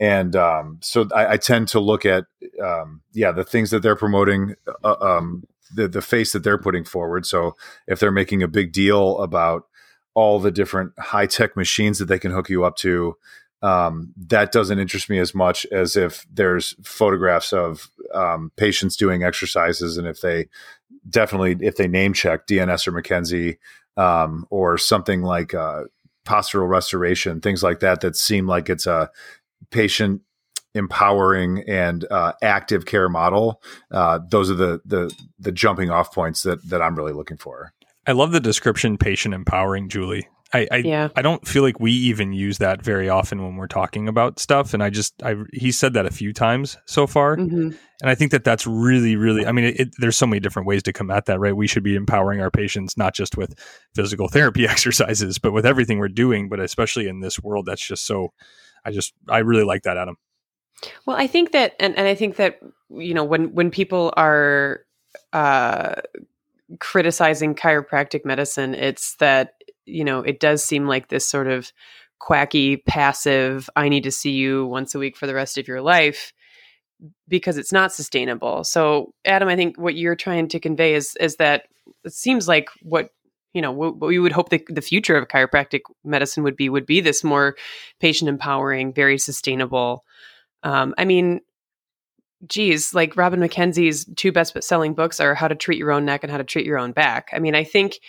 And 0.00 0.34
um, 0.34 0.78
so 0.82 1.08
I, 1.14 1.34
I, 1.34 1.36
tend 1.36 1.68
to 1.68 1.78
look 1.78 2.04
at 2.04 2.24
um, 2.62 3.02
yeah 3.12 3.30
the 3.30 3.44
things 3.44 3.70
that 3.70 3.80
they're 3.80 3.94
promoting 3.94 4.56
uh, 4.82 4.96
um, 5.00 5.44
the 5.72 5.88
the 5.88 6.02
face 6.02 6.32
that 6.32 6.42
they're 6.42 6.58
putting 6.58 6.84
forward. 6.84 7.26
So 7.26 7.56
if 7.86 8.00
they're 8.00 8.10
making 8.10 8.42
a 8.42 8.48
big 8.48 8.72
deal 8.72 9.18
about 9.18 9.66
all 10.14 10.38
the 10.38 10.50
different 10.50 10.92
high 10.98 11.26
tech 11.26 11.56
machines 11.56 11.98
that 11.98 12.06
they 12.06 12.18
can 12.18 12.30
hook 12.30 12.48
you 12.48 12.64
up 12.64 12.76
to 12.76 13.16
um, 13.64 14.12
that 14.28 14.52
doesn't 14.52 14.78
interest 14.78 15.08
me 15.08 15.18
as 15.18 15.34
much 15.34 15.64
as 15.72 15.96
if 15.96 16.26
there's 16.30 16.76
photographs 16.82 17.50
of 17.50 17.88
um, 18.12 18.52
patients 18.56 18.94
doing 18.94 19.22
exercises 19.22 19.96
and 19.96 20.06
if 20.06 20.20
they 20.20 20.48
definitely 21.08 21.56
if 21.66 21.76
they 21.76 21.88
name 21.88 22.12
check 22.12 22.46
DNS 22.46 22.86
or 22.86 22.92
McKenzie 22.92 23.56
um, 23.96 24.46
or 24.50 24.76
something 24.76 25.22
like 25.22 25.54
uh, 25.54 25.84
postural 26.26 26.68
restoration, 26.68 27.40
things 27.40 27.62
like 27.62 27.80
that 27.80 28.02
that 28.02 28.16
seem 28.16 28.46
like 28.46 28.68
it's 28.68 28.86
a 28.86 29.10
patient 29.70 30.20
empowering 30.74 31.62
and 31.68 32.04
uh, 32.10 32.32
active 32.42 32.86
care 32.86 33.08
model. 33.08 33.62
Uh, 33.90 34.20
those 34.28 34.50
are 34.50 34.54
the 34.54 34.80
the 34.84 35.14
the 35.38 35.52
jumping 35.52 35.90
off 35.90 36.12
points 36.12 36.42
that 36.42 36.68
that 36.68 36.82
I'm 36.82 36.96
really 36.96 37.12
looking 37.12 37.36
for. 37.36 37.72
I 38.06 38.12
love 38.12 38.32
the 38.32 38.40
description 38.40 38.98
patient 38.98 39.34
empowering, 39.34 39.88
Julie. 39.88 40.28
I 40.52 40.68
I, 40.70 40.76
yeah. 40.78 41.08
I 41.16 41.22
don't 41.22 41.46
feel 41.46 41.62
like 41.62 41.80
we 41.80 41.92
even 41.92 42.32
use 42.32 42.58
that 42.58 42.82
very 42.82 43.08
often 43.08 43.42
when 43.42 43.56
we're 43.56 43.66
talking 43.66 44.08
about 44.08 44.38
stuff. 44.38 44.72
And 44.72 44.82
I 44.82 44.90
just 44.90 45.20
I 45.22 45.36
he 45.52 45.72
said 45.72 45.94
that 45.94 46.06
a 46.06 46.10
few 46.10 46.32
times 46.32 46.78
so 46.86 47.06
far, 47.06 47.36
mm-hmm. 47.36 47.70
and 48.00 48.10
I 48.10 48.14
think 48.14 48.30
that 48.30 48.44
that's 48.44 48.66
really 48.66 49.16
really. 49.16 49.46
I 49.46 49.52
mean, 49.52 49.66
it, 49.66 49.80
it, 49.80 49.88
there's 49.98 50.16
so 50.16 50.26
many 50.26 50.40
different 50.40 50.68
ways 50.68 50.82
to 50.84 50.92
come 50.92 51.10
at 51.10 51.26
that, 51.26 51.40
right? 51.40 51.56
We 51.56 51.66
should 51.66 51.82
be 51.82 51.96
empowering 51.96 52.40
our 52.40 52.50
patients 52.50 52.96
not 52.96 53.14
just 53.14 53.36
with 53.36 53.58
physical 53.94 54.28
therapy 54.32 54.64
exercises, 54.68 55.38
but 55.38 55.52
with 55.52 55.66
everything 55.66 55.98
we're 55.98 56.08
doing. 56.08 56.48
But 56.48 56.60
especially 56.60 57.08
in 57.08 57.20
this 57.20 57.40
world, 57.40 57.66
that's 57.66 57.86
just 57.86 58.06
so. 58.06 58.32
I 58.86 58.90
just 58.90 59.14
I 59.28 59.38
really 59.38 59.64
like 59.64 59.84
that, 59.84 59.96
Adam. 59.96 60.16
Well, 61.06 61.16
I 61.16 61.26
think 61.26 61.52
that, 61.52 61.74
and, 61.80 61.96
and 61.96 62.06
I 62.06 62.14
think 62.14 62.36
that 62.36 62.60
you 62.90 63.14
know 63.14 63.24
when 63.24 63.54
when 63.54 63.70
people 63.70 64.12
are 64.16 64.80
uh, 65.32 65.94
criticizing 66.80 67.54
chiropractic 67.54 68.24
medicine, 68.24 68.74
it's 68.74 69.16
that 69.16 69.54
you 69.86 70.04
know, 70.04 70.20
it 70.20 70.40
does 70.40 70.64
seem 70.64 70.86
like 70.86 71.08
this 71.08 71.26
sort 71.26 71.46
of 71.46 71.72
quacky, 72.18 72.78
passive, 72.78 73.68
I 73.76 73.88
need 73.88 74.04
to 74.04 74.10
see 74.10 74.32
you 74.32 74.66
once 74.66 74.94
a 74.94 74.98
week 74.98 75.16
for 75.16 75.26
the 75.26 75.34
rest 75.34 75.58
of 75.58 75.68
your 75.68 75.82
life 75.82 76.32
because 77.28 77.58
it's 77.58 77.72
not 77.72 77.92
sustainable. 77.92 78.64
So, 78.64 79.12
Adam, 79.24 79.48
I 79.48 79.56
think 79.56 79.76
what 79.76 79.94
you're 79.94 80.16
trying 80.16 80.48
to 80.48 80.60
convey 80.60 80.94
is 80.94 81.16
is 81.20 81.36
that 81.36 81.64
it 82.04 82.12
seems 82.12 82.48
like 82.48 82.70
what 82.82 83.10
you 83.52 83.60
know 83.60 83.72
what, 83.72 84.00
we 84.00 84.18
would 84.18 84.32
hope 84.32 84.48
the, 84.48 84.64
the 84.68 84.80
future 84.80 85.16
of 85.16 85.28
chiropractic 85.28 85.80
medicine 86.02 86.44
would 86.44 86.56
be 86.56 86.68
would 86.68 86.86
be 86.86 87.00
this 87.00 87.22
more 87.22 87.56
patient 88.00 88.28
empowering, 88.28 88.92
very 88.92 89.18
sustainable. 89.18 90.04
Um, 90.64 90.94
I 90.98 91.04
mean, 91.04 91.40
geez, 92.46 92.94
like 92.94 93.16
Robin 93.16 93.40
McKenzie's 93.40 94.06
two 94.16 94.32
best 94.32 94.60
selling 94.62 94.94
books 94.94 95.20
are 95.20 95.34
How 95.34 95.48
to 95.48 95.54
Treat 95.54 95.78
Your 95.78 95.92
Own 95.92 96.04
Neck 96.04 96.24
and 96.24 96.30
How 96.30 96.38
to 96.38 96.44
Treat 96.44 96.66
Your 96.66 96.78
Own 96.78 96.92
Back. 96.92 97.28
I 97.32 97.38
mean, 97.38 97.54
I 97.54 97.64
think 97.64 98.00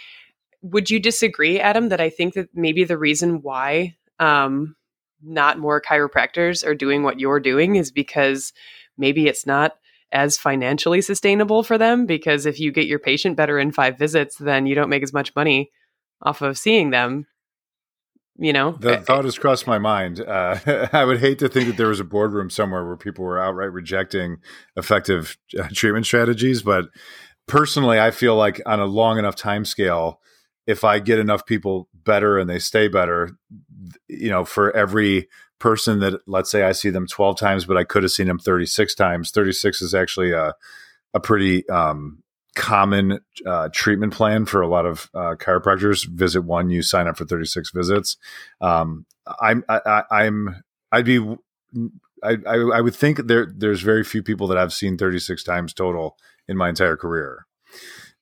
would 0.62 0.90
you 0.90 1.00
disagree, 1.00 1.60
Adam, 1.60 1.90
that 1.90 2.02
I 2.02 2.10
think 2.10 2.34
that 2.34 2.50
maybe 2.54 2.84
the 2.84 2.98
reason 2.98 3.42
why 3.42 3.96
um, 4.20 4.76
not 5.22 5.60
more 5.60 5.82
chiropractors 5.82 6.66
are 6.66 6.76
doing 6.76 7.04
what 7.04 7.20
you're 7.20 7.40
doing 7.40 7.76
is 7.76 7.92
because 7.92 8.52
maybe 8.98 9.28
it's 9.28 9.46
not 9.46 9.74
as 10.12 10.38
financially 10.38 11.02
sustainable 11.02 11.62
for 11.62 11.78
them 11.78 12.06
because 12.06 12.46
if 12.46 12.60
you 12.60 12.72
get 12.72 12.88
your 12.88 13.00
patient 13.00 13.36
better 13.36 13.60
in 13.60 13.72
five 13.72 13.98
visits, 13.98 14.38
then 14.38 14.66
you 14.66 14.74
don't 14.74 14.90
make 14.90 15.04
as 15.04 15.14
much 15.14 15.36
money 15.36 15.72
off 16.22 16.42
of 16.42 16.58
seeing 16.58 16.90
them. 16.90 17.28
You 18.38 18.52
know, 18.52 18.72
the 18.72 18.98
thought 18.98 19.24
has 19.24 19.38
crossed 19.38 19.66
my 19.66 19.78
mind. 19.78 20.20
Uh, 20.20 20.88
I 20.94 21.06
would 21.06 21.20
hate 21.20 21.40
to 21.40 21.48
think 21.48 21.68
that 21.68 21.78
there 21.78 21.88
was 21.88 22.02
a 22.02 22.06
boardroom 22.06 22.50
somewhere 22.50 22.86
where 22.86 22.98
people 22.98 23.24
were 23.24 23.40
outright 23.40 23.72
rejecting 23.72 24.38
effective 24.76 25.38
uh, 25.58 25.70
treatment 25.72 26.06
strategies. 26.06 26.62
But 26.62 26.86
personally, 27.48 28.00
I 28.00 28.12
feel 28.12 28.36
like 28.36 28.62
on 28.66 28.82
a 28.82 28.86
long 28.86 29.18
enough 29.18 29.38
time 29.38 29.64
scale, 29.64 30.20
if 30.68 30.84
I 30.84 31.00
get 31.00 31.20
enough 31.20 31.46
people 31.46 31.88
better 31.94 32.38
and 32.38 32.50
they 32.50 32.60
stay 32.60 32.90
better, 32.90 33.38
you 34.10 34.30
know, 34.30 34.44
for 34.44 34.76
every 34.76 35.30
person 35.60 36.00
that 36.00 36.20
let's 36.28 36.52
say 36.52 36.64
I 36.64 36.74
see 36.74 36.90
them 36.90 37.08
12 37.08 37.38
times, 37.38 37.66
but 37.66 37.78
I 37.78 37.86
could 37.86 38.04
have 38.04 38.12
seen 38.12 38.28
them 38.28 38.40
36 38.40 38.96
times. 38.96 39.32
36 39.32 39.82
is 39.82 39.96
actually 39.96 40.32
a, 40.32 40.54
a 41.14 41.20
pretty 41.22 41.68
um, 41.70 42.22
common 42.56 43.20
uh, 43.46 43.70
treatment 43.72 44.14
plan 44.14 44.46
for 44.46 44.62
a 44.62 44.68
lot 44.68 44.86
of 44.86 45.10
uh, 45.14 45.36
chiropractors. 45.36 46.08
Visit 46.08 46.42
one, 46.42 46.70
you 46.70 46.82
sign 46.82 47.08
up 47.08 47.18
for 47.18 47.26
36 47.26 47.72
visits. 47.72 48.18
Um, 48.62 49.06
I'm, 49.40 49.64
I, 49.70 50.04
I'm, 50.10 50.64
I'd 50.92 51.06
be, 51.06 51.20
I, 52.24 52.38
I, 52.48 52.56
I 52.76 52.82
would 52.82 52.96
think 52.96 53.28
there, 53.28 53.52
there's 53.56 53.82
very 53.82 54.04
few 54.04 54.24
people 54.24 54.48
that 54.48 54.58
I've 54.58 54.74
seen 54.74 54.98
36 54.98 55.44
times 55.44 55.74
total 55.74 56.18
in 56.48 56.58
my 56.58 56.70
entire 56.70 56.98
career. 56.98 57.46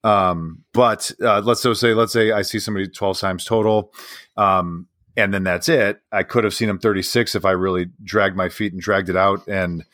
Um, 0.03 0.63
but 0.73 1.11
uh, 1.21 1.41
let's 1.41 1.61
so 1.61 1.73
say, 1.73 1.93
let's 1.93 2.11
say 2.11 2.31
I 2.31 2.41
see 2.41 2.59
somebody 2.59 2.87
12 2.87 3.19
times 3.19 3.45
total. 3.45 3.93
Um, 4.35 4.87
and 5.15 5.33
then 5.33 5.43
that's 5.43 5.69
it. 5.69 6.01
I 6.11 6.23
could 6.23 6.43
have 6.43 6.53
seen 6.53 6.69
him 6.69 6.79
36 6.79 7.35
if 7.35 7.45
I 7.45 7.51
really 7.51 7.91
dragged 8.03 8.35
my 8.35 8.49
feet 8.49 8.73
and 8.73 8.81
dragged 8.81 9.09
it 9.09 9.15
out 9.15 9.47
and 9.47 9.85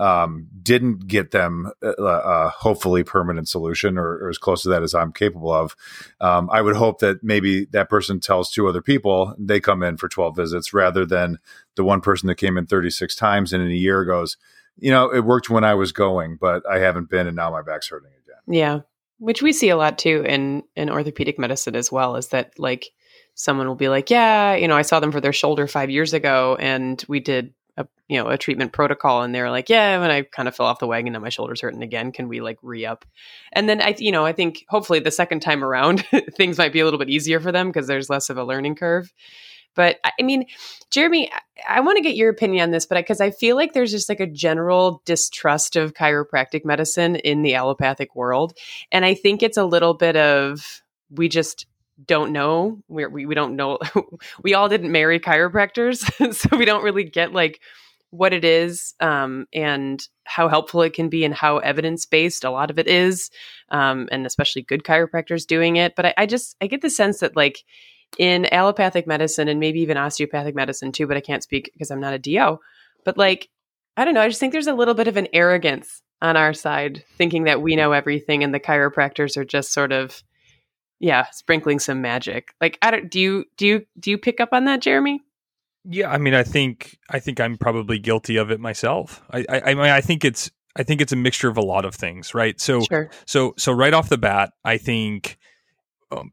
um, 0.00 0.46
didn't 0.62 1.08
get 1.08 1.32
them 1.32 1.70
a, 1.82 1.88
uh, 1.88 2.22
a 2.24 2.48
hopefully 2.50 3.02
permanent 3.02 3.48
solution 3.48 3.98
or, 3.98 4.18
or, 4.18 4.28
as 4.28 4.38
close 4.38 4.62
to 4.62 4.68
that 4.68 4.82
as 4.82 4.94
I'm 4.94 5.12
capable 5.12 5.52
of. 5.52 5.74
Um, 6.20 6.48
I 6.52 6.62
would 6.62 6.76
hope 6.76 7.00
that 7.00 7.22
maybe 7.22 7.64
that 7.72 7.88
person 7.88 8.20
tells 8.20 8.50
two 8.50 8.68
other 8.68 8.80
people 8.80 9.34
they 9.38 9.58
come 9.60 9.82
in 9.82 9.96
for 9.96 10.08
12 10.08 10.36
visits 10.36 10.72
rather 10.72 11.04
than 11.04 11.38
the 11.74 11.84
one 11.84 12.00
person 12.00 12.28
that 12.28 12.36
came 12.36 12.56
in 12.56 12.66
36 12.66 13.14
times 13.16 13.52
and 13.52 13.62
in 13.62 13.70
a 13.70 13.74
year 13.74 14.04
goes, 14.04 14.36
you 14.76 14.90
know, 14.90 15.12
it 15.12 15.24
worked 15.24 15.50
when 15.50 15.64
I 15.64 15.74
was 15.74 15.90
going, 15.90 16.36
but 16.40 16.62
I 16.70 16.78
haven't 16.78 17.10
been 17.10 17.26
and 17.26 17.34
now 17.34 17.50
my 17.50 17.62
back's 17.62 17.88
hurting 17.88 18.12
again. 18.24 18.54
Yeah. 18.54 18.80
Which 19.18 19.42
we 19.42 19.52
see 19.52 19.68
a 19.68 19.76
lot 19.76 19.98
too 19.98 20.24
in, 20.24 20.62
in 20.76 20.90
orthopedic 20.90 21.40
medicine 21.40 21.74
as 21.74 21.90
well 21.90 22.14
is 22.14 22.28
that 22.28 22.56
like 22.56 22.90
someone 23.34 23.66
will 23.66 23.74
be 23.74 23.88
like, 23.88 24.10
yeah, 24.10 24.54
you 24.54 24.68
know, 24.68 24.76
I 24.76 24.82
saw 24.82 25.00
them 25.00 25.10
for 25.10 25.20
their 25.20 25.32
shoulder 25.32 25.66
five 25.66 25.90
years 25.90 26.14
ago 26.14 26.56
and 26.60 27.04
we 27.08 27.18
did 27.18 27.52
a, 27.78 27.86
you 28.08 28.18
know, 28.18 28.28
a 28.28 28.36
treatment 28.36 28.72
protocol 28.72 29.22
and 29.22 29.34
they're 29.34 29.50
like, 29.50 29.68
yeah, 29.68 29.98
when 30.00 30.10
I 30.10 30.22
kind 30.22 30.48
of 30.48 30.56
fell 30.56 30.66
off 30.66 30.80
the 30.80 30.86
wagon 30.86 31.14
and 31.14 31.22
my 31.22 31.28
shoulder's 31.28 31.60
hurting 31.60 31.82
again, 31.82 32.12
can 32.12 32.28
we 32.28 32.40
like 32.40 32.58
re 32.62 32.84
up? 32.84 33.04
And 33.52 33.68
then 33.68 33.80
I, 33.80 33.94
you 33.98 34.12
know, 34.12 34.26
I 34.26 34.32
think 34.32 34.64
hopefully 34.68 34.98
the 34.98 35.10
second 35.10 35.40
time 35.40 35.64
around 35.64 36.04
things 36.36 36.58
might 36.58 36.72
be 36.72 36.80
a 36.80 36.84
little 36.84 36.98
bit 36.98 37.08
easier 37.08 37.40
for 37.40 37.52
them 37.52 37.68
because 37.68 37.86
there's 37.86 38.10
less 38.10 38.28
of 38.28 38.36
a 38.36 38.44
learning 38.44 38.74
curve. 38.74 39.12
But 39.74 39.98
I 40.04 40.22
mean, 40.22 40.46
Jeremy, 40.90 41.30
I, 41.32 41.76
I 41.76 41.80
want 41.80 41.96
to 41.96 42.02
get 42.02 42.16
your 42.16 42.30
opinion 42.30 42.64
on 42.64 42.70
this, 42.72 42.86
but 42.86 42.96
because 42.98 43.20
I, 43.20 43.26
I 43.26 43.30
feel 43.30 43.54
like 43.54 43.72
there's 43.74 43.92
just 43.92 44.08
like 44.08 44.20
a 44.20 44.26
general 44.26 45.02
distrust 45.04 45.76
of 45.76 45.94
chiropractic 45.94 46.64
medicine 46.64 47.16
in 47.16 47.42
the 47.42 47.54
allopathic 47.54 48.16
world. 48.16 48.54
And 48.90 49.04
I 49.04 49.14
think 49.14 49.42
it's 49.42 49.56
a 49.56 49.64
little 49.64 49.94
bit 49.94 50.16
of, 50.16 50.82
we 51.10 51.28
just 51.28 51.66
don't 52.04 52.32
know. 52.32 52.82
We're, 52.88 53.08
we 53.08 53.26
we 53.26 53.34
don't 53.34 53.56
know. 53.56 53.78
we 54.42 54.54
all 54.54 54.68
didn't 54.68 54.92
marry 54.92 55.20
chiropractors, 55.20 56.34
so 56.34 56.56
we 56.56 56.64
don't 56.64 56.84
really 56.84 57.04
get 57.04 57.32
like 57.32 57.60
what 58.10 58.32
it 58.32 58.44
is 58.44 58.94
um, 59.00 59.46
and 59.52 60.06
how 60.24 60.48
helpful 60.48 60.82
it 60.82 60.94
can 60.94 61.08
be 61.08 61.24
and 61.24 61.34
how 61.34 61.58
evidence 61.58 62.06
based 62.06 62.44
a 62.44 62.50
lot 62.50 62.70
of 62.70 62.78
it 62.78 62.86
is, 62.86 63.30
um, 63.70 64.08
and 64.10 64.26
especially 64.26 64.62
good 64.62 64.82
chiropractors 64.82 65.46
doing 65.46 65.76
it. 65.76 65.94
But 65.94 66.06
I, 66.06 66.14
I 66.18 66.26
just 66.26 66.56
I 66.60 66.66
get 66.66 66.80
the 66.80 66.90
sense 66.90 67.20
that 67.20 67.36
like 67.36 67.64
in 68.16 68.52
allopathic 68.52 69.06
medicine 69.06 69.48
and 69.48 69.60
maybe 69.60 69.80
even 69.80 69.96
osteopathic 69.96 70.54
medicine 70.54 70.92
too, 70.92 71.06
but 71.06 71.16
I 71.16 71.20
can't 71.20 71.42
speak 71.42 71.70
because 71.72 71.90
I'm 71.90 72.00
not 72.00 72.14
a 72.14 72.18
DO. 72.18 72.58
But 73.04 73.18
like 73.18 73.48
I 73.96 74.04
don't 74.04 74.14
know, 74.14 74.22
I 74.22 74.28
just 74.28 74.40
think 74.40 74.52
there's 74.52 74.68
a 74.68 74.74
little 74.74 74.94
bit 74.94 75.08
of 75.08 75.16
an 75.16 75.28
arrogance 75.32 76.02
on 76.22 76.36
our 76.36 76.54
side, 76.54 77.04
thinking 77.16 77.44
that 77.44 77.62
we 77.62 77.76
know 77.76 77.92
everything 77.92 78.42
and 78.42 78.54
the 78.54 78.60
chiropractors 78.60 79.36
are 79.36 79.44
just 79.44 79.72
sort 79.72 79.92
of 79.92 80.22
yeah, 81.00 81.26
sprinkling 81.30 81.78
some 81.78 82.00
magic. 82.00 82.54
Like 82.60 82.78
I 82.82 82.90
don't 82.90 83.10
do 83.10 83.20
you 83.20 83.44
do 83.56 83.66
you 83.66 83.86
do 83.98 84.10
you 84.10 84.18
pick 84.18 84.40
up 84.40 84.50
on 84.52 84.64
that, 84.64 84.80
Jeremy? 84.80 85.20
Yeah, 85.84 86.10
I 86.10 86.18
mean, 86.18 86.34
I 86.34 86.42
think 86.42 86.98
I 87.10 87.18
think 87.18 87.40
I'm 87.40 87.56
probably 87.56 87.98
guilty 87.98 88.36
of 88.36 88.50
it 88.50 88.60
myself. 88.60 89.22
I 89.30 89.44
I, 89.48 89.60
I 89.60 89.74
mean, 89.74 89.84
I 89.84 90.00
think 90.00 90.24
it's 90.24 90.50
I 90.76 90.82
think 90.82 91.00
it's 91.00 91.12
a 91.12 91.16
mixture 91.16 91.48
of 91.48 91.56
a 91.56 91.62
lot 91.62 91.84
of 91.84 91.94
things, 91.94 92.34
right? 92.34 92.60
So 92.60 92.80
sure. 92.82 93.10
so 93.26 93.54
so 93.56 93.72
right 93.72 93.94
off 93.94 94.08
the 94.08 94.18
bat, 94.18 94.52
I 94.64 94.78
think 94.78 95.38
um, 96.10 96.32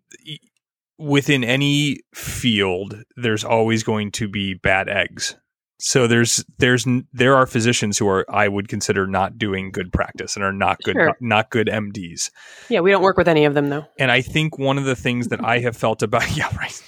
within 0.98 1.44
any 1.44 2.00
field, 2.14 3.04
there's 3.16 3.44
always 3.44 3.84
going 3.84 4.12
to 4.14 4.28
be 4.28 4.54
bad 4.54 4.90
eggs, 4.90 5.36
so 5.78 6.08
there's 6.08 6.44
there's 6.58 6.86
there 7.14 7.36
are 7.36 7.46
physicians 7.46 7.98
who 7.98 8.08
are 8.08 8.26
I 8.30 8.48
would 8.48 8.68
consider 8.68 9.08
not 9.08 9.38
doing 9.38 9.72
good 9.72 9.92
practice 9.92 10.36
and 10.36 10.44
are 10.44 10.54
not 10.54 10.82
good 10.84 10.96
sure. 10.96 11.06
not, 11.08 11.16
not, 11.22 11.50
good 11.50 11.68
MDs. 11.68 12.32
Yeah, 12.70 12.80
we 12.80 12.92
don't 12.92 13.02
work 13.04 13.18
with 13.18 13.28
any 13.28 13.46
of 13.46 13.54
them 13.54 13.70
though. 13.70 13.86
And 14.00 14.12
I 14.12 14.22
think 14.22 14.58
one 14.58 14.78
of 14.78 14.86
the 14.86 14.96
things 14.96 15.28
that 15.30 15.44
I 15.44 15.60
have 15.60 15.76
felt 15.76 16.02
about 16.02 16.24
yeah 16.38 16.56
right. 16.58 16.82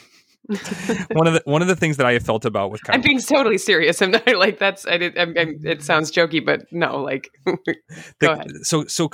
one 1.11 1.27
of 1.27 1.33
the 1.33 1.41
one 1.43 1.61
of 1.61 1.67
the 1.67 1.75
things 1.75 1.97
that 1.97 2.05
I 2.05 2.13
have 2.13 2.23
felt 2.23 2.45
about 2.45 2.71
with 2.71 2.81
I'm 2.87 3.01
being 3.01 3.19
totally 3.19 3.57
serious. 3.57 4.01
I'm 4.01 4.11
not 4.11 4.25
like 4.37 4.59
that's 4.59 4.87
I 4.87 4.97
did. 4.97 5.17
I'm, 5.17 5.33
I'm, 5.37 5.59
it 5.63 5.83
sounds 5.83 6.11
jokey, 6.11 6.45
but 6.45 6.61
no, 6.71 7.03
like 7.03 7.29
go 7.45 7.57
the, 8.21 8.31
ahead. 8.31 8.51
So 8.63 8.85
so 8.85 9.09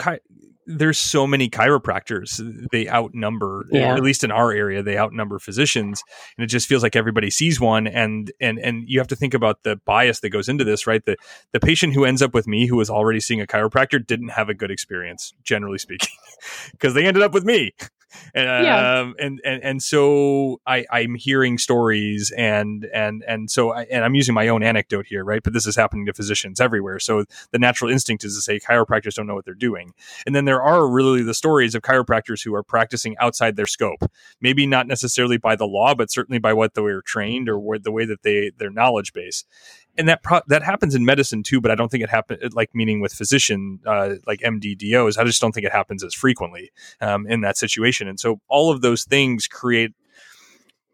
there's 0.66 0.97
so 0.97 1.28
many 1.28 1.49
chiropractors 1.49 2.41
they 2.72 2.88
outnumber 2.89 3.66
yeah. 3.72 3.95
at 3.95 4.01
least 4.01 4.24
in 4.24 4.32
our 4.32 4.51
area 4.51 4.82
they 4.82 4.97
outnumber 4.97 5.39
physicians 5.39 6.03
and 6.38 6.43
it 6.43 6.47
just 6.47 6.68
feels 6.68 6.84
like 6.84 6.95
everybody 6.95 7.30
sees 7.30 7.59
one 7.59 7.88
and 7.88 8.32
and 8.39 8.59
and 8.59 8.84
you 8.88 8.99
have 8.99 9.07
to 9.07 9.16
think 9.16 9.34
about 9.34 9.64
the 9.64 9.76
bias 9.86 10.20
that 10.22 10.30
goes 10.30 10.47
into 10.47 10.64
this 10.64 10.88
right 10.88 11.05
the 11.05 11.16
the 11.51 11.59
patient 11.59 11.93
who 11.93 12.05
ends 12.05 12.22
up 12.22 12.34
with 12.34 12.47
me 12.47 12.68
who 12.68 12.76
was 12.76 12.89
already 12.89 13.20
seeing 13.20 13.41
a 13.41 13.47
chiropractor 13.47 14.05
didn't 14.05 14.30
have 14.30 14.49
a 14.49 14.53
good 14.53 14.72
experience 14.72 15.34
generally 15.43 15.78
speaking 15.78 16.09
because 16.72 16.93
they 16.93 17.05
ended 17.05 17.24
up 17.24 17.34
with 17.34 17.43
me 17.43 17.74
and, 18.34 18.66
yeah. 18.66 18.99
Um, 18.99 19.16
and 19.20 19.41
and 19.45 19.64
and 19.64 19.84
so 19.84 20.61
I 20.66 20.86
I'm 20.91 21.16
hearing 21.16 21.57
stories 21.57 22.32
and 22.38 22.86
and 22.93 23.24
and 23.28 23.49
so 23.49 23.74
I, 23.74 23.84
and 23.84 24.03
I'm 24.03 24.16
using 24.16 24.34
my 24.34 24.47
own 24.47 24.64
anecdote 24.64 25.05
here, 25.07 25.24
right? 25.24 25.41
But 25.43 25.53
this 25.53 25.68
is 25.68 25.76
happening 25.76 26.05
to 26.05 26.14
physicians 26.14 26.59
everywhere. 26.59 26.99
So 26.99 27.26
the 27.51 27.59
natural 27.59 27.91
instinct 27.91 28.24
is 28.24 28.36
to 28.36 28.41
say 28.41 28.59
chiropractors 28.59 29.16
don't 29.16 29.28
know 29.28 29.36
what 29.36 29.45
they're 29.45 29.53
doing, 29.53 29.93
and 30.26 30.36
then 30.36 30.45
there 30.45 30.61
are 30.61 30.88
really 30.88 31.24
the 31.24 31.34
stories 31.34 31.76
of 31.76 31.82
chiropractors 31.82 32.43
who 32.43 32.53
are 32.55 32.64
practicing 32.64 33.16
outside 33.20 33.55
their 33.55 33.68
scope, 33.68 34.03
maybe 34.41 34.66
not 34.66 34.88
necessarily 34.88 35.38
by 35.38 35.55
the 35.55 35.68
law, 35.68 35.93
but 35.95 36.11
certainly 36.11 36.39
by 36.39 36.53
what 36.53 36.74
they 36.74 36.82
were 36.82 37.01
trained 37.01 37.49
or 37.49 37.78
the 37.78 37.91
way 37.91 38.05
that 38.05 38.24
they 38.24 38.51
their 38.57 38.70
knowledge 38.70 39.14
base 39.14 39.45
and 39.98 40.08
that 40.08 40.24
pro- 40.24 40.41
that 40.48 40.64
happens 40.64 40.96
in 40.96 41.06
medicine 41.06 41.44
too, 41.44 41.62
but 41.62 41.72
I 41.72 41.76
don't 41.76 41.89
think 41.89 42.04
it 42.04 42.10
happens 42.10 42.54
like 42.54 42.74
meaning 42.74 43.00
with 43.00 43.14
physician 43.14 43.80
uh, 43.86 44.16
like 44.26 44.39
MDDOs. 44.39 45.18
I 45.18 45.24
just 45.24 45.41
don't 45.41 45.52
think 45.52 45.66
it 45.66 45.72
happens 45.72 46.04
as 46.04 46.14
frequently 46.14 46.72
um, 47.02 47.28
in 47.28 47.41
that 47.41 47.58
situation. 47.58 48.08
And 48.08 48.20
so 48.20 48.39
all 48.48 48.72
of 48.72 48.82
those 48.82 49.04
things 49.04 49.48
create 49.48 49.91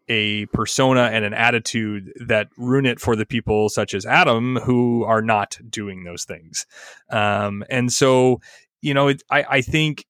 a 0.08 0.46
persona 0.46 1.02
and 1.12 1.24
an 1.24 1.32
attitude 1.32 2.12
that 2.26 2.48
ruin 2.56 2.84
it 2.84 3.00
for 3.00 3.14
the 3.14 3.24
people 3.24 3.68
such 3.68 3.94
as 3.94 4.04
Adam 4.04 4.56
who 4.56 5.04
are 5.04 5.22
not 5.22 5.58
doing 5.68 6.04
those 6.04 6.24
things. 6.24 6.66
Um, 7.10 7.64
and 7.70 7.92
so 7.92 8.40
you 8.82 8.94
know, 8.94 9.08
it, 9.08 9.22
I, 9.30 9.44
I 9.48 9.60
think 9.60 10.06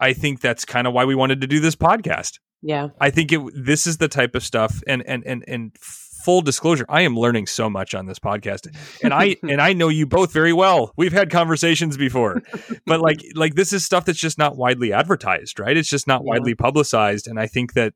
I 0.00 0.12
think 0.12 0.40
that's 0.40 0.64
kind 0.64 0.86
of 0.86 0.92
why 0.92 1.04
we 1.04 1.14
wanted 1.14 1.40
to 1.42 1.46
do 1.46 1.60
this 1.60 1.76
podcast. 1.76 2.40
Yeah. 2.60 2.88
I 3.00 3.10
think 3.10 3.32
it 3.32 3.40
this 3.54 3.86
is 3.86 3.98
the 3.98 4.08
type 4.08 4.34
of 4.34 4.44
stuff 4.44 4.82
and 4.86 5.02
and 5.06 5.24
and 5.26 5.44
and 5.46 5.76
full 6.24 6.42
disclosure, 6.42 6.86
I 6.88 7.02
am 7.02 7.16
learning 7.16 7.46
so 7.46 7.68
much 7.68 7.94
on 7.94 8.06
this 8.06 8.18
podcast, 8.18 8.74
and 9.02 9.12
I 9.12 9.36
and 9.42 9.60
I 9.60 9.72
know 9.72 9.88
you 9.88 10.06
both 10.06 10.32
very 10.32 10.52
well. 10.52 10.92
We've 10.96 11.12
had 11.12 11.30
conversations 11.30 11.96
before, 11.96 12.42
but 12.86 13.00
like 13.00 13.22
like 13.34 13.54
this 13.54 13.72
is 13.72 13.84
stuff 13.84 14.04
that's 14.04 14.18
just 14.18 14.38
not 14.38 14.56
widely 14.56 14.92
advertised, 14.92 15.58
right? 15.58 15.76
It's 15.76 15.90
just 15.90 16.06
not 16.06 16.22
yeah. 16.24 16.30
widely 16.30 16.54
publicized, 16.54 17.26
and 17.26 17.38
I 17.38 17.46
think 17.46 17.74
that 17.74 17.94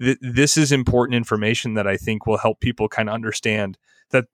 th- 0.00 0.18
this 0.20 0.56
is 0.56 0.72
important 0.72 1.16
information 1.16 1.74
that 1.74 1.86
I 1.86 1.96
think 1.96 2.26
will 2.26 2.38
help 2.38 2.60
people 2.60 2.88
kind 2.88 3.08
of 3.08 3.14
understand 3.14 3.78
that 4.10 4.26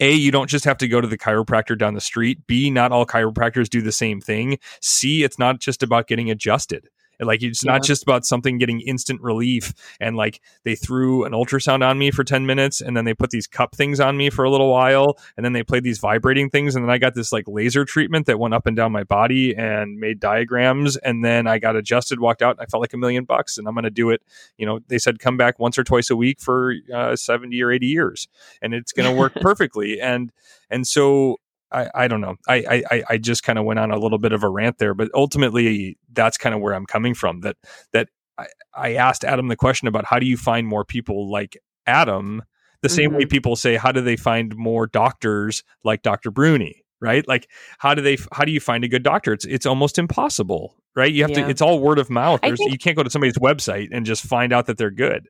a, 0.00 0.12
you 0.12 0.30
don't 0.30 0.48
just 0.48 0.64
have 0.64 0.78
to 0.78 0.88
go 0.88 1.00
to 1.00 1.06
the 1.06 1.18
chiropractor 1.18 1.76
down 1.76 1.94
the 1.94 2.00
street. 2.00 2.46
B, 2.46 2.70
not 2.70 2.90
all 2.90 3.04
chiropractors 3.04 3.68
do 3.68 3.82
the 3.82 3.92
same 3.92 4.20
thing. 4.20 4.58
C, 4.80 5.22
it's 5.22 5.38
not 5.38 5.60
just 5.60 5.82
about 5.82 6.06
getting 6.06 6.30
adjusted. 6.30 6.88
Like 7.26 7.42
it's 7.42 7.64
yeah. 7.64 7.72
not 7.72 7.82
just 7.82 8.02
about 8.02 8.24
something 8.24 8.58
getting 8.58 8.80
instant 8.80 9.20
relief 9.20 9.72
and 10.00 10.16
like 10.16 10.40
they 10.64 10.74
threw 10.74 11.24
an 11.24 11.32
ultrasound 11.32 11.86
on 11.86 11.98
me 11.98 12.10
for 12.10 12.24
10 12.24 12.46
minutes 12.46 12.80
and 12.80 12.96
then 12.96 13.04
they 13.04 13.14
put 13.14 13.30
these 13.30 13.46
cup 13.46 13.74
things 13.74 14.00
on 14.00 14.16
me 14.16 14.30
for 14.30 14.44
a 14.44 14.50
little 14.50 14.70
while 14.70 15.16
and 15.36 15.44
then 15.44 15.52
they 15.52 15.62
played 15.62 15.84
these 15.84 15.98
vibrating 15.98 16.50
things 16.50 16.74
and 16.74 16.84
then 16.84 16.90
I 16.90 16.98
got 16.98 17.14
this 17.14 17.32
like 17.32 17.44
laser 17.46 17.84
treatment 17.84 18.26
that 18.26 18.38
went 18.38 18.54
up 18.54 18.66
and 18.66 18.76
down 18.76 18.92
my 18.92 19.04
body 19.04 19.54
and 19.54 19.98
made 19.98 20.20
diagrams 20.20 20.96
and 20.96 21.24
then 21.24 21.46
I 21.46 21.58
got 21.58 21.76
adjusted, 21.76 22.20
walked 22.20 22.42
out, 22.42 22.56
and 22.56 22.60
I 22.60 22.66
felt 22.66 22.80
like 22.80 22.94
a 22.94 22.98
million 22.98 23.24
bucks 23.24 23.58
and 23.58 23.66
I'm 23.66 23.74
going 23.74 23.84
to 23.84 23.90
do 23.90 24.10
it. 24.10 24.22
You 24.56 24.66
know, 24.66 24.80
they 24.88 24.98
said 24.98 25.18
come 25.18 25.36
back 25.36 25.58
once 25.58 25.78
or 25.78 25.84
twice 25.84 26.10
a 26.10 26.16
week 26.16 26.40
for 26.40 26.74
uh, 26.92 27.16
70 27.16 27.62
or 27.62 27.70
80 27.70 27.86
years 27.86 28.28
and 28.62 28.74
it's 28.74 28.92
going 28.92 29.10
to 29.10 29.16
work 29.16 29.34
perfectly. 29.40 30.00
And 30.00 30.32
and 30.70 30.86
so 30.86 31.36
I, 31.72 31.88
I 31.94 32.08
don't 32.08 32.20
know. 32.20 32.36
I, 32.48 32.82
I, 32.90 33.02
I 33.10 33.18
just 33.18 33.42
kind 33.42 33.58
of 33.58 33.64
went 33.64 33.78
on 33.78 33.90
a 33.90 33.98
little 33.98 34.18
bit 34.18 34.32
of 34.32 34.42
a 34.42 34.48
rant 34.48 34.78
there, 34.78 34.94
but 34.94 35.08
ultimately 35.14 35.98
that's 36.12 36.36
kind 36.36 36.54
of 36.54 36.60
where 36.60 36.74
I'm 36.74 36.86
coming 36.86 37.14
from. 37.14 37.40
That 37.40 37.56
that 37.92 38.08
I, 38.38 38.46
I 38.74 38.94
asked 38.94 39.24
Adam 39.24 39.48
the 39.48 39.56
question 39.56 39.88
about 39.88 40.04
how 40.04 40.18
do 40.18 40.26
you 40.26 40.36
find 40.36 40.66
more 40.66 40.84
people 40.84 41.30
like 41.30 41.56
Adam, 41.86 42.42
the 42.82 42.88
same 42.88 43.10
mm-hmm. 43.10 43.18
way 43.18 43.26
people 43.26 43.56
say 43.56 43.76
how 43.76 43.92
do 43.92 44.00
they 44.00 44.16
find 44.16 44.56
more 44.56 44.86
doctors 44.86 45.62
like 45.84 46.02
Dr. 46.02 46.30
Bruene, 46.30 46.74
right? 47.00 47.26
Like 47.28 47.48
how 47.78 47.94
do 47.94 48.02
they 48.02 48.18
how 48.32 48.44
do 48.44 48.52
you 48.52 48.60
find 48.60 48.84
a 48.84 48.88
good 48.88 49.02
doctor? 49.02 49.32
It's 49.32 49.44
it's 49.44 49.66
almost 49.66 49.98
impossible, 49.98 50.76
right? 50.96 51.12
You 51.12 51.22
have 51.22 51.30
yeah. 51.30 51.44
to. 51.44 51.50
It's 51.50 51.62
all 51.62 51.78
word 51.78 51.98
of 51.98 52.10
mouth. 52.10 52.40
Think, 52.40 52.58
you 52.58 52.78
can't 52.78 52.96
go 52.96 53.02
to 53.02 53.10
somebody's 53.10 53.38
website 53.38 53.88
and 53.92 54.04
just 54.04 54.22
find 54.22 54.52
out 54.52 54.66
that 54.66 54.78
they're 54.78 54.90
good, 54.90 55.28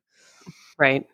right? 0.79 1.07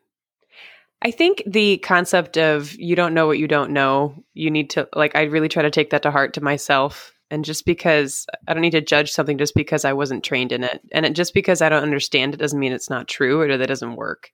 I 1.03 1.11
think 1.11 1.43
the 1.47 1.79
concept 1.79 2.39
of 2.39 2.75
you 2.75 2.97
don't 2.97 3.15
know 3.15 3.27
what 3.27 3.39
you 3.39 3.47
don't 3.47 3.73
know, 3.73 4.25
you 4.35 4.51
need 4.51 4.71
to 4.71 4.89
like 4.95 5.15
I 5.15 5.25
really 5.25 5.49
try 5.49 5.63
to 5.63 5.71
take 5.71 5.91
that 5.91 6.03
to 6.03 6.11
heart 6.11 6.35
to 6.35 6.41
myself. 6.41 7.13
And 7.31 7.45
just 7.45 7.67
because 7.67 8.25
I 8.47 8.55
don't 8.55 8.63
need 8.63 8.71
to 8.71 8.81
judge 8.81 9.11
something 9.11 9.37
just 9.37 9.55
because 9.55 9.85
I 9.85 9.93
wasn't 9.93 10.25
trained 10.25 10.53
in 10.53 10.63
it. 10.63 10.81
And 10.93 11.05
it, 11.05 11.15
just 11.15 11.35
because 11.35 11.61
I 11.61 11.69
don't 11.69 11.83
understand 11.83 12.35
it 12.35 12.39
doesn't 12.39 12.59
mean 12.59 12.73
it's 12.73 12.89
not 12.89 13.09
true 13.09 13.41
or 13.41 13.49
that 13.49 13.61
it 13.61 13.67
doesn't 13.67 13.97
work. 13.97 14.31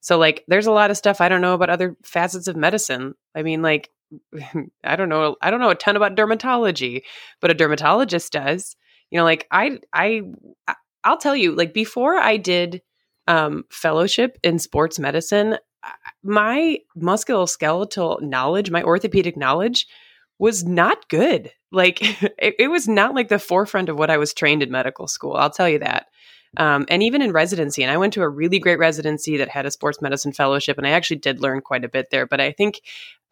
So 0.00 0.18
like 0.18 0.44
there's 0.48 0.66
a 0.66 0.72
lot 0.72 0.90
of 0.90 0.96
stuff 0.96 1.20
I 1.20 1.28
don't 1.28 1.40
know 1.40 1.54
about 1.54 1.70
other 1.70 1.96
facets 2.04 2.46
of 2.46 2.56
medicine. 2.56 3.14
I 3.34 3.42
mean 3.42 3.60
like 3.60 3.90
I 4.84 4.96
don't 4.96 5.08
know 5.08 5.36
I 5.42 5.50
don't 5.50 5.60
know 5.60 5.70
a 5.70 5.74
ton 5.74 5.96
about 5.96 6.16
dermatology, 6.16 7.02
but 7.40 7.50
a 7.50 7.54
dermatologist 7.54 8.32
does. 8.32 8.76
You 9.10 9.18
know 9.18 9.24
like 9.24 9.46
I 9.50 9.78
I 9.92 10.22
I'll 11.04 11.18
tell 11.18 11.36
you 11.36 11.54
like 11.54 11.74
before 11.74 12.16
I 12.16 12.38
did 12.38 12.82
um, 13.26 13.64
fellowship 13.70 14.38
in 14.42 14.58
sports 14.58 14.98
medicine, 14.98 15.58
my 16.22 16.78
musculoskeletal 16.96 18.22
knowledge, 18.22 18.70
my 18.70 18.82
orthopedic 18.82 19.36
knowledge 19.36 19.86
was 20.38 20.64
not 20.64 21.08
good. 21.08 21.52
Like 21.70 22.02
it, 22.38 22.54
it, 22.58 22.70
was 22.70 22.88
not 22.88 23.14
like 23.14 23.28
the 23.28 23.38
forefront 23.38 23.88
of 23.88 23.98
what 23.98 24.10
I 24.10 24.16
was 24.16 24.34
trained 24.34 24.62
in 24.62 24.70
medical 24.70 25.08
school. 25.08 25.34
I'll 25.34 25.50
tell 25.50 25.68
you 25.68 25.80
that. 25.80 26.06
Um, 26.56 26.86
and 26.88 27.02
even 27.02 27.20
in 27.20 27.32
residency, 27.32 27.82
and 27.82 27.92
I 27.92 27.98
went 27.98 28.14
to 28.14 28.22
a 28.22 28.28
really 28.28 28.58
great 28.58 28.78
residency 28.78 29.36
that 29.36 29.50
had 29.50 29.66
a 29.66 29.70
sports 29.70 30.00
medicine 30.00 30.32
fellowship, 30.32 30.78
and 30.78 30.86
I 30.86 30.90
actually 30.90 31.18
did 31.18 31.42
learn 31.42 31.60
quite 31.60 31.84
a 31.84 31.90
bit 31.90 32.08
there. 32.10 32.26
But 32.26 32.40
I 32.40 32.52
think, 32.52 32.80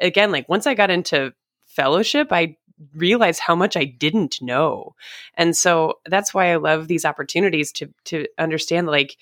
again, 0.00 0.30
like 0.30 0.48
once 0.50 0.66
I 0.66 0.74
got 0.74 0.90
into 0.90 1.32
fellowship, 1.64 2.28
I 2.30 2.56
realized 2.94 3.40
how 3.40 3.54
much 3.54 3.74
I 3.74 3.84
didn't 3.84 4.42
know, 4.42 4.94
and 5.32 5.56
so 5.56 5.94
that's 6.04 6.34
why 6.34 6.52
I 6.52 6.56
love 6.56 6.88
these 6.88 7.06
opportunities 7.06 7.72
to 7.72 7.88
to 8.04 8.26
understand 8.38 8.86
like 8.86 9.16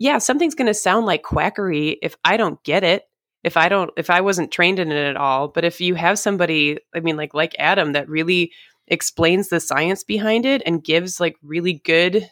yeah, 0.00 0.16
something's 0.16 0.54
going 0.54 0.66
to 0.66 0.74
sound 0.74 1.04
like 1.04 1.22
quackery 1.22 1.98
if 2.02 2.16
I 2.24 2.38
don't 2.38 2.60
get 2.64 2.82
it. 2.82 3.04
If 3.44 3.56
I 3.56 3.68
don't, 3.68 3.90
if 3.96 4.10
I 4.10 4.22
wasn't 4.22 4.50
trained 4.50 4.78
in 4.78 4.90
it 4.90 5.08
at 5.08 5.16
all, 5.16 5.48
but 5.48 5.64
if 5.64 5.80
you 5.80 5.94
have 5.94 6.18
somebody, 6.18 6.78
I 6.94 7.00
mean, 7.00 7.16
like 7.16 7.32
like 7.32 7.54
Adam, 7.58 7.92
that 7.92 8.08
really 8.08 8.52
explains 8.88 9.48
the 9.48 9.60
science 9.60 10.02
behind 10.02 10.44
it 10.44 10.62
and 10.66 10.82
gives 10.82 11.20
like 11.20 11.36
really 11.42 11.74
good 11.84 12.28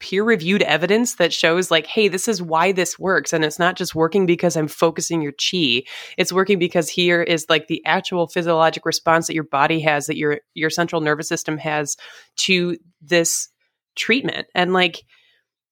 peer 0.00 0.24
reviewed 0.24 0.62
evidence 0.62 1.14
that 1.14 1.32
shows 1.32 1.70
like 1.70 1.86
hey 1.86 2.08
this 2.08 2.26
is 2.28 2.42
why 2.42 2.72
this 2.72 2.98
works 2.98 3.32
and 3.32 3.44
it's 3.44 3.60
not 3.60 3.76
just 3.76 3.94
working 3.94 4.26
because 4.26 4.56
i'm 4.56 4.68
focusing 4.68 5.22
your 5.22 5.32
chi 5.32 5.82
it's 6.18 6.32
working 6.32 6.58
because 6.58 6.90
here 6.90 7.22
is 7.22 7.46
like 7.48 7.68
the 7.68 7.80
actual 7.86 8.26
physiologic 8.26 8.84
response 8.84 9.28
that 9.28 9.34
your 9.34 9.44
body 9.44 9.80
has 9.80 10.06
that 10.06 10.16
your 10.16 10.40
your 10.52 10.68
central 10.68 11.00
nervous 11.00 11.28
system 11.28 11.56
has 11.56 11.96
to 12.36 12.76
this 13.00 13.48
treatment 13.94 14.46
and 14.54 14.72
like 14.72 15.04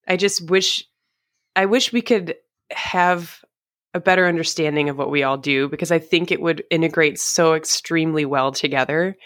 I 0.06 0.16
just 0.16 0.50
wish 0.50 0.84
I 1.54 1.66
wish 1.66 1.92
we 1.92 2.02
could 2.02 2.36
have 2.70 3.40
a 3.94 4.00
better 4.00 4.26
understanding 4.26 4.88
of 4.88 4.96
what 4.96 5.10
we 5.10 5.22
all 5.22 5.36
do 5.36 5.68
because 5.68 5.92
I 5.92 5.98
think 5.98 6.30
it 6.30 6.40
would 6.40 6.64
integrate 6.70 7.18
so 7.18 7.54
extremely 7.54 8.24
well 8.24 8.52
together. 8.52 9.16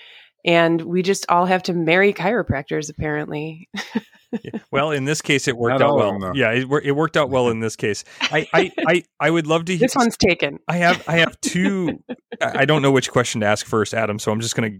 And 0.45 0.81
we 0.81 1.03
just 1.03 1.27
all 1.29 1.47
have 1.47 1.65
to 1.65 1.73
marry 1.73 2.13
chiropractors, 2.13 2.89
apparently. 2.89 3.69
yeah. 4.45 4.61
Well, 4.71 4.93
in 4.93 5.05
this 5.05 5.21
case, 5.21 5.49
it 5.49 5.57
worked 5.57 5.81
Not 5.81 5.91
out 5.91 5.97
well. 5.97 6.19
Them, 6.19 6.33
yeah, 6.37 6.53
it, 6.53 6.69
it, 6.85 6.93
worked 6.93 7.17
out 7.17 7.31
well 7.31 7.49
in 7.49 7.59
this 7.59 7.75
case. 7.75 8.05
I, 8.21 8.49
I, 8.53 8.73
I, 8.87 9.05
I 9.19 9.31
would 9.31 9.49
love 9.49 9.65
to. 9.65 9.73
Hear... 9.77 9.81
This 9.81 9.97
one's 9.97 10.17
taken. 10.17 10.59
I 10.69 10.77
have, 10.77 11.03
I 11.09 11.19
have 11.19 11.41
two. 11.41 12.01
I 12.41 12.65
don't 12.65 12.81
know 12.81 12.93
which 12.93 13.11
question 13.11 13.41
to 13.41 13.47
ask 13.47 13.67
first, 13.67 13.93
Adam. 13.93 14.21
So 14.21 14.31
I'm 14.31 14.41
just 14.41 14.55
gonna, 14.55 14.71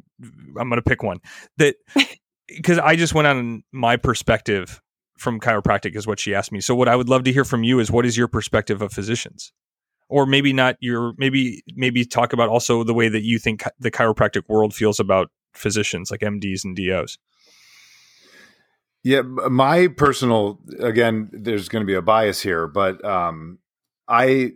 I'm 0.59 0.69
gonna 0.69 0.83
pick 0.83 1.03
one 1.03 1.19
that 1.57 1.75
because 2.49 2.79
I 2.79 2.95
just 2.95 3.15
went 3.15 3.27
on 3.27 3.65
my 3.73 3.97
perspective 3.97 4.81
from 5.17 5.41
chiropractic 5.41 5.97
is 5.97 6.07
what 6.07 6.21
she 6.21 6.35
asked 6.35 6.53
me. 6.53 6.61
So 6.61 6.75
what 6.75 6.89
I 6.89 6.97
would 6.97 7.09
love 7.09 7.25
to 7.25 7.33
hear 7.33 7.45
from 7.45 7.65
you 7.65 7.79
is 7.79 7.91
what 7.91 8.07
is 8.07 8.17
your 8.17 8.29
perspective 8.29 8.83
of 8.83 8.93
physicians? 8.93 9.53
Or 10.09 10.27
maybe 10.27 10.53
not 10.53 10.77
your 10.81 11.15
maybe 11.17 11.63
maybe 11.75 12.05
talk 12.05 12.33
about 12.33 12.49
also 12.49 12.85
the 12.85 12.95
way 12.95 13.09
that 13.09 13.23
you 13.23 13.39
think 13.39 13.65
the 13.79 13.91
chiropractic 13.91 14.43
world 14.49 14.75
feels 14.75 15.01
about 15.01 15.31
physicians 15.53 16.11
like 16.11 16.21
MDs 16.21 16.65
and 16.65 16.77
DOs. 16.77 17.19
Yeah, 19.03 19.23
my 19.23 19.89
personal 19.89 20.61
again, 20.79 21.29
there's 21.33 21.69
going 21.69 21.83
to 21.83 21.87
be 21.87 21.95
a 21.95 22.03
bias 22.03 22.41
here, 22.41 22.67
but 22.67 23.05
um, 23.05 23.59
I 24.09 24.53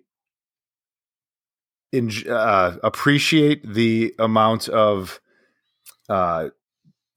in, 1.92 2.10
uh, 2.28 2.76
appreciate 2.82 3.62
the 3.64 4.14
amount 4.18 4.68
of 4.68 5.20
uh, 6.08 6.50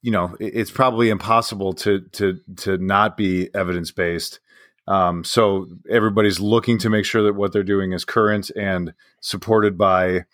you 0.04 0.10
know 0.10 0.36
it's 0.38 0.70
probably 0.70 1.08
impossible 1.08 1.72
to 1.72 2.02
to 2.12 2.38
to 2.56 2.76
not 2.76 3.16
be 3.16 3.48
evidence 3.54 3.90
based. 3.90 4.38
Um, 4.86 5.24
so 5.24 5.66
everybody's 5.88 6.40
looking 6.40 6.76
to 6.80 6.90
make 6.90 7.06
sure 7.06 7.22
that 7.22 7.32
what 7.32 7.54
they're 7.54 7.62
doing 7.62 7.94
is 7.94 8.04
current 8.04 8.50
and 8.54 8.92
supported 9.20 9.78
by 9.78 10.26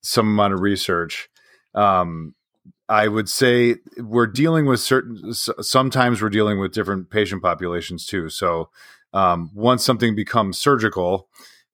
some 0.00 0.28
amount 0.28 0.54
of 0.54 0.60
research. 0.60 1.28
Um, 1.74 2.34
I 2.88 3.06
would 3.06 3.28
say 3.28 3.76
we're 3.98 4.26
dealing 4.26 4.64
with 4.64 4.80
certain. 4.80 5.34
Sometimes 5.34 6.22
we're 6.22 6.30
dealing 6.30 6.58
with 6.58 6.72
different 6.72 7.10
patient 7.10 7.42
populations 7.42 8.06
too. 8.06 8.30
So 8.30 8.70
um, 9.12 9.50
once 9.52 9.84
something 9.84 10.16
becomes 10.16 10.58
surgical, 10.58 11.28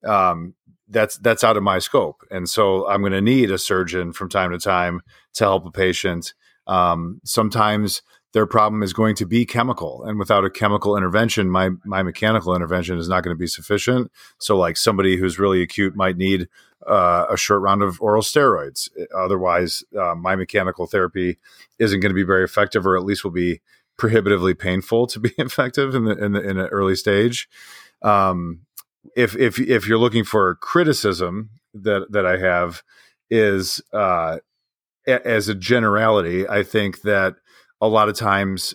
um, 0.05 0.55
that's 0.89 1.17
that's 1.19 1.45
out 1.45 1.55
of 1.55 1.63
my 1.63 1.79
scope, 1.79 2.21
and 2.29 2.49
so 2.49 2.85
I'm 2.85 2.99
going 2.99 3.13
to 3.13 3.21
need 3.21 3.49
a 3.49 3.57
surgeon 3.57 4.11
from 4.11 4.27
time 4.27 4.51
to 4.51 4.59
time 4.59 4.99
to 5.35 5.45
help 5.45 5.65
a 5.65 5.71
patient 5.71 6.33
um, 6.67 7.21
sometimes 7.23 8.01
their 8.33 8.45
problem 8.45 8.83
is 8.83 8.91
going 8.91 9.15
to 9.15 9.25
be 9.25 9.45
chemical, 9.45 10.03
and 10.03 10.19
without 10.19 10.43
a 10.43 10.49
chemical 10.49 10.97
intervention, 10.97 11.49
my 11.49 11.69
my 11.85 12.03
mechanical 12.03 12.55
intervention 12.55 12.97
is 12.97 13.07
not 13.07 13.23
going 13.23 13.35
to 13.35 13.39
be 13.39 13.47
sufficient. 13.47 14.11
So, 14.39 14.57
like 14.57 14.75
somebody 14.75 15.15
who's 15.15 15.39
really 15.39 15.61
acute 15.61 15.95
might 15.95 16.17
need 16.17 16.49
uh, 16.85 17.27
a 17.29 17.37
short 17.37 17.61
round 17.61 17.81
of 17.81 18.01
oral 18.01 18.21
steroids. 18.21 18.89
Otherwise, 19.15 19.83
uh, 19.97 20.15
my 20.15 20.35
mechanical 20.35 20.85
therapy 20.85 21.37
isn't 21.79 22.01
going 22.01 22.09
to 22.09 22.15
be 22.15 22.23
very 22.23 22.43
effective, 22.43 22.85
or 22.85 22.97
at 22.97 23.05
least 23.05 23.23
will 23.23 23.31
be 23.31 23.61
prohibitively 23.97 24.53
painful 24.53 25.07
to 25.07 25.19
be 25.19 25.31
effective 25.37 25.95
in 25.95 26.03
the 26.03 26.17
in 26.23 26.33
the 26.33 26.41
in 26.41 26.57
an 26.59 26.67
early 26.67 26.95
stage. 26.95 27.47
Um, 28.01 28.65
if 29.15 29.35
if 29.35 29.59
if 29.59 29.87
you're 29.87 29.97
looking 29.97 30.23
for 30.23 30.55
criticism 30.55 31.51
that 31.73 32.11
that 32.11 32.25
I 32.25 32.37
have 32.37 32.83
is 33.29 33.81
uh, 33.93 34.39
as 35.07 35.47
a 35.47 35.55
generality, 35.55 36.47
I 36.47 36.63
think 36.63 37.01
that 37.01 37.35
a 37.81 37.87
lot 37.87 38.09
of 38.09 38.15
times, 38.15 38.73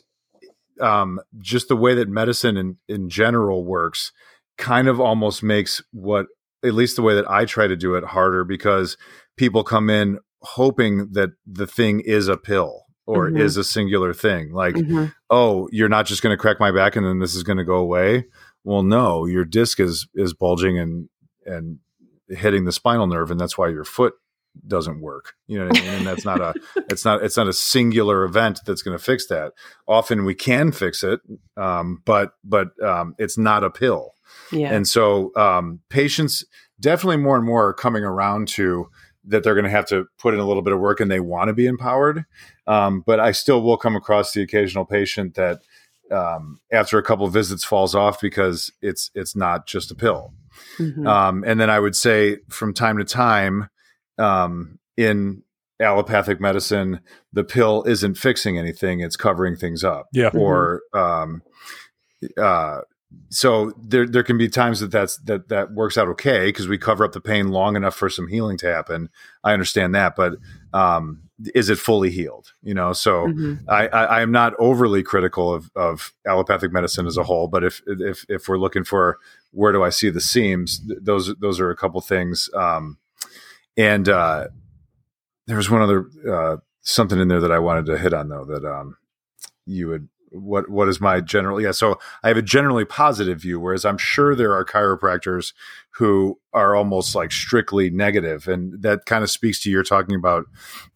um, 0.80 1.20
just 1.38 1.68
the 1.68 1.76
way 1.76 1.94
that 1.94 2.08
medicine 2.08 2.56
in, 2.56 2.76
in 2.88 3.08
general 3.08 3.64
works 3.64 4.12
kind 4.56 4.88
of 4.88 5.00
almost 5.00 5.42
makes 5.42 5.82
what, 5.92 6.26
at 6.64 6.74
least 6.74 6.96
the 6.96 7.02
way 7.02 7.14
that 7.14 7.30
I 7.30 7.44
try 7.44 7.66
to 7.66 7.76
do 7.76 7.94
it, 7.94 8.04
harder 8.04 8.44
because 8.44 8.96
people 9.36 9.64
come 9.64 9.90
in 9.90 10.18
hoping 10.42 11.12
that 11.12 11.30
the 11.46 11.66
thing 11.66 12.00
is 12.00 12.28
a 12.28 12.36
pill 12.36 12.84
or 13.06 13.28
mm-hmm. 13.28 13.38
is 13.38 13.56
a 13.56 13.64
singular 13.64 14.12
thing. 14.12 14.52
Like, 14.52 14.74
mm-hmm. 14.74 15.06
oh, 15.30 15.68
you're 15.72 15.88
not 15.88 16.06
just 16.06 16.22
going 16.22 16.32
to 16.32 16.40
crack 16.40 16.60
my 16.60 16.70
back 16.70 16.96
and 16.96 17.04
then 17.04 17.18
this 17.18 17.34
is 17.34 17.42
going 17.42 17.58
to 17.58 17.64
go 17.64 17.76
away. 17.76 18.26
Well, 18.64 18.82
no, 18.82 19.26
your 19.26 19.44
disc 19.44 19.80
is 19.80 20.06
is 20.14 20.34
bulging 20.34 20.78
and 20.78 21.08
and 21.46 21.78
hitting 22.28 22.64
the 22.64 22.72
spinal 22.72 23.06
nerve, 23.06 23.30
and 23.30 23.40
that's 23.40 23.56
why 23.56 23.68
your 23.68 23.84
foot 23.84 24.14
doesn't 24.66 25.00
work. 25.00 25.34
You 25.46 25.58
know 25.58 25.66
what 25.66 25.78
I 25.78 25.80
mean? 25.80 25.90
And 25.90 26.06
that's 26.06 26.24
not 26.24 26.40
a 26.40 26.54
it's 26.88 27.04
not 27.04 27.22
it's 27.22 27.36
not 27.36 27.48
a 27.48 27.52
singular 27.52 28.24
event 28.24 28.60
that's 28.66 28.82
going 28.82 28.96
to 28.96 29.02
fix 29.02 29.26
that. 29.26 29.52
Often 29.86 30.24
we 30.24 30.34
can 30.34 30.72
fix 30.72 31.02
it, 31.02 31.20
um, 31.56 32.02
but 32.04 32.32
but 32.44 32.68
um, 32.82 33.14
it's 33.18 33.38
not 33.38 33.64
a 33.64 33.70
pill. 33.70 34.14
Yeah. 34.52 34.72
And 34.72 34.86
so 34.86 35.32
um, 35.36 35.80
patients 35.88 36.44
definitely 36.78 37.18
more 37.18 37.36
and 37.36 37.44
more 37.44 37.68
are 37.68 37.74
coming 37.74 38.04
around 38.04 38.48
to 38.48 38.88
that 39.24 39.44
they're 39.44 39.54
going 39.54 39.64
to 39.64 39.70
have 39.70 39.86
to 39.86 40.06
put 40.18 40.34
in 40.34 40.40
a 40.40 40.46
little 40.46 40.62
bit 40.62 40.72
of 40.72 40.80
work 40.80 40.98
and 41.00 41.10
they 41.10 41.20
want 41.20 41.48
to 41.48 41.54
be 41.54 41.66
empowered. 41.66 42.24
Um, 42.66 43.02
but 43.06 43.20
I 43.20 43.32
still 43.32 43.62
will 43.62 43.76
come 43.76 43.94
across 43.94 44.32
the 44.32 44.42
occasional 44.42 44.84
patient 44.84 45.34
that 45.34 45.60
um, 46.10 46.60
after 46.72 46.98
a 46.98 47.02
couple 47.02 47.26
of 47.26 47.32
visits 47.32 47.64
falls 47.64 47.94
off 47.94 48.20
because 48.20 48.72
it's 48.82 49.10
it's 49.14 49.36
not 49.36 49.66
just 49.66 49.90
a 49.90 49.94
pill. 49.94 50.32
Mm-hmm. 50.78 51.06
Um, 51.06 51.44
and 51.46 51.60
then 51.60 51.70
I 51.70 51.78
would 51.78 51.94
say 51.94 52.38
from 52.48 52.74
time 52.74 52.98
to 52.98 53.04
time, 53.04 53.68
um, 54.20 54.78
in 54.96 55.42
allopathic 55.80 56.40
medicine, 56.40 57.00
the 57.32 57.44
pill 57.44 57.82
isn't 57.84 58.16
fixing 58.16 58.58
anything; 58.58 59.00
it's 59.00 59.16
covering 59.16 59.56
things 59.56 59.82
up. 59.82 60.08
Yeah. 60.12 60.30
Or 60.34 60.82
um, 60.94 61.42
uh, 62.40 62.80
so 63.30 63.72
there 63.82 64.06
there 64.06 64.22
can 64.22 64.38
be 64.38 64.48
times 64.48 64.80
that 64.80 64.90
that's 64.92 65.16
that 65.24 65.48
that 65.48 65.72
works 65.72 65.98
out 65.98 66.08
okay 66.08 66.46
because 66.46 66.68
we 66.68 66.78
cover 66.78 67.04
up 67.04 67.12
the 67.12 67.20
pain 67.20 67.48
long 67.48 67.74
enough 67.76 67.96
for 67.96 68.08
some 68.08 68.28
healing 68.28 68.56
to 68.58 68.66
happen. 68.72 69.08
I 69.42 69.52
understand 69.52 69.94
that, 69.96 70.14
but 70.14 70.34
um, 70.72 71.22
is 71.54 71.70
it 71.70 71.78
fully 71.78 72.10
healed? 72.10 72.52
You 72.62 72.74
know, 72.74 72.92
so 72.92 73.26
Mhm. 73.26 73.64
I, 73.68 73.88
I, 73.88 74.04
I 74.04 74.20
am 74.22 74.30
not 74.30 74.52
overly 74.60 75.02
critical 75.02 75.52
of, 75.52 75.70
of 75.74 76.12
allopathic 76.26 76.72
medicine 76.72 77.06
as 77.06 77.16
a 77.16 77.24
whole, 77.24 77.48
but 77.48 77.64
if 77.64 77.82
if 77.86 78.24
if 78.28 78.48
we're 78.48 78.58
looking 78.58 78.84
for 78.84 79.18
where 79.50 79.72
do 79.72 79.82
I 79.82 79.88
see 79.88 80.10
the 80.10 80.20
seams, 80.20 80.78
th- 80.86 81.00
those 81.02 81.34
those 81.36 81.58
are 81.58 81.70
a 81.70 81.76
couple 81.76 82.00
things. 82.00 82.48
Um, 82.54 82.98
and 83.76 84.08
uh, 84.08 84.48
there 85.46 85.56
was 85.56 85.70
one 85.70 85.82
other 85.82 86.06
uh, 86.30 86.56
something 86.82 87.18
in 87.18 87.28
there 87.28 87.40
that 87.40 87.52
I 87.52 87.58
wanted 87.58 87.86
to 87.86 87.98
hit 87.98 88.14
on 88.14 88.28
though 88.28 88.44
that 88.44 88.64
um, 88.64 88.96
you 89.66 89.88
would 89.88 90.08
what 90.32 90.70
what 90.70 90.88
is 90.88 91.00
my 91.00 91.20
general 91.20 91.60
yeah 91.60 91.72
so 91.72 91.98
I 92.22 92.28
have 92.28 92.36
a 92.36 92.42
generally 92.42 92.84
positive 92.84 93.40
view 93.40 93.58
whereas 93.58 93.84
I'm 93.84 93.98
sure 93.98 94.34
there 94.34 94.54
are 94.54 94.64
chiropractors 94.64 95.52
who 95.94 96.38
are 96.52 96.76
almost 96.76 97.16
like 97.16 97.32
strictly 97.32 97.90
negative 97.90 98.46
and 98.46 98.80
that 98.82 99.06
kind 99.06 99.24
of 99.24 99.30
speaks 99.30 99.60
to 99.60 99.70
you're 99.70 99.82
talking 99.82 100.14
about 100.14 100.46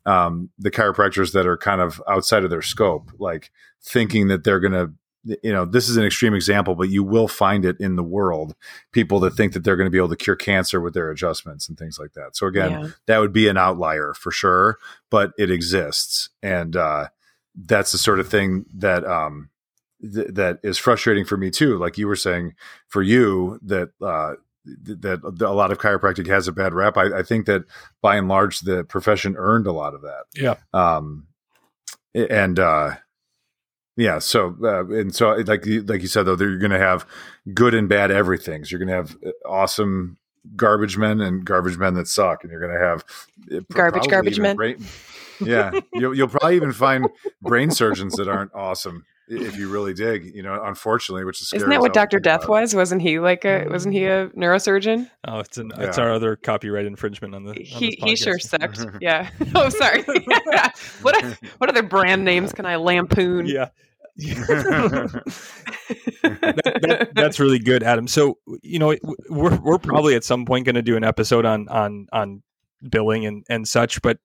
um, 0.07 0.51
the 0.59 0.70
chiropractors 0.70 1.33
that 1.33 1.47
are 1.47 1.57
kind 1.57 1.81
of 1.81 2.01
outside 2.09 2.45
of 2.45 2.51
their 2.51 2.62
scope 2.62 3.11
like 3.18 3.51
thinking 3.83 4.29
that 4.29 4.45
they're 4.45 4.61
going 4.61 4.72
to 4.72 4.93
you 5.25 5.53
know 5.53 5.64
this 5.64 5.89
is 5.89 5.97
an 5.97 6.05
extreme 6.05 6.35
example 6.35 6.75
but 6.75 6.89
you 6.91 7.03
will 7.03 7.29
find 7.29 7.64
it 7.64 7.77
in 7.81 7.97
the 7.97 8.03
world 8.03 8.55
people 8.93 9.18
that 9.20 9.31
think 9.33 9.53
that 9.55 9.64
they're 9.64 9.77
going 9.77 9.87
to 9.87 9.91
be 9.91 9.99
able 9.99 10.09
to 10.09 10.16
cure 10.16 10.37
cancer 10.37 10.81
with 10.81 10.93
their 10.95 11.11
adjustments 11.11 11.68
and 11.68 11.79
things 11.79 11.99
like 11.99 12.12
that 12.12 12.37
so 12.37 12.47
again 12.47 12.70
Yeah. 12.70 12.89
that 13.07 13.18
would 13.18 13.33
be 13.33 13.49
an 13.49 13.57
outlier 13.57 14.12
for 14.14 14.31
sure 14.31 14.79
but 15.11 15.33
it 15.39 15.51
exists 15.51 16.29
and 16.43 16.77
uh, 16.77 17.09
that's 17.55 17.93
the 17.93 17.99
sort 17.99 18.20
of 18.20 18.29
thing 18.29 18.66
that 18.75 19.05
um, 19.07 19.49
th- 20.03 20.29
that 20.35 20.59
is 20.62 20.77
frustrating 20.77 21.25
for 21.25 21.37
me 21.37 21.51
too 21.51 21.79
like 21.79 21.97
you 21.97 22.07
were 22.07 22.16
saying 22.16 22.55
for 22.89 23.01
you 23.03 23.59
that 23.62 23.91
uh, 24.03 24.35
th- 24.85 24.99
that 25.01 25.20
a 25.41 25.53
lot 25.53 25.70
of 25.72 25.79
chiropractic 25.79 26.27
has 26.27 26.49
a 26.49 26.53
bad 26.53 26.75
rap. 26.75 26.97
I, 26.99 27.18
I 27.18 27.22
think 27.22 27.47
that 27.47 27.62
by 28.03 28.16
and 28.16 28.29
large 28.29 28.61
the 28.61 28.85
profession 28.85 29.37
earned 29.39 29.66
a 29.66 29.72
lot 29.72 29.95
of 29.95 30.03
that 30.03 30.25
Yeah. 30.35 30.55
um 30.75 31.29
and 32.14 32.59
uh 32.59 32.97
yeah 33.97 34.18
so 34.18 34.57
uh, 34.62 34.84
and 34.86 35.14
so 35.14 35.32
like 35.47 35.64
you- 35.66 35.82
like 35.82 36.03
you 36.03 36.09
said 36.09 36.24
though 36.24 36.36
you're 36.36 36.59
going 36.59 36.70
to 36.72 36.78
have 36.78 37.07
good 37.55 37.74
and 37.74 37.88
bad 37.88 38.11
everythings 38.11 38.70
you're 38.72 38.78
going 38.78 38.88
to 38.88 38.95
have 38.95 39.16
uh, 39.26 39.30
awesome 39.49 40.16
garbage 40.57 40.99
men 40.99 41.20
and 41.20 41.45
garbage 41.45 41.78
men 41.78 41.95
that 41.95 42.07
suck 42.09 42.42
and 42.42 42.51
you're 42.51 42.61
going 42.61 42.72
to 42.72 42.84
have 42.86 43.05
uh, 43.53 43.61
Garbage, 43.72 44.07
garbage 44.09 44.38
men? 44.38 44.57
brain- 44.57 44.84
yeah 45.40 45.72
you'll, 45.95 46.14
you'll 46.14 46.28
probably 46.28 46.57
even 46.57 46.72
find 46.72 47.07
brain 47.42 47.70
surgeons 47.70 48.14
that 48.16 48.28
aren't 48.28 48.55
awesome 48.55 49.05
if 49.29 49.57
you 49.57 49.68
really 49.72 49.95
dig 49.95 50.35
you 50.35 50.43
know 50.43 50.62
unfortunately 50.64 51.25
which 51.25 51.41
is 51.41 51.53
Isn't 51.53 51.68
that 51.68 51.81
what 51.81 51.95
Doctor 51.95 52.18
Death 52.18 52.45
about. 52.45 52.51
was? 52.51 52.75
Wasn't 52.75 53.01
he 53.03 53.18
like 53.18 53.45
a? 53.45 53.66
Wasn't 53.68 53.95
he 53.95 54.01
mm. 54.01 54.31
a 54.31 54.37
neurosurgeon? 54.37 55.11
Oh, 55.27 55.39
it's 55.41 55.59
an 55.59 55.72
it's 55.79 55.99
our 55.99 56.12
other 56.12 56.37
copyright 56.37 56.87
infringement 56.87 57.35
on 57.35 57.45
the. 57.45 57.51
on 57.51 57.57
He 57.57 57.91
this 57.91 57.97
he 58.01 58.16
sure 58.16 58.37
podcast. 58.37 58.49
sucked. 58.49 58.79
Mm-hmm. 58.79 58.99
Yeah. 59.01 59.31
Oh, 59.55 59.68
sorry. 59.68 60.03
what 61.03 61.25
what 61.59 61.68
other 61.68 61.83
brand 61.83 62.25
names 62.25 62.53
can 62.53 62.66
I 62.66 62.77
lampoon? 62.77 63.47
Yeah. 63.47 63.68
that, 64.16 65.22
that, 66.22 67.11
that's 67.14 67.41
really 67.41 67.59
good, 67.59 67.83
Adam. 67.83 68.07
So 68.07 68.39
you 68.62 68.79
know 68.79 68.97
we're 69.29 69.57
we're 69.61 69.79
probably 69.79 70.14
at 70.14 70.25
some 70.25 70.45
point 70.45 70.66
going 70.66 70.75
to 70.77 70.83
do 70.83 70.97
an 70.97 71.05
episode 71.05 71.45
on 71.45 71.68
on 71.68 72.07
on 72.12 72.43
billing 72.89 73.27
and 73.27 73.45
and 73.49 73.66
such. 73.66 74.03
But 74.03 74.18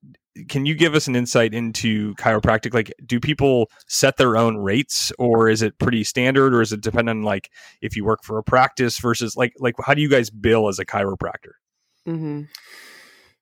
can 0.48 0.66
you 0.66 0.76
give 0.76 0.96
us 0.96 1.08
an 1.08 1.16
insight 1.16 1.54
into 1.54 2.16
chiropractic? 2.16 2.74
Like, 2.74 2.94
do 3.06 3.20
people 3.20 3.70
set 3.88 4.18
their 4.18 4.38
own 4.38 4.58
rates, 4.58 5.12
or 5.20 5.50
is 5.50 5.62
it 5.62 5.78
pretty 5.80 6.04
standard, 6.04 6.54
or 6.54 6.62
is 6.62 6.72
it 6.72 6.82
dependent 6.82 7.20
on 7.20 7.24
like 7.24 7.50
if 7.82 7.96
you 7.96 8.06
work 8.06 8.24
for 8.24 8.38
a 8.38 8.44
practice 8.44 9.00
versus 9.00 9.36
like 9.36 9.54
like 9.60 9.76
how 9.84 9.94
do 9.94 10.02
you 10.02 10.10
guys 10.10 10.30
bill 10.30 10.68
as 10.68 10.80
a 10.80 10.86
chiropractor? 10.86 11.54
Mm-hmm. 12.08 12.44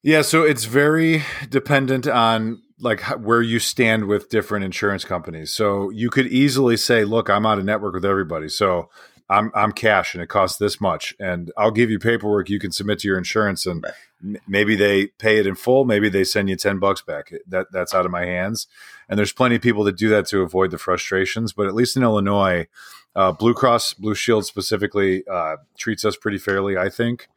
Yeah, 0.04 0.22
so 0.22 0.43
it's 0.43 0.66
very 0.66 1.24
dependent 1.50 2.08
on 2.08 2.62
like 2.80 3.02
where 3.20 3.41
you 3.41 3.60
stand 3.60 4.06
with 4.06 4.30
different 4.30 4.64
insurance 4.64 5.04
companies. 5.04 5.52
So 5.52 5.89
you 5.89 6.10
could 6.10 6.28
easily 6.28 6.78
say, 6.78 7.04
"Look, 7.04 7.30
I'm 7.30 7.45
out 7.45 7.60
of 7.60 7.66
network 7.66 7.93
with 7.93 8.06
everybody, 8.06 8.50
so 8.50 8.89
I'm 9.30 9.51
I'm 9.53 9.71
cash, 9.73 10.13
and 10.13 10.23
it 10.23 10.28
costs 10.28 10.57
this 10.57 10.80
much, 10.80 11.13
and 11.19 11.51
I'll 11.57 11.71
give 11.71 11.89
you 11.89 11.99
paperwork 11.99 12.49
you 12.49 12.59
can 12.59 12.71
submit 12.71 12.99
to 12.99 13.07
your 13.07 13.17
insurance, 13.17 13.65
and 13.65 13.86
m- 14.23 14.38
maybe 14.47 14.75
they 14.75 15.07
pay 15.07 15.38
it 15.38 15.45
in 15.45 15.55
full, 15.55 15.84
maybe 15.84 16.07
they 16.07 16.23
send 16.23 16.49
you 16.49 16.55
ten 16.55 16.80
bucks 16.80 17.01
back. 17.01 17.34
That 17.47 17.67
that's 17.71 17.93
out 17.93 18.05
of 18.05 18.11
my 18.11 18.25
hands, 18.25 18.67
and 19.09 19.19
there's 19.19 19.34
plenty 19.34 19.55
of 19.55 19.61
people 19.61 19.84
that 19.84 19.97
do 19.97 20.07
that 20.09 20.28
to 20.28 20.41
avoid 20.41 20.71
the 20.71 20.78
frustrations. 20.78 21.51
But 21.51 21.67
at 21.67 21.75
least 21.75 21.97
in 21.97 22.03
Illinois, 22.03 22.67
uh, 23.15 23.34
Blue 23.34 23.53
Cross 23.53 23.95
Blue 23.95 24.15
Shield 24.15 24.45
specifically 24.45 25.28
uh, 25.28 25.57
treats 25.78 26.05
us 26.05 26.15
pretty 26.15 26.38
fairly, 26.38 26.78
I 26.78 26.89
think. 26.89 27.28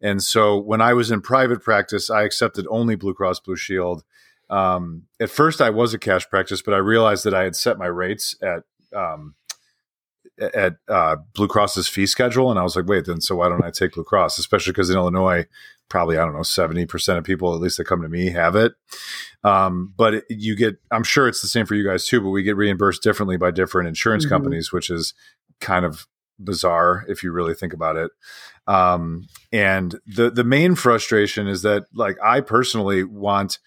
And 0.00 0.22
so 0.22 0.56
when 0.56 0.80
I 0.80 0.92
was 0.92 1.10
in 1.10 1.20
private 1.20 1.62
practice, 1.62 2.10
I 2.10 2.22
accepted 2.22 2.66
only 2.70 2.94
Blue 2.94 3.14
Cross 3.14 3.40
Blue 3.40 3.56
Shield. 3.56 4.04
Um, 4.50 5.04
at 5.20 5.30
first, 5.30 5.60
I 5.60 5.70
was 5.70 5.92
a 5.92 5.98
cash 5.98 6.28
practice, 6.28 6.62
but 6.62 6.74
I 6.74 6.78
realized 6.78 7.24
that 7.24 7.34
I 7.34 7.44
had 7.44 7.56
set 7.56 7.78
my 7.78 7.86
rates 7.86 8.36
at 8.42 8.62
um, 8.96 9.34
at 10.40 10.76
uh, 10.88 11.16
Blue 11.34 11.48
Cross's 11.48 11.88
fee 11.88 12.06
schedule, 12.06 12.50
and 12.50 12.58
I 12.58 12.62
was 12.62 12.76
like, 12.76 12.86
wait, 12.86 13.06
then 13.06 13.20
so 13.20 13.36
why 13.36 13.48
don't 13.48 13.64
I 13.64 13.70
take 13.70 13.92
Blue 13.92 14.04
Cross? 14.04 14.38
Especially 14.38 14.72
because 14.72 14.90
in 14.90 14.96
Illinois, 14.96 15.46
probably 15.88 16.18
I 16.18 16.24
don't 16.24 16.34
know, 16.34 16.42
seventy 16.42 16.86
percent 16.86 17.18
of 17.18 17.24
people 17.24 17.54
at 17.54 17.60
least 17.60 17.78
that 17.78 17.84
come 17.86 18.02
to 18.02 18.08
me 18.08 18.30
have 18.30 18.54
it. 18.56 18.72
Um, 19.44 19.92
but 19.96 20.14
it, 20.14 20.24
you 20.28 20.56
get, 20.56 20.76
I'm 20.90 21.04
sure 21.04 21.28
it's 21.28 21.40
the 21.42 21.48
same 21.48 21.64
for 21.66 21.74
you 21.74 21.86
guys 21.86 22.06
too, 22.06 22.20
but 22.20 22.30
we 22.30 22.42
get 22.42 22.56
reimbursed 22.56 23.02
differently 23.02 23.36
by 23.36 23.50
different 23.50 23.88
insurance 23.88 24.26
Mhm. 24.26 24.30
companies, 24.30 24.72
which 24.72 24.90
is 24.90 25.14
kind 25.60 25.84
of 25.84 26.06
bizarre 26.40 27.04
if 27.08 27.22
you 27.22 27.32
really 27.32 27.54
think 27.54 27.72
about 27.72 27.96
it. 27.96 28.10
Um, 28.66 29.28
and 29.52 29.98
the 30.06 30.30
the 30.30 30.44
main 30.44 30.74
frustration 30.74 31.48
is 31.48 31.62
that 31.62 31.84
like 31.94 32.16
I 32.22 32.40
personally 32.40 33.02
want 33.04 33.58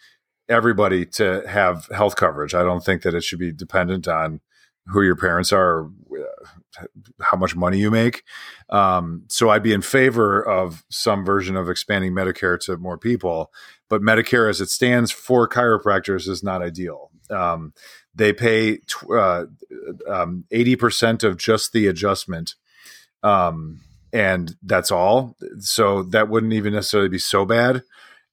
everybody 0.50 1.06
to 1.06 1.44
have 1.48 1.88
health 1.88 2.16
coverage. 2.18 2.54
I 2.54 2.64
don't 2.64 2.84
think 2.84 3.02
that 3.04 3.14
it 3.16 3.24
should 3.24 3.40
be 3.40 3.52
dependent 3.52 4.08
on 4.08 4.42
who 4.88 5.02
your 5.02 5.16
parents 5.16 5.54
are, 5.54 5.80
or 5.80 5.92
how 7.22 7.38
much 7.38 7.56
money 7.56 7.80
you 7.80 7.92
make. 7.92 8.24
Um, 8.70 9.24
so 9.28 9.50
I'd 9.50 9.64
be 9.64 9.74
in 9.74 9.82
favor 9.82 10.42
of 10.42 10.84
some 10.90 11.26
version 11.26 11.56
of 11.56 11.70
expanding 11.70 12.14
Medicare 12.14 12.60
to 12.62 12.78
more 12.78 12.98
people, 12.98 13.52
but 13.90 14.02
Medicare 14.02 14.50
as 14.50 14.62
it 14.62 14.70
stands 14.70 15.12
for 15.12 15.48
chiropractors 15.48 16.28
is 16.28 16.44
not 16.44 16.62
ideal. 16.62 17.12
Um, 17.30 17.74
they 18.14 18.34
pay 18.34 18.78
tw- 18.78 19.12
uh, 19.12 19.46
um, 20.10 20.46
80% 20.52 21.24
of 21.24 21.38
just 21.38 21.72
the 21.74 21.88
adjustment. 21.88 22.56
Um, 23.24 23.82
and 24.14 24.56
that's 24.64 24.92
all. 24.92 25.38
So 25.60 26.04
that 26.04 26.30
wouldn't 26.30 26.54
even 26.54 26.74
necessarily 26.74 27.10
be 27.10 27.20
so 27.20 27.46
bad 27.46 27.84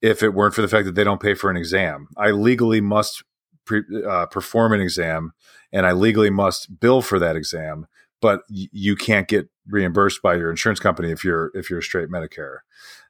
if 0.03 0.23
it 0.23 0.35
weren't 0.35 0.55
for 0.55 0.63
the 0.63 0.69
fact 0.69 0.87
that 0.87 0.95
they 0.95 1.05
don't 1.05 1.23
pay 1.23 1.35
for 1.35 1.51
an 1.51 1.57
exam. 1.57 2.09
I 2.17 2.31
legally 2.31 2.81
must 2.81 3.23
pre- 3.65 3.85
uh, 4.07 4.27
perform 4.27 4.73
an 4.73 4.81
exam 4.81 5.33
and 5.73 5.87
I 5.87 5.93
legally 5.93 6.31
must 6.31 6.81
bill 6.81 7.03
for 7.03 7.19
that 7.19 7.37
exam, 7.37 7.87
but 8.21 8.43
y- 8.51 8.69
you 8.73 8.97
can't 8.97 9.29
get 9.29 9.49
reimbursed 9.67 10.23
by 10.23 10.35
your 10.35 10.51
insurance 10.51 10.81
company 10.81 11.11
if 11.11 11.25
you're 11.25 11.51
if 11.55 11.71
you're 11.71 11.83
straight 11.83 12.09
Medicare. 12.09 12.59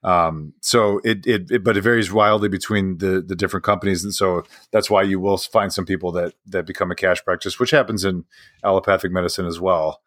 Um, 0.02 0.54
so 0.60 1.00
it, 1.04 1.26
it, 1.26 1.50
it 1.50 1.64
but 1.64 1.76
it 1.76 1.82
varies 1.82 2.12
wildly 2.12 2.48
between 2.48 2.98
the 2.98 3.22
the 3.26 3.36
different 3.36 3.64
companies, 3.64 4.04
and 4.04 4.14
so 4.14 4.44
that's 4.72 4.90
why 4.90 5.02
you 5.02 5.20
will 5.20 5.38
find 5.38 5.72
some 5.72 5.86
people 5.86 6.12
that 6.12 6.34
that 6.46 6.66
become 6.66 6.90
a 6.90 6.96
cash 6.96 7.22
practice, 7.24 7.58
which 7.58 7.70
happens 7.70 8.04
in 8.04 8.24
allopathic 8.64 9.12
medicine 9.12 9.46
as 9.46 9.60
well. 9.60 10.02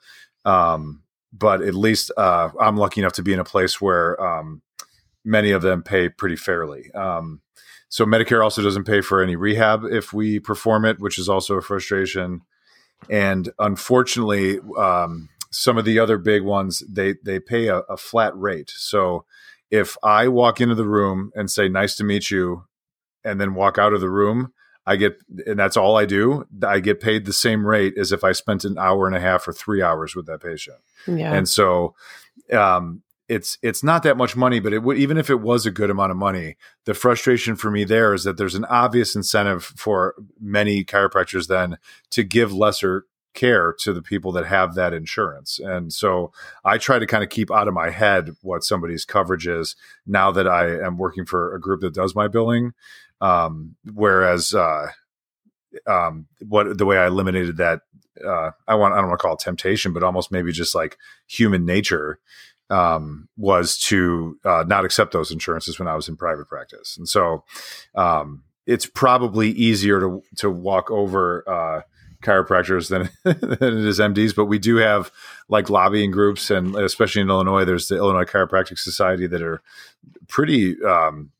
Um, 0.45 1.04
but 1.34 1.62
at 1.62 1.76
least 1.76 2.12
uh, 2.18 2.49
I'm 2.60 2.78
lucky 2.78 3.02
enough 3.02 3.14
to 3.14 3.24
be 3.24 3.34
in 3.34 3.39
a 3.39 3.45
place 3.45 3.80
where 3.80 4.22
um, 4.22 4.62
many 5.24 5.52
of 5.52 5.62
them 5.62 5.84
pay 5.84 6.10
pretty 6.10 6.36
fairly. 6.36 6.91
Um, 6.91 7.41
so 7.92 8.06
Medicare 8.06 8.42
also 8.42 8.62
doesn't 8.62 8.86
pay 8.86 9.02
for 9.02 9.22
any 9.22 9.36
rehab 9.36 9.84
if 9.84 10.14
we 10.14 10.39
perform 10.39 10.86
it, 10.86 11.02
which 11.02 11.20
is 11.20 11.28
also 11.28 11.56
a 11.56 11.62
frustration. 11.62 12.39
And 13.10 13.52
unfortunately, 13.60 14.60
um, 14.78 15.28
some 15.50 15.78
of 15.78 15.84
the 15.84 16.00
other 16.00 16.18
big 16.18 16.42
ones 16.42 16.82
they 16.89 17.16
they 17.22 17.42
pay 17.42 17.68
a, 17.68 17.80
a 17.80 17.98
flat 17.98 18.36
rate. 18.38 18.72
So 18.74 19.26
if 19.70 19.98
I 20.04 20.30
walk 20.30 20.62
into 20.62 20.74
the 20.74 20.88
room 20.88 21.32
and 21.36 21.52
say 21.52 21.68
"Nice 21.68 21.96
to 21.96 22.06
meet 22.06 22.32
you," 22.32 22.64
and 23.26 23.42
then 23.42 23.56
walk 23.56 23.78
out 23.78 23.92
of 23.92 24.00
the 24.00 24.10
room, 24.10 24.54
I 24.86 24.96
get 24.96 25.18
and 25.46 25.60
that's 25.60 25.76
all 25.76 25.98
I 25.98 26.06
do. 26.06 26.46
I 26.66 26.80
get 26.80 27.02
paid 27.02 27.26
the 27.26 27.34
same 27.34 27.68
rate 27.68 27.98
as 27.98 28.14
if 28.14 28.24
I 28.24 28.32
spent 28.32 28.64
an 28.64 28.78
hour 28.78 29.06
and 29.06 29.18
a 29.18 29.20
half 29.20 29.46
or 29.50 29.52
three 29.52 29.82
hours 29.82 30.16
with 30.16 30.28
that 30.28 30.42
patient. 30.42 30.78
Yeah. 31.08 31.34
And 31.34 31.50
so 31.50 31.96
um, 32.54 33.04
it's 33.32 33.58
it's 33.62 33.82
not 33.82 34.04
that 34.04 34.18
much 34.18 34.36
money, 34.36 34.60
but 34.60 34.74
it 34.74 34.86
even 34.98 35.18
if 35.18 35.30
it 35.30 35.40
was 35.40 35.66
a 35.66 35.72
good 35.72 35.90
amount 35.90 36.12
of 36.12 36.18
money, 36.18 36.58
the 36.84 36.94
frustration 36.94 37.56
for 37.56 37.72
me 37.72 37.86
there 37.86 38.14
is 38.14 38.26
that 38.26 38.36
there's 38.36 38.56
an 38.56 38.66
obvious 38.66 39.16
incentive 39.16 39.64
for 39.64 40.16
many 40.38 40.84
chiropractors 40.84 41.48
then 41.48 41.78
to 42.10 42.24
give 42.24 42.52
lesser 42.52 43.06
care 43.34 43.74
to 43.80 43.94
the 43.94 44.02
people 44.02 44.34
that 44.34 44.46
have 44.46 44.76
that 44.76 44.94
insurance. 44.94 45.60
And 45.60 45.94
so 45.94 46.34
I 46.66 46.78
try 46.78 47.00
to 47.00 47.08
kind 47.08 47.24
of 47.24 47.30
keep 47.30 47.50
out 47.50 47.70
of 47.70 47.74
my 47.74 47.90
head 47.90 48.36
what 48.42 48.66
somebody's 48.66 49.06
coverage 49.06 49.48
is 49.48 49.78
now 50.06 50.32
that 50.32 50.46
I 50.46 50.86
am 50.86 50.98
working 50.98 51.26
for 51.26 51.56
a 51.56 51.62
group 51.62 51.80
that 51.82 51.94
does 51.94 52.14
my 52.14 52.28
billing. 52.28 52.74
Um, 53.22 53.78
whereas 53.94 54.54
uh, 54.54 54.88
um, 55.88 56.26
what 56.46 56.78
the 56.78 56.86
way 56.86 56.98
I 56.98 57.08
eliminated 57.08 57.56
that 57.58 57.84
uh, 58.26 58.52
I 58.68 58.76
want 58.76 58.94
I 58.94 58.98
don't 58.98 59.08
want 59.08 59.20
to 59.20 59.24
call 59.24 59.36
it 59.36 59.40
temptation, 59.40 59.94
but 59.94 60.04
almost 60.04 60.34
maybe 60.34 60.52
just 60.52 60.76
like 60.76 60.98
human 61.28 61.66
nature 61.66 62.20
um, 62.72 63.28
was 63.38 63.78
to 63.78 64.39
uh, 64.45 64.63
not 64.67 64.86
accept 64.86 65.13
those 65.13 65.32
insurances 65.32 65.78
when 65.78 65.88
I 65.88 65.95
was 65.95 66.07
in 66.07 66.15
private 66.15 66.47
practice, 66.47 66.97
and 66.97 67.07
so 67.07 67.43
um, 67.95 68.43
it's 68.65 68.86
probably 68.86 69.49
easier 69.51 69.99
to 69.99 70.24
to 70.38 70.49
walk 70.49 70.89
over 70.89 71.43
uh, 71.47 71.82
chiropractors 72.22 72.89
than, 72.89 73.09
than 73.24 73.80
it 73.80 73.86
is 73.86 73.99
MDs, 73.99 74.36
but 74.36 74.45
we 74.45 74.59
do 74.59 74.78
have 74.78 75.11
like 75.49 75.69
lobbying 75.69 76.11
groups, 76.11 76.49
and 76.49 76.76
especially 76.76 77.22
in 77.22 77.30
Illinois, 77.30 77.65
there's 77.65 77.88
the 77.88 77.97
Illinois 77.97 78.26
Chiropractic 78.26 78.78
Society 78.78 79.28
that 79.28 79.41
are 79.41 79.61
pretty 80.28 80.82
um, 80.84 81.32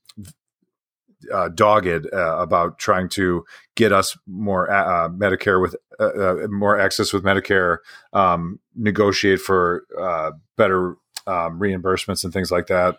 uh, 1.32 1.50
dogged 1.50 2.08
uh, 2.14 2.38
about 2.38 2.80
trying 2.80 3.10
to 3.10 3.46
get 3.76 3.92
us 3.92 4.18
more 4.28 4.72
uh, 4.72 5.10
Medicare 5.10 5.62
with 5.62 5.76
uh, 6.00 6.06
uh, 6.06 6.48
more 6.50 6.80
access 6.80 7.14
with 7.14 7.24
Medicare, 7.24 7.78
um, 8.14 8.60
negotiate 8.76 9.40
for 9.40 9.86
uh, 10.00 10.32
better 10.58 10.96
um, 11.28 11.60
reimbursements 11.60 12.24
and 12.24 12.34
things 12.34 12.52
like 12.52 12.68
that. 12.68 12.98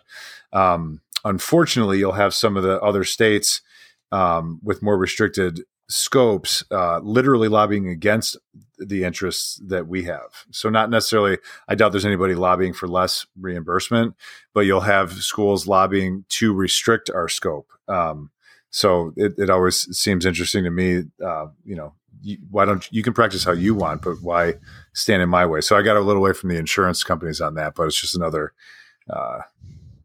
Um, 0.51 1.01
unfortunately, 1.23 1.99
you'll 1.99 2.13
have 2.13 2.33
some 2.33 2.57
of 2.57 2.63
the 2.63 2.79
other 2.81 3.03
states 3.03 3.61
um, 4.11 4.59
with 4.63 4.81
more 4.81 4.97
restricted 4.97 5.61
scopes 5.89 6.63
uh, 6.71 6.99
literally 6.99 7.47
lobbying 7.47 7.87
against 7.89 8.37
the 8.77 9.03
interests 9.03 9.61
that 9.65 9.87
we 9.87 10.03
have. 10.03 10.45
So 10.51 10.69
not 10.69 10.89
necessarily, 10.89 11.37
I 11.67 11.75
doubt 11.75 11.91
there's 11.91 12.05
anybody 12.05 12.35
lobbying 12.35 12.73
for 12.73 12.87
less 12.87 13.25
reimbursement, 13.39 14.15
but 14.53 14.61
you'll 14.61 14.81
have 14.81 15.13
schools 15.13 15.67
lobbying 15.67 16.25
to 16.29 16.53
restrict 16.53 17.09
our 17.13 17.27
scope. 17.27 17.71
Um, 17.87 18.31
so 18.69 19.13
it, 19.15 19.33
it 19.37 19.49
always 19.49 19.95
seems 19.97 20.25
interesting 20.25 20.63
to 20.63 20.71
me. 20.71 21.03
Uh, 21.23 21.47
you 21.63 21.75
know, 21.75 21.93
you, 22.23 22.37
why 22.49 22.65
don't 22.65 22.87
you 22.91 23.03
can 23.03 23.13
practice 23.13 23.43
how 23.43 23.51
you 23.51 23.75
want, 23.75 24.01
but 24.01 24.21
why 24.21 24.55
stand 24.93 25.21
in 25.21 25.29
my 25.29 25.45
way? 25.45 25.61
So 25.61 25.77
I 25.77 25.81
got 25.81 25.97
a 25.97 26.01
little 26.01 26.21
away 26.21 26.33
from 26.33 26.49
the 26.49 26.57
insurance 26.57 27.03
companies 27.03 27.41
on 27.41 27.55
that, 27.55 27.75
but 27.75 27.83
it's 27.83 27.99
just 27.99 28.15
another 28.15 28.53
uh, 29.09 29.41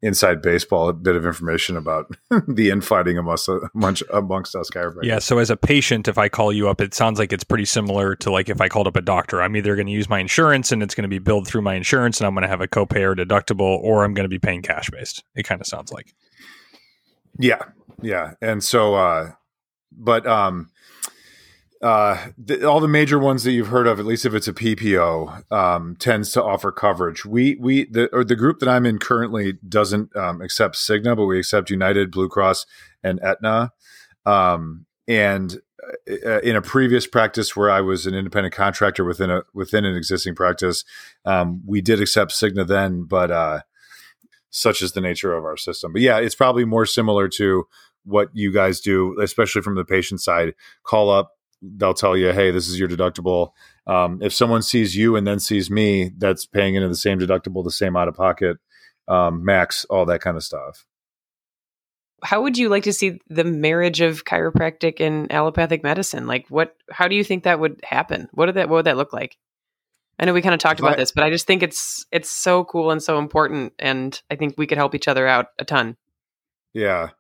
inside 0.03 0.43
baseball, 0.43 0.89
a 0.89 0.93
bit 0.93 1.17
of 1.17 1.27
information 1.27 1.77
about 1.77 2.15
the 2.49 2.71
infighting 2.71 3.19
amongst 3.19 3.49
amongst, 3.75 4.03
amongst 4.13 4.55
us 4.55 4.71
chiropractors. 4.71 5.05
Yeah. 5.05 5.19
So 5.19 5.39
as 5.39 5.51
a 5.51 5.57
patient, 5.57 6.09
if 6.09 6.19
I 6.19 6.29
call 6.29 6.53
you 6.53 6.69
up, 6.69 6.81
it 6.81 6.95
sounds 6.95 7.19
like 7.19 7.33
it's 7.33 7.45
pretty 7.45 7.65
similar 7.65 8.15
to 8.17 8.31
like 8.31 8.49
if 8.49 8.61
I 8.61 8.69
called 8.69 8.87
up 8.87 8.97
a 8.97 9.03
doctor. 9.03 9.43
I'm 9.43 9.57
either 9.57 9.75
going 9.75 9.87
to 9.87 9.93
use 9.93 10.09
my 10.09 10.19
insurance 10.19 10.73
and 10.73 10.83
it's 10.83 10.95
going 10.95 11.03
to 11.03 11.09
be 11.09 11.19
billed 11.19 11.47
through 11.47 11.63
my 11.63 11.75
insurance, 11.75 12.21
and 12.21 12.27
I'm 12.27 12.35
going 12.35 12.43
to 12.43 12.49
have 12.49 12.61
a 12.61 12.69
copay 12.69 13.03
or 13.03 13.15
deductible, 13.15 13.79
or 13.83 14.05
I'm 14.05 14.15
going 14.15 14.25
to 14.25 14.29
be 14.29 14.39
paying 14.39 14.63
cash 14.63 14.91
based. 14.91 15.25
It 15.35 15.45
kind 15.45 15.61
of 15.61 15.67
sounds 15.67 15.93
like. 15.93 16.15
Yeah. 17.39 17.63
Yeah. 18.03 18.33
And 18.41 18.63
so, 18.63 18.95
uh, 18.95 19.33
but 19.93 20.27
um, 20.27 20.71
uh, 21.83 22.29
the, 22.37 22.69
all 22.69 22.81
the 22.81 22.89
major 22.89 23.19
ones 23.19 23.45
that 23.45 23.53
you've 23.53 23.69
heard 23.69 23.87
of, 23.87 24.01
at 24.01 24.07
least 24.07 24.27
if 24.27 24.35
it's 24.35 24.49
a 24.49 24.53
PPO, 24.53 25.53
um, 25.53 25.97
tends 25.97 26.33
to 26.33 26.43
offer 26.43 26.73
coverage. 26.73 27.25
We 27.25 27.57
we 27.57 27.85
the 27.85 28.09
or 28.13 28.25
the 28.25 28.37
group 28.37 28.59
that 28.59 28.69
I'm 28.69 28.85
in 28.85 28.99
currently 28.99 29.55
doesn't 29.67 30.15
um, 30.17 30.41
accept 30.43 30.77
Cigna, 30.77 31.17
but 31.17 31.27
we 31.27 31.39
accept 31.39 31.71
United, 31.71 32.11
Blue 32.11 32.29
Cross, 32.29 32.67
and 33.03 33.21
Aetna. 33.23 33.73
Um, 34.27 34.87
and 35.07 35.61
uh, 36.27 36.41
in 36.41 36.57
a 36.57 36.63
previous 36.63 37.07
practice 37.07 37.57
where 37.57 37.71
I 37.71 37.81
was 37.81 38.07
an 38.07 38.15
independent 38.15 38.55
contractor 38.55 39.05
within 39.05 39.31
a 39.31 39.43
within 39.55 39.85
an 39.85 39.97
existing 39.97 40.35
practice, 40.35 40.85
um, 41.25 41.63
we 41.65 41.81
did 41.81 42.01
accept 42.01 42.33
Cigna 42.33 42.67
then, 42.67 43.05
but 43.05 43.31
uh, 43.31 43.61
such 44.51 44.83
is 44.83 44.93
the 44.93 45.01
nature 45.01 45.33
of 45.33 45.45
our 45.45 45.57
system. 45.57 45.93
But 45.93 46.03
yeah, 46.03 46.19
it's 46.19 46.35
probably 46.35 46.65
more 46.65 46.87
similar 46.87 47.29
to 47.29 47.67
what 48.05 48.31
you 48.33 48.53
guys 48.53 48.81
do, 48.81 49.19
especially 49.21 49.63
from 49.63 49.77
the 49.77 49.85
patient 49.85 50.21
side. 50.21 50.55
Call 50.83 51.11
up, 51.11 51.38
they'll 51.63 51.95
tell 51.95 52.17
you, 52.17 52.33
hey, 52.33 52.51
this 52.51 52.69
is 52.69 52.79
your 52.79 52.89
deductible. 52.89 53.53
Um, 53.87 54.21
if 54.23 54.33
someone 54.33 54.63
sees 54.63 54.97
you 54.97 55.17
and 55.17 55.27
then 55.27 55.41
sees 55.41 55.71
me, 55.71 56.11
that's 56.17 56.47
paying 56.47 56.75
into 56.75 56.89
the 56.89 56.97
same 56.97 57.19
deductible, 57.19 57.65
the 57.65 57.71
same 57.71 57.97
out 57.97 58.09
of 58.09 58.15
pocket, 58.15 58.59
um, 59.09 59.45
max, 59.45 59.85
all 59.87 60.07
that 60.07 60.21
kind 60.21 60.37
of 60.37 60.45
stuff. 60.45 60.85
How 62.23 62.43
would 62.43 62.59
you 62.59 62.69
like 62.69 62.83
to 62.85 62.93
see 62.93 63.21
the 63.29 63.45
marriage 63.45 64.01
of 64.01 64.25
chiropractic 64.25 65.01
and 65.01 65.31
allopathic 65.33 65.85
medicine? 65.85 66.27
Like, 66.27 66.47
what? 66.49 66.77
How 66.91 67.07
do 67.07 67.15
you 67.15 67.23
think 67.23 67.45
that 67.45 67.61
would 67.61 67.81
happen? 67.85 68.29
What 68.33 68.47
did 68.47 68.57
that? 68.57 68.69
What 68.69 68.77
would 68.77 68.87
that 68.87 68.97
look 68.97 69.13
like? 69.13 69.37
I 70.19 70.25
know 70.25 70.33
we 70.33 70.43
kind 70.43 70.55
of 70.55 70.59
talked 70.59 70.81
about 70.81 70.97
this, 70.97 71.13
but 71.13 71.23
I 71.23 71.31
just 71.31 71.47
think 71.47 71.63
it's 71.63 72.05
it's 72.11 72.29
so 72.29 72.65
cool 72.65 72.91
and 72.91 73.01
so 73.01 73.19
important, 73.21 73.73
and 73.79 74.21
I 74.29 74.35
think 74.35 74.55
we 74.59 74.67
could 74.67 74.79
help 74.79 74.97
each 74.97 75.07
other 75.07 75.29
out 75.29 75.47
a 75.61 75.65
ton. 75.65 75.97
Yeah, 76.75 77.11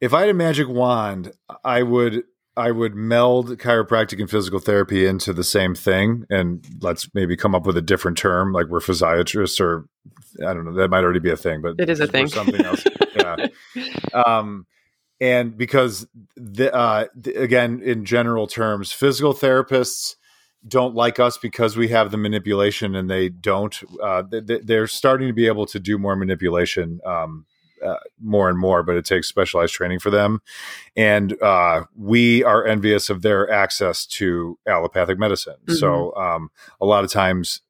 if 0.00 0.14
I 0.14 0.20
had 0.20 0.30
a 0.30 0.34
magic 0.34 0.68
wand, 0.68 1.32
I 1.62 1.82
would 1.82 2.24
I 2.56 2.70
would 2.70 2.94
meld 2.94 3.58
chiropractic 3.58 4.18
and 4.18 4.30
physical 4.30 4.58
therapy 4.58 5.06
into 5.06 5.32
the 5.32 5.44
same 5.44 5.74
thing, 5.74 6.24
and 6.30 6.64
let's 6.80 7.08
maybe 7.12 7.36
come 7.36 7.54
up 7.54 7.66
with 7.66 7.76
a 7.76 7.82
different 7.82 8.16
term, 8.16 8.52
like 8.52 8.66
we're 8.68 8.80
physiatrists, 8.80 9.60
or 9.60 9.86
I 10.40 10.54
don't 10.54 10.64
know, 10.64 10.72
that 10.74 10.88
might 10.88 11.04
already 11.04 11.20
be 11.20 11.30
a 11.30 11.36
thing, 11.36 11.60
but 11.60 11.74
it 11.78 11.90
is 11.90 12.00
a 12.00 12.06
thing. 12.06 12.28
Something 12.28 12.64
else, 12.64 12.82
yeah. 13.16 13.48
Um, 14.14 14.66
and 15.20 15.56
because 15.56 16.06
the, 16.36 16.74
uh, 16.74 17.06
the, 17.14 17.34
again, 17.34 17.80
in 17.82 18.04
general 18.04 18.46
terms, 18.46 18.92
physical 18.92 19.34
therapists 19.34 20.16
don't 20.66 20.94
like 20.94 21.20
us 21.20 21.38
because 21.38 21.76
we 21.76 21.88
have 21.88 22.10
the 22.10 22.16
manipulation, 22.16 22.94
and 22.94 23.08
they 23.10 23.28
don't. 23.28 23.78
Uh, 24.02 24.22
they, 24.30 24.76
are 24.76 24.86
starting 24.86 25.28
to 25.28 25.34
be 25.34 25.46
able 25.46 25.66
to 25.66 25.78
do 25.78 25.98
more 25.98 26.16
manipulation. 26.16 27.00
Um, 27.04 27.46
uh, 27.86 27.96
more 28.20 28.48
and 28.48 28.58
more, 28.58 28.82
but 28.82 28.96
it 28.96 29.04
takes 29.04 29.28
specialized 29.28 29.74
training 29.74 29.98
for 29.98 30.10
them. 30.10 30.40
And 30.96 31.40
uh, 31.42 31.84
we 31.94 32.42
are 32.44 32.66
envious 32.66 33.10
of 33.10 33.22
their 33.22 33.50
access 33.50 34.06
to 34.06 34.58
allopathic 34.66 35.18
medicine. 35.18 35.56
Mm-hmm. 35.66 35.74
So 35.74 36.14
um, 36.16 36.50
a 36.80 36.86
lot 36.86 37.04
of 37.04 37.10
times, 37.10 37.60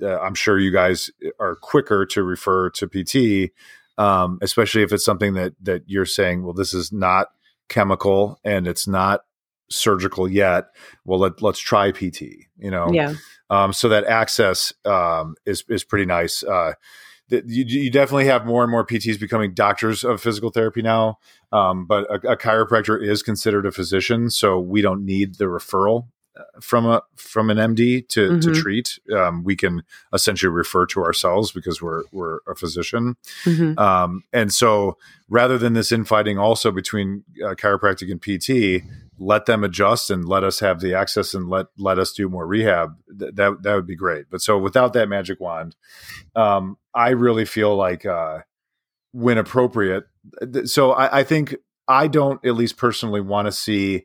uh, 0.00 0.18
I'm 0.18 0.34
sure 0.34 0.58
you 0.58 0.72
guys 0.72 1.10
are 1.38 1.56
quicker 1.56 2.04
to 2.06 2.22
refer 2.22 2.70
to 2.70 2.88
PT, 2.88 3.52
um, 3.98 4.38
especially 4.42 4.82
if 4.82 4.92
it's 4.92 5.04
something 5.04 5.34
that 5.34 5.54
that 5.62 5.84
you're 5.86 6.06
saying, 6.06 6.42
well, 6.42 6.54
this 6.54 6.74
is 6.74 6.92
not 6.92 7.28
chemical 7.68 8.38
and 8.44 8.66
it's 8.66 8.86
not 8.86 9.20
surgical 9.70 10.28
yet. 10.28 10.66
Well, 11.04 11.20
let, 11.20 11.42
let's 11.42 11.58
try 11.58 11.90
PT. 11.90 12.22
You 12.58 12.70
know, 12.70 12.92
yeah. 12.92 13.14
Um, 13.50 13.72
so 13.72 13.88
that 13.88 14.04
access 14.04 14.72
um, 14.84 15.36
is 15.46 15.64
is 15.68 15.84
pretty 15.84 16.06
nice. 16.06 16.42
Uh, 16.42 16.72
you, 17.32 17.64
you, 17.66 17.90
definitely 17.90 18.26
have 18.26 18.46
more 18.46 18.62
and 18.62 18.70
more 18.70 18.86
PTs 18.86 19.18
becoming 19.18 19.54
doctors 19.54 20.04
of 20.04 20.20
physical 20.20 20.50
therapy 20.50 20.82
now. 20.82 21.18
Um, 21.50 21.86
but 21.86 22.04
a, 22.10 22.32
a, 22.32 22.36
chiropractor 22.36 23.02
is 23.02 23.22
considered 23.22 23.66
a 23.66 23.72
physician, 23.72 24.30
so 24.30 24.58
we 24.58 24.82
don't 24.82 25.04
need 25.04 25.36
the 25.36 25.46
referral 25.46 26.06
uh, 26.36 26.42
from 26.60 26.86
a 26.86 27.02
from 27.14 27.50
an 27.50 27.58
MD 27.58 28.06
to 28.08 28.30
mm-hmm. 28.30 28.40
to 28.40 28.54
treat. 28.54 28.98
Um, 29.14 29.44
we 29.44 29.56
can 29.56 29.82
essentially 30.12 30.50
refer 30.50 30.86
to 30.86 31.02
ourselves 31.02 31.52
because 31.52 31.82
we're 31.82 32.04
we're 32.12 32.38
a 32.46 32.54
physician. 32.54 33.16
Mm-hmm. 33.44 33.78
Um, 33.78 34.24
and 34.32 34.52
so 34.52 34.96
rather 35.28 35.58
than 35.58 35.74
this 35.74 35.92
infighting 35.92 36.38
also 36.38 36.70
between 36.70 37.24
uh, 37.44 37.54
chiropractic 37.54 38.10
and 38.10 38.20
PT, 38.20 38.84
let 39.22 39.46
them 39.46 39.62
adjust 39.62 40.10
and 40.10 40.28
let 40.28 40.42
us 40.42 40.60
have 40.60 40.80
the 40.80 40.94
access 40.94 41.32
and 41.32 41.48
let 41.48 41.66
let 41.78 41.98
us 41.98 42.12
do 42.12 42.28
more 42.28 42.46
rehab. 42.46 42.96
Th- 43.18 43.32
that 43.34 43.62
that 43.62 43.74
would 43.74 43.86
be 43.86 43.96
great. 43.96 44.26
But 44.30 44.42
so 44.42 44.58
without 44.58 44.92
that 44.94 45.08
magic 45.08 45.40
wand, 45.40 45.76
um, 46.34 46.76
I 46.94 47.10
really 47.10 47.44
feel 47.44 47.76
like 47.76 48.04
uh, 48.04 48.40
when 49.12 49.38
appropriate. 49.38 50.04
Th- 50.52 50.66
so 50.66 50.92
I, 50.92 51.20
I 51.20 51.22
think 51.22 51.54
I 51.86 52.08
don't 52.08 52.44
at 52.44 52.54
least 52.54 52.76
personally 52.76 53.20
want 53.20 53.46
to 53.46 53.52
see 53.52 54.04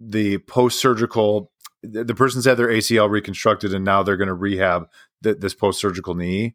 the 0.00 0.38
post 0.38 0.80
surgical. 0.80 1.52
The 1.82 2.14
person's 2.14 2.46
had 2.46 2.56
their 2.56 2.68
ACL 2.68 3.10
reconstructed 3.10 3.74
and 3.74 3.84
now 3.84 4.02
they're 4.02 4.16
going 4.16 4.28
to 4.28 4.34
rehab 4.34 4.88
th- 5.22 5.38
this 5.40 5.54
post 5.54 5.78
surgical 5.78 6.14
knee. 6.14 6.54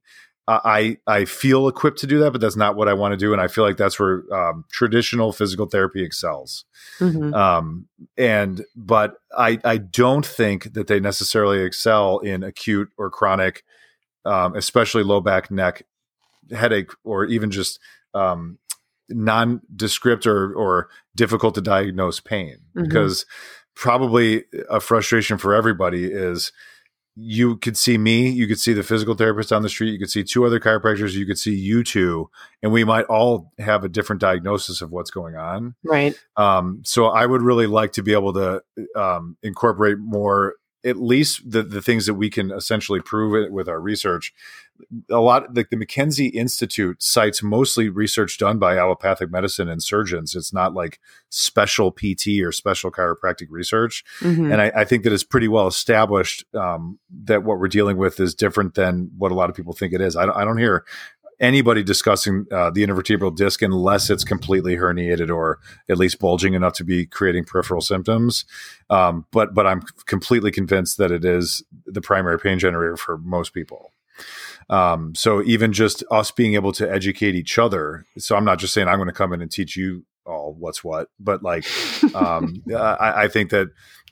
I 0.49 0.97
I 1.05 1.25
feel 1.25 1.67
equipped 1.67 1.99
to 1.99 2.07
do 2.07 2.19
that, 2.19 2.31
but 2.31 2.41
that's 2.41 2.55
not 2.55 2.75
what 2.75 2.87
I 2.87 2.93
want 2.93 3.11
to 3.11 3.17
do, 3.17 3.33
and 3.33 3.41
I 3.41 3.47
feel 3.47 3.63
like 3.63 3.77
that's 3.77 3.99
where 3.99 4.23
um, 4.33 4.65
traditional 4.71 5.31
physical 5.31 5.67
therapy 5.67 6.03
excels. 6.03 6.65
Mm-hmm. 6.99 7.33
Um, 7.33 7.87
and 8.17 8.65
but 8.75 9.17
I 9.37 9.59
I 9.63 9.77
don't 9.77 10.25
think 10.25 10.73
that 10.73 10.87
they 10.87 10.99
necessarily 10.99 11.61
excel 11.61 12.19
in 12.19 12.43
acute 12.43 12.89
or 12.97 13.11
chronic, 13.11 13.63
um, 14.25 14.55
especially 14.55 15.03
low 15.03 15.21
back, 15.21 15.51
neck, 15.51 15.83
headache, 16.51 16.91
or 17.03 17.25
even 17.25 17.51
just 17.51 17.79
um, 18.15 18.57
nondescript 19.07 20.25
or 20.25 20.51
or 20.53 20.89
difficult 21.15 21.55
to 21.55 21.61
diagnose 21.61 22.19
pain. 22.19 22.57
Mm-hmm. 22.75 22.83
Because 22.83 23.25
probably 23.75 24.45
a 24.69 24.79
frustration 24.79 25.37
for 25.37 25.53
everybody 25.53 26.05
is 26.05 26.51
you 27.21 27.57
could 27.57 27.77
see 27.77 27.97
me, 27.97 28.29
you 28.29 28.47
could 28.47 28.59
see 28.59 28.73
the 28.73 28.83
physical 28.83 29.13
therapist 29.13 29.51
on 29.51 29.61
the 29.61 29.69
street, 29.69 29.91
you 29.91 29.99
could 29.99 30.09
see 30.09 30.23
two 30.23 30.45
other 30.45 30.59
chiropractors, 30.59 31.13
you 31.13 31.25
could 31.25 31.37
see 31.37 31.53
you 31.53 31.83
two, 31.83 32.29
and 32.63 32.71
we 32.71 32.83
might 32.83 33.05
all 33.05 33.51
have 33.59 33.83
a 33.83 33.89
different 33.89 34.21
diagnosis 34.21 34.81
of 34.81 34.91
what's 34.91 35.11
going 35.11 35.35
on. 35.35 35.75
Right. 35.83 36.17
Um, 36.37 36.81
so 36.85 37.07
I 37.07 37.25
would 37.25 37.41
really 37.41 37.67
like 37.67 37.91
to 37.93 38.03
be 38.03 38.13
able 38.13 38.33
to 38.33 38.61
um, 38.95 39.37
incorporate 39.43 39.97
more 39.99 40.55
at 40.85 40.97
least 40.97 41.49
the, 41.49 41.61
the 41.61 41.81
things 41.81 42.05
that 42.05 42.13
we 42.13 42.29
can 42.29 42.51
essentially 42.51 43.01
prove 43.01 43.35
it 43.35 43.51
with 43.51 43.67
our 43.67 43.81
research. 43.81 44.33
A 45.09 45.19
lot 45.19 45.55
like 45.55 45.69
the 45.69 45.77
McKenzie 45.77 46.33
Institute 46.33 47.01
cites 47.01 47.43
mostly 47.43 47.89
research 47.89 48.37
done 48.37 48.59
by 48.59 48.77
allopathic 48.77 49.31
medicine 49.31 49.69
and 49.69 49.83
surgeons. 49.83 50.35
It's 50.35 50.53
not 50.53 50.73
like 50.73 50.99
special 51.29 51.91
PT 51.91 52.41
or 52.43 52.51
special 52.51 52.91
chiropractic 52.91 53.47
research. 53.49 54.03
Mm-hmm. 54.21 54.51
And 54.51 54.61
I, 54.61 54.71
I, 54.75 54.85
think 54.85 55.03
that 55.03 55.13
it's 55.13 55.23
pretty 55.23 55.47
well 55.47 55.67
established 55.67 56.45
um, 56.55 56.99
that 57.23 57.43
what 57.43 57.59
we're 57.59 57.67
dealing 57.67 57.97
with 57.97 58.19
is 58.19 58.33
different 58.33 58.75
than 58.75 59.11
what 59.17 59.31
a 59.31 59.35
lot 59.35 59.49
of 59.49 59.55
people 59.55 59.73
think 59.73 59.93
it 59.93 60.01
is. 60.01 60.15
I 60.15 60.25
don't, 60.25 60.35
I 60.35 60.43
don't 60.43 60.57
hear 60.57 60.85
anybody 61.39 61.83
discussing 61.83 62.45
uh, 62.51 62.69
the 62.69 62.85
intervertebral 62.85 63.35
disc 63.35 63.61
unless 63.61 64.09
it's 64.09 64.23
completely 64.23 64.75
herniated 64.75 65.33
or 65.33 65.59
at 65.89 65.97
least 65.97 66.19
bulging 66.19 66.53
enough 66.53 66.73
to 66.73 66.83
be 66.83 67.05
creating 67.05 67.45
peripheral 67.45 67.81
symptoms. 67.81 68.45
Um, 68.89 69.25
but 69.31 69.53
but 69.53 69.65
I'm 69.65 69.81
completely 70.05 70.51
convinced 70.51 70.97
that 70.97 71.11
it 71.11 71.23
is 71.23 71.63
the 71.85 72.01
primary 72.01 72.39
pain 72.39 72.59
generator 72.59 72.97
for 72.97 73.17
most 73.17 73.53
people. 73.53 73.93
Um, 74.69 75.15
so 75.15 75.41
even 75.43 75.73
just 75.73 76.03
us 76.11 76.31
being 76.31 76.53
able 76.53 76.71
to 76.73 76.91
educate 76.91 77.35
each 77.35 77.57
other. 77.57 78.05
So 78.17 78.35
I'm 78.35 78.45
not 78.45 78.59
just 78.59 78.73
saying 78.73 78.87
I'm 78.87 78.97
going 78.97 79.07
to 79.07 79.13
come 79.13 79.33
in 79.33 79.41
and 79.41 79.51
teach 79.51 79.75
you 79.75 80.05
all 80.25 80.55
what's 80.57 80.83
what, 80.83 81.09
but 81.19 81.41
like 81.41 81.65
um, 82.13 82.61
I, 82.75 83.23
I 83.23 83.27
think 83.27 83.49
that 83.49 83.69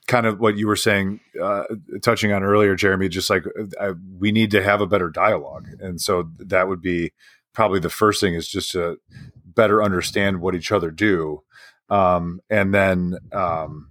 kind 0.08 0.26
of 0.26 0.40
what 0.40 0.58
you 0.58 0.68
were 0.68 0.76
saying, 0.76 1.20
uh, 1.42 1.64
touching 2.02 2.32
on 2.32 2.44
earlier, 2.44 2.76
Jeremy, 2.76 3.10
just 3.10 3.30
like 3.30 3.44
uh, 3.80 3.94
we 4.18 4.32
need 4.32 4.52
to 4.52 4.64
have 4.64 4.82
a 4.82 4.88
better 4.88 5.10
dialogue. 5.10 5.68
And 5.80 6.02
so 6.02 6.30
that 6.40 6.68
would 6.68 6.82
be 6.82 7.12
probably 7.54 7.80
the 7.80 7.90
first 7.90 8.22
thing 8.22 8.34
is 8.34 8.48
just 8.48 8.72
to 8.72 8.98
better 9.46 9.84
understand 9.84 10.42
what 10.42 10.56
each 10.56 10.72
other 10.72 10.92
do. 10.92 11.44
Um, 11.90 12.40
and 12.50 12.74
then, 12.74 13.18
um, 13.32 13.90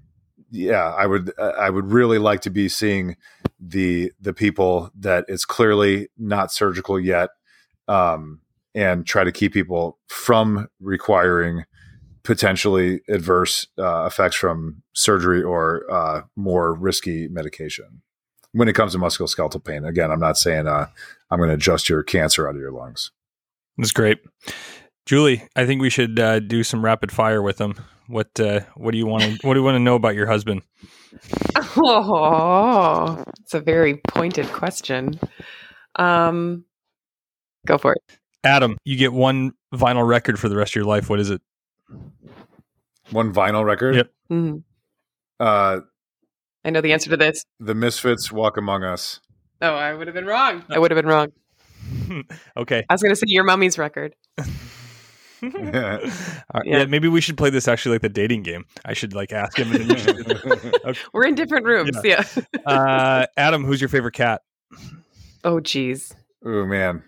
yeah, 0.51 0.93
I 0.93 1.07
would, 1.07 1.33
I 1.39 1.71
would 1.71 1.93
really 1.93 2.19
like 2.19 2.41
to 2.43 2.51
be 2.51 2.69
seeing 2.69 3.17
the, 3.59 4.13
the 4.21 4.33
people 4.33 4.91
that 4.99 5.25
it's 5.29 5.45
clearly 5.45 6.09
not 6.19 6.53
surgical 6.53 6.99
yet. 7.01 7.31
Um, 7.89 8.41
and 8.77 9.07
try 9.07 9.25
to 9.25 9.33
keep 9.33 9.55
people 9.55 9.99
from 10.07 10.69
requiring 10.81 11.65
potentially 12.23 13.01
adverse 13.09 13.67
uh, 13.79 14.05
effects 14.05 14.37
from 14.37 14.83
surgery 14.93 15.43
or 15.43 15.91
uh, 15.91 16.23
more 16.37 16.75
risky 16.75 17.27
medication 17.29 18.03
when 18.53 18.69
it 18.69 18.75
comes 18.75 18.93
to 18.93 18.99
musculoskeletal 18.99 19.65
pain. 19.65 19.85
Again, 19.85 20.11
I'm 20.11 20.21
not 20.21 20.37
saying 20.37 20.67
uh, 20.67 20.89
I'm 21.31 21.39
going 21.39 21.49
to 21.49 21.55
adjust 21.55 21.89
your 21.89 22.03
cancer 22.03 22.47
out 22.47 22.55
of 22.55 22.61
your 22.61 22.71
lungs. 22.71 23.13
That's 23.79 23.93
great, 23.93 24.19
Julie. 25.07 25.43
I 25.57 25.65
think 25.65 25.81
we 25.81 25.91
should 25.91 26.19
uh, 26.19 26.41
do 26.41 26.63
some 26.63 26.85
rapid 26.85 27.11
fire 27.11 27.41
with 27.41 27.57
them. 27.57 27.77
What 28.09 28.39
uh, 28.41 28.61
What 28.77 28.93
do 28.93 28.99
you 28.99 29.07
want 29.07 29.23
to 29.25 29.31
What 29.47 29.55
do 29.55 29.61
you 29.61 29.65
want 29.65 29.75
to 29.77 29.81
know 29.81 29.95
about 29.95 30.15
your 30.15 30.27
husband? 30.27 30.63
Oh, 31.77 33.25
it's 33.41 33.55
a 33.55 33.61
very 33.61 33.97
pointed 34.09 34.47
question. 34.53 35.19
Um, 35.97 36.65
go 37.67 37.79
for 37.79 37.93
it, 37.95 38.19
Adam. 38.45 38.77
You 38.85 38.97
get 38.97 39.13
one 39.13 39.53
vinyl 39.75 40.07
record 40.07 40.39
for 40.39 40.49
the 40.49 40.57
rest 40.57 40.73
of 40.73 40.77
your 40.77 40.85
life. 40.85 41.09
What 41.11 41.21
is 41.21 41.31
it? 41.31 41.41
One 43.11 43.33
vinyl 43.33 43.65
record. 43.65 43.97
Yep. 43.97 44.11
Mhm. 44.31 44.63
Uh, 45.41 45.81
I 46.65 46.71
know 46.71 46.81
the 46.81 46.93
answer 46.93 47.11
to 47.11 47.17
this. 47.17 47.45
the 47.61 47.75
Misfits 47.75 48.33
Walk 48.33 48.57
Among 48.57 48.83
Us. 48.83 49.21
Oh, 49.63 49.75
I 49.75 49.95
would 49.95 50.07
have 50.07 50.15
been 50.15 50.27
wrong. 50.27 50.65
I 50.69 50.79
would 50.79 50.91
have 50.91 50.97
been 50.97 51.07
wrong. 51.11 51.33
okay. 52.57 52.85
I 52.89 52.95
was 52.95 53.03
going 53.03 53.13
to 53.13 53.17
say 53.17 53.27
your 53.29 53.45
mummy's 53.45 53.79
record. 53.79 54.15
All 55.43 55.51
right, 55.51 56.03
Yeah. 56.65 56.79
yeah. 56.79 56.85
maybe 56.87 57.09
we 57.09 57.21
should 57.21 57.37
play 57.37 57.51
this 57.51 57.69
actually 57.69 57.95
like 57.97 58.03
the 58.03 58.09
dating 58.09 58.43
game. 58.43 58.65
I 58.85 58.93
should 58.95 59.15
like 59.15 59.33
ask 59.33 59.59
him. 59.59 59.73
And 59.73 59.91
then 59.91 60.17
you 60.87 60.93
We're 61.13 61.27
in 61.27 61.35
different 61.35 61.67
rooms. 61.67 61.97
Yeah. 62.05 62.25
uh, 62.65 63.27
Adam, 63.37 63.65
who's 63.65 63.81
your 63.81 63.89
favorite 63.89 64.15
cat? 64.15 64.43
oh, 65.45 65.61
geez. 65.61 66.15
oh 66.45 66.65
man, 66.67 67.03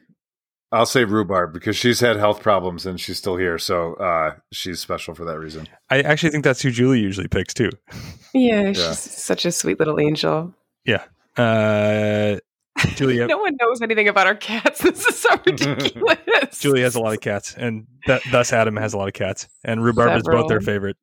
I'll 0.70 0.86
say 0.86 1.04
rhubarb 1.04 1.52
because 1.52 1.76
she's 1.76 2.00
had 2.00 2.16
health 2.16 2.42
problems 2.42 2.84
and 2.86 3.00
she's 3.00 3.16
still 3.18 3.36
here, 3.36 3.58
so 3.58 3.94
uh, 3.94 4.34
she's 4.52 4.80
special 4.80 5.14
for 5.14 5.24
that 5.24 5.38
reason. 5.38 5.66
I 5.90 6.00
actually 6.02 6.30
think 6.30 6.44
that's 6.44 6.60
who 6.62 6.70
Julie 6.70 7.00
usually 7.00 7.28
picks 7.28 7.54
too. 7.54 7.70
Yeah, 8.34 8.72
she's 8.72 8.98
such 8.98 9.44
a 9.46 9.52
sweet 9.52 9.78
little 9.78 9.98
angel. 9.98 10.54
Yeah. 10.84 11.04
Uh, 11.36 12.38
Julie, 12.94 13.18
No 13.26 13.38
one 13.38 13.56
knows 13.60 13.80
anything 13.82 14.08
about 14.08 14.26
our 14.26 14.34
cats. 14.34 14.80
This 14.82 15.04
is 15.06 15.18
so 15.18 15.28
ridiculous. 15.46 16.58
Julie 16.58 16.82
has 16.82 16.94
a 16.94 17.00
lot 17.00 17.14
of 17.14 17.20
cats, 17.20 17.54
and 17.56 17.86
th- 18.06 18.22
thus 18.30 18.52
Adam 18.52 18.76
has 18.76 18.94
a 18.94 18.98
lot 18.98 19.08
of 19.08 19.14
cats, 19.14 19.48
and 19.64 19.82
rhubarb 19.82 20.16
is 20.16 20.22
both 20.24 20.48
their 20.48 20.60
favorite. 20.60 20.96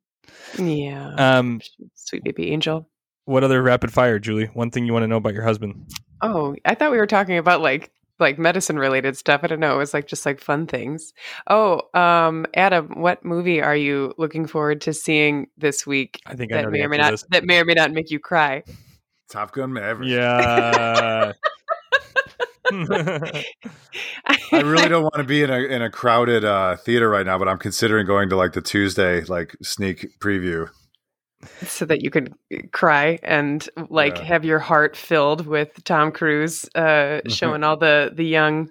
Yeah. 0.58 1.14
Um, 1.18 1.62
Sweet 1.94 2.24
baby 2.24 2.52
angel. 2.52 2.90
what 3.26 3.44
other 3.44 3.62
rapid 3.62 3.92
fire, 3.94 4.20
Julie? 4.20 4.46
One 4.54 4.72
thing 4.72 4.86
you 4.86 4.94
want 4.94 5.04
to 5.04 5.08
know 5.08 5.18
about 5.18 5.34
your 5.34 5.44
husband? 5.44 5.92
Oh, 6.22 6.56
I 6.66 6.76
thought 6.76 6.92
we 6.92 6.98
were 6.98 7.08
talking 7.08 7.38
about 7.38 7.62
like 7.62 7.92
like 8.18 8.40
medicine 8.40 8.80
related 8.80 9.18
stuff. 9.18 9.42
I 9.44 9.48
don't 9.48 9.60
know. 9.60 9.76
It 9.76 9.80
was 9.80 9.94
like 9.94 10.08
just 10.08 10.26
like 10.26 10.40
fun 10.40 10.68
things. 10.68 11.12
Oh, 11.50 11.82
um, 11.94 12.46
Adam, 12.56 13.02
what 13.02 13.26
movie 13.26 13.62
are 13.62 13.76
you 13.76 14.14
looking 14.18 14.48
forward 14.48 14.80
to 14.82 14.94
seeing 14.94 15.48
this 15.58 15.86
week 15.86 16.22
I 16.26 16.36
think 16.36 16.54
I 16.54 16.58
that 16.58 16.62
know 16.66 16.70
may 16.72 16.82
or 16.84 16.90
may 16.90 16.98
not 16.98 17.12
this. 17.12 17.26
that 17.32 17.44
may 17.44 17.60
or 17.60 17.66
may 17.66 17.74
not 17.74 17.92
make 17.92 18.10
you 18.12 18.20
cry? 18.20 18.64
Top 19.30 19.52
Gun 19.52 19.74
Maverick. 19.74 20.08
Yeah. 20.10 21.34
I 22.72 24.62
really 24.62 24.90
don't 24.90 25.04
want 25.04 25.16
to 25.18 25.24
be 25.24 25.44
in 25.44 25.50
a 25.50 25.60
in 25.60 25.82
a 25.82 25.90
crowded 25.90 26.44
uh, 26.46 26.76
theater 26.78 27.10
right 27.10 27.26
now, 27.26 27.38
but 27.38 27.48
I'm 27.48 27.58
considering 27.60 28.06
going 28.06 28.30
to 28.30 28.36
like 28.36 28.54
the 28.54 28.62
Tuesday 28.62 29.22
like 29.26 29.56
sneak 29.62 30.20
preview. 30.20 30.70
so 31.64 31.86
that 31.86 32.02
you 32.02 32.10
could 32.10 32.34
cry 32.72 33.20
and 33.24 33.70
like 33.90 34.18
Yeah. 34.18 34.24
have 34.24 34.46
your 34.46 34.60
heart 34.60 34.96
filled 34.98 35.46
with 35.46 35.84
Tom 35.84 36.12
Cruise 36.12 36.68
uh, 36.76 37.22
showing 37.28 37.64
all 37.64 37.78
the 37.78 38.12
the 38.14 38.26
young 38.26 38.70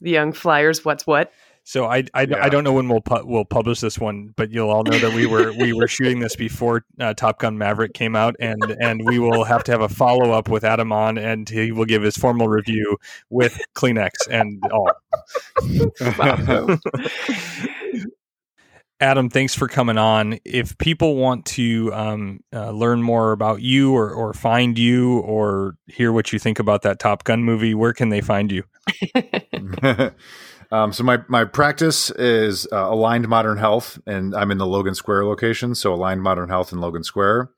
the 0.00 0.10
young 0.10 0.32
flyers 0.32 0.84
what's 0.84 1.06
what. 1.06 1.32
So 1.64 1.86
I, 1.86 2.04
I, 2.14 2.22
Yeah. 2.22 2.44
I 2.44 2.48
don't 2.48 2.64
know 2.64 2.72
when 2.72 2.88
we'll 2.88 3.00
pu- 3.00 3.24
we'll 3.24 3.44
publish 3.44 3.80
this 3.80 3.98
one, 3.98 4.32
but 4.36 4.50
you'll 4.50 4.70
all 4.70 4.82
know 4.82 4.98
that 4.98 5.14
we 5.14 5.26
were 5.26 5.52
we 5.52 5.72
were 5.72 5.86
shooting 5.86 6.20
this 6.20 6.34
before 6.34 6.84
uh, 6.98 7.14
Top 7.14 7.38
Gun 7.38 7.58
Maverick 7.58 7.94
came 7.94 8.16
out, 8.16 8.34
and 8.40 8.60
and 8.80 9.04
we 9.04 9.18
will 9.18 9.44
have 9.44 9.62
to 9.64 9.72
have 9.72 9.80
a 9.80 9.88
follow 9.88 10.32
up 10.32 10.48
with 10.48 10.64
Adam 10.64 10.90
on, 10.90 11.18
and 11.18 11.48
he 11.48 11.70
will 11.70 11.84
give 11.84 12.02
his 12.02 12.16
formal 12.16 12.48
review 12.48 12.96
with 13.28 13.60
Kleenex 13.74 14.10
and 14.30 14.62
all. 14.72 14.90
Adam, 19.02 19.30
thanks 19.30 19.54
for 19.54 19.66
coming 19.66 19.96
on. 19.96 20.38
If 20.44 20.76
people 20.76 21.16
want 21.16 21.46
to 21.46 21.90
um, 21.94 22.40
uh, 22.52 22.70
learn 22.70 23.02
more 23.02 23.32
about 23.32 23.62
you, 23.62 23.94
or 23.94 24.12
or 24.12 24.34
find 24.34 24.78
you, 24.78 25.20
or 25.20 25.74
hear 25.86 26.12
what 26.12 26.32
you 26.32 26.38
think 26.38 26.58
about 26.58 26.82
that 26.82 26.98
Top 26.98 27.24
Gun 27.24 27.42
movie, 27.42 27.74
where 27.74 27.94
can 27.94 28.10
they 28.10 28.20
find 28.20 28.52
you? 28.52 28.64
um, 30.70 30.92
so 30.92 31.04
my 31.04 31.18
my 31.28 31.44
practice 31.44 32.10
is 32.10 32.66
uh, 32.72 32.88
Aligned 32.90 33.28
Modern 33.28 33.58
Health, 33.58 33.98
and 34.06 34.34
I'm 34.34 34.50
in 34.50 34.58
the 34.58 34.66
Logan 34.66 34.94
Square 34.94 35.26
location. 35.26 35.74
So 35.74 35.92
Aligned 35.92 36.22
Modern 36.22 36.48
Health 36.48 36.72
in 36.72 36.80
Logan 36.80 37.04
Square, 37.04 37.50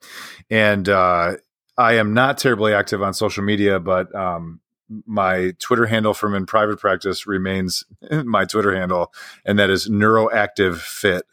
and 0.50 0.88
uh, 0.88 1.36
I 1.76 1.94
am 1.94 2.14
not 2.14 2.38
terribly 2.38 2.74
active 2.74 3.02
on 3.02 3.14
social 3.14 3.44
media, 3.44 3.80
but 3.80 4.14
um, 4.14 4.60
my 5.06 5.52
Twitter 5.58 5.86
handle 5.86 6.14
from 6.14 6.34
in 6.34 6.46
private 6.46 6.78
practice 6.78 7.26
remains 7.26 7.84
my 8.24 8.44
Twitter 8.44 8.74
handle, 8.74 9.12
and 9.44 9.58
that 9.58 9.70
is 9.70 9.88
Neuroactive 9.88 10.78
Fit 10.78 11.24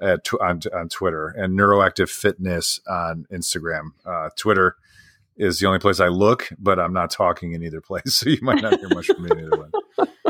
at 0.00 0.28
on, 0.40 0.60
on 0.74 0.88
Twitter 0.88 1.28
and 1.28 1.58
Neuroactive 1.58 2.08
Fitness 2.08 2.80
on 2.88 3.26
Instagram. 3.32 3.92
Uh, 4.06 4.30
Twitter 4.36 4.76
is 5.36 5.60
the 5.60 5.66
only 5.66 5.78
place 5.78 6.00
I 6.00 6.08
look, 6.08 6.48
but 6.58 6.78
I'm 6.78 6.92
not 6.92 7.10
talking 7.10 7.52
in 7.52 7.62
either 7.62 7.80
place, 7.82 8.14
so 8.14 8.28
you 8.28 8.38
might 8.42 8.62
not 8.62 8.78
hear 8.78 8.88
much 8.90 9.06
from 9.06 9.22
me 9.22 9.30
either 9.32 9.56
one. 9.56 9.70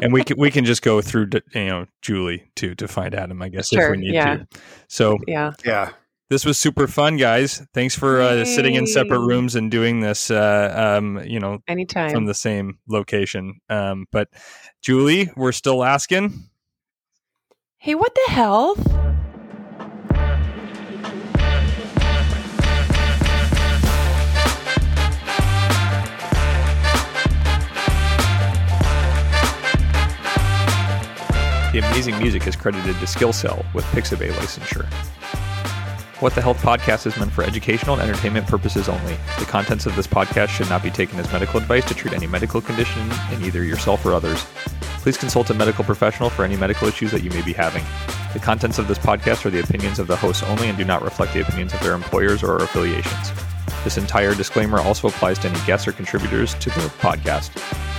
And 0.03 0.13
we 0.13 0.25
can 0.25 0.39
we 0.39 0.51
can 0.51 0.65
just 0.65 0.83
go 0.83 1.01
through 1.01 1.29
you 1.55 1.67
know 1.67 1.87
Julie 2.03 2.51
to 2.57 2.75
to 2.75 2.89
find 2.89 3.15
Adam, 3.15 3.41
I 3.43 3.49
guess, 3.49 3.73
if 3.73 3.91
we 3.91 3.99
need 3.99 4.15
yeah. 4.15 4.37
to. 4.37 4.47
So 4.89 5.19
yeah. 5.27 5.53
Yeah, 5.65 5.93
this 6.31 6.45
was 6.45 6.59
super 6.59 6.87
fun, 6.87 7.17
guys. 7.17 7.67
Thanks 7.73 7.95
for 7.95 8.21
uh, 8.21 8.45
sitting 8.45 8.75
in 8.75 8.87
separate 8.87 9.21
rooms 9.21 9.55
and 9.55 9.71
doing 9.71 10.01
this. 10.01 10.31
Uh, 10.31 10.99
um, 10.99 11.23
you 11.25 11.41
know, 11.41 11.59
Anytime. 11.67 12.11
from 12.11 12.27
the 12.27 12.35
same 12.35 12.79
location. 12.87 13.61
Um, 13.71 14.07
but 14.13 14.29
Julie, 14.83 15.31
we're 15.37 15.53
still 15.53 15.83
asking. 15.83 16.51
hey, 17.79 17.95
what 17.95 18.15
the 18.15 18.33
hell? 18.33 18.77
The 31.79 31.87
amazing 31.87 32.19
music 32.19 32.45
is 32.49 32.57
credited 32.57 32.97
to 32.97 33.07
SkillCell 33.07 33.65
with 33.73 33.85
Pixabay 33.93 34.33
licensure. 34.33 34.85
What 36.21 36.35
the 36.35 36.43
Health 36.43 36.61
podcast 36.61 37.07
is 37.07 37.17
meant 37.17 37.31
for 37.31 37.45
educational 37.45 37.95
and 37.95 38.03
entertainment 38.03 38.49
purposes 38.49 38.89
only. 38.89 39.17
The 39.39 39.45
contents 39.45 39.87
of 39.87 39.95
this 39.95 40.09
podcast 40.09 40.49
should 40.49 40.69
not 40.69 40.83
be 40.83 40.91
taken 40.91 41.21
as 41.21 41.33
medical 41.33 41.61
advice 41.61 41.85
to 41.85 41.95
treat 41.95 42.15
any 42.15 42.27
medical 42.27 42.61
condition 42.61 43.09
in 43.31 43.45
either 43.45 43.63
yourself 43.63 44.05
or 44.05 44.13
others. 44.13 44.45
Please 45.03 45.17
consult 45.17 45.51
a 45.51 45.55
medical 45.55 45.85
professional 45.85 46.31
for 46.31 46.45
any 46.45 46.57
medical 46.57 46.89
issues 46.89 47.13
that 47.13 47.23
you 47.23 47.31
may 47.31 47.43
be 47.43 47.53
having. 47.53 47.85
The 48.33 48.41
contents 48.41 48.81
of 48.81 48.89
this 48.89 48.99
podcast 48.99 49.47
are 49.47 49.51
the 49.51 49.63
opinions 49.63 50.01
of 50.01 50.09
the 50.09 50.17
hosts 50.17 50.43
only 50.43 50.69
and 50.69 50.77
do 50.77 50.85
not 50.85 51.03
reflect 51.03 51.33
the 51.33 51.43
opinions 51.43 51.73
of 51.75 51.81
their 51.81 51.95
employers 51.95 52.43
or 52.43 52.57
affiliations. 52.57 53.31
This 53.85 53.97
entire 53.97 54.35
disclaimer 54.35 54.81
also 54.81 55.09
applies 55.09 55.39
to 55.41 55.49
any 55.49 55.59
guests 55.67 55.87
or 55.89 55.93
contributors 55.93 56.55
to 56.55 56.71
the 56.71 56.93
podcast. 56.99 57.51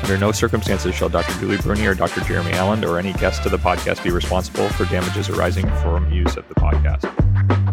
Under 0.03 0.17
no 0.17 0.31
circumstances 0.31 0.95
shall 0.95 1.09
Dr. 1.09 1.33
Julie 1.39 1.57
Bruene 1.57 1.87
or 1.87 1.95
Dr. 1.95 2.21
Jeremy 2.21 2.51
Allen 2.53 2.83
or 2.85 2.99
any 2.99 3.13
guest 3.13 3.43
to 3.43 3.49
the 3.49 3.57
podcast 3.57 4.03
be 4.03 4.11
responsible 4.11 4.69
for 4.69 4.85
damages 4.85 5.29
arising 5.29 5.67
from 5.81 6.11
use 6.11 6.37
of 6.37 6.47
the 6.47 6.55
podcast. 6.55 7.68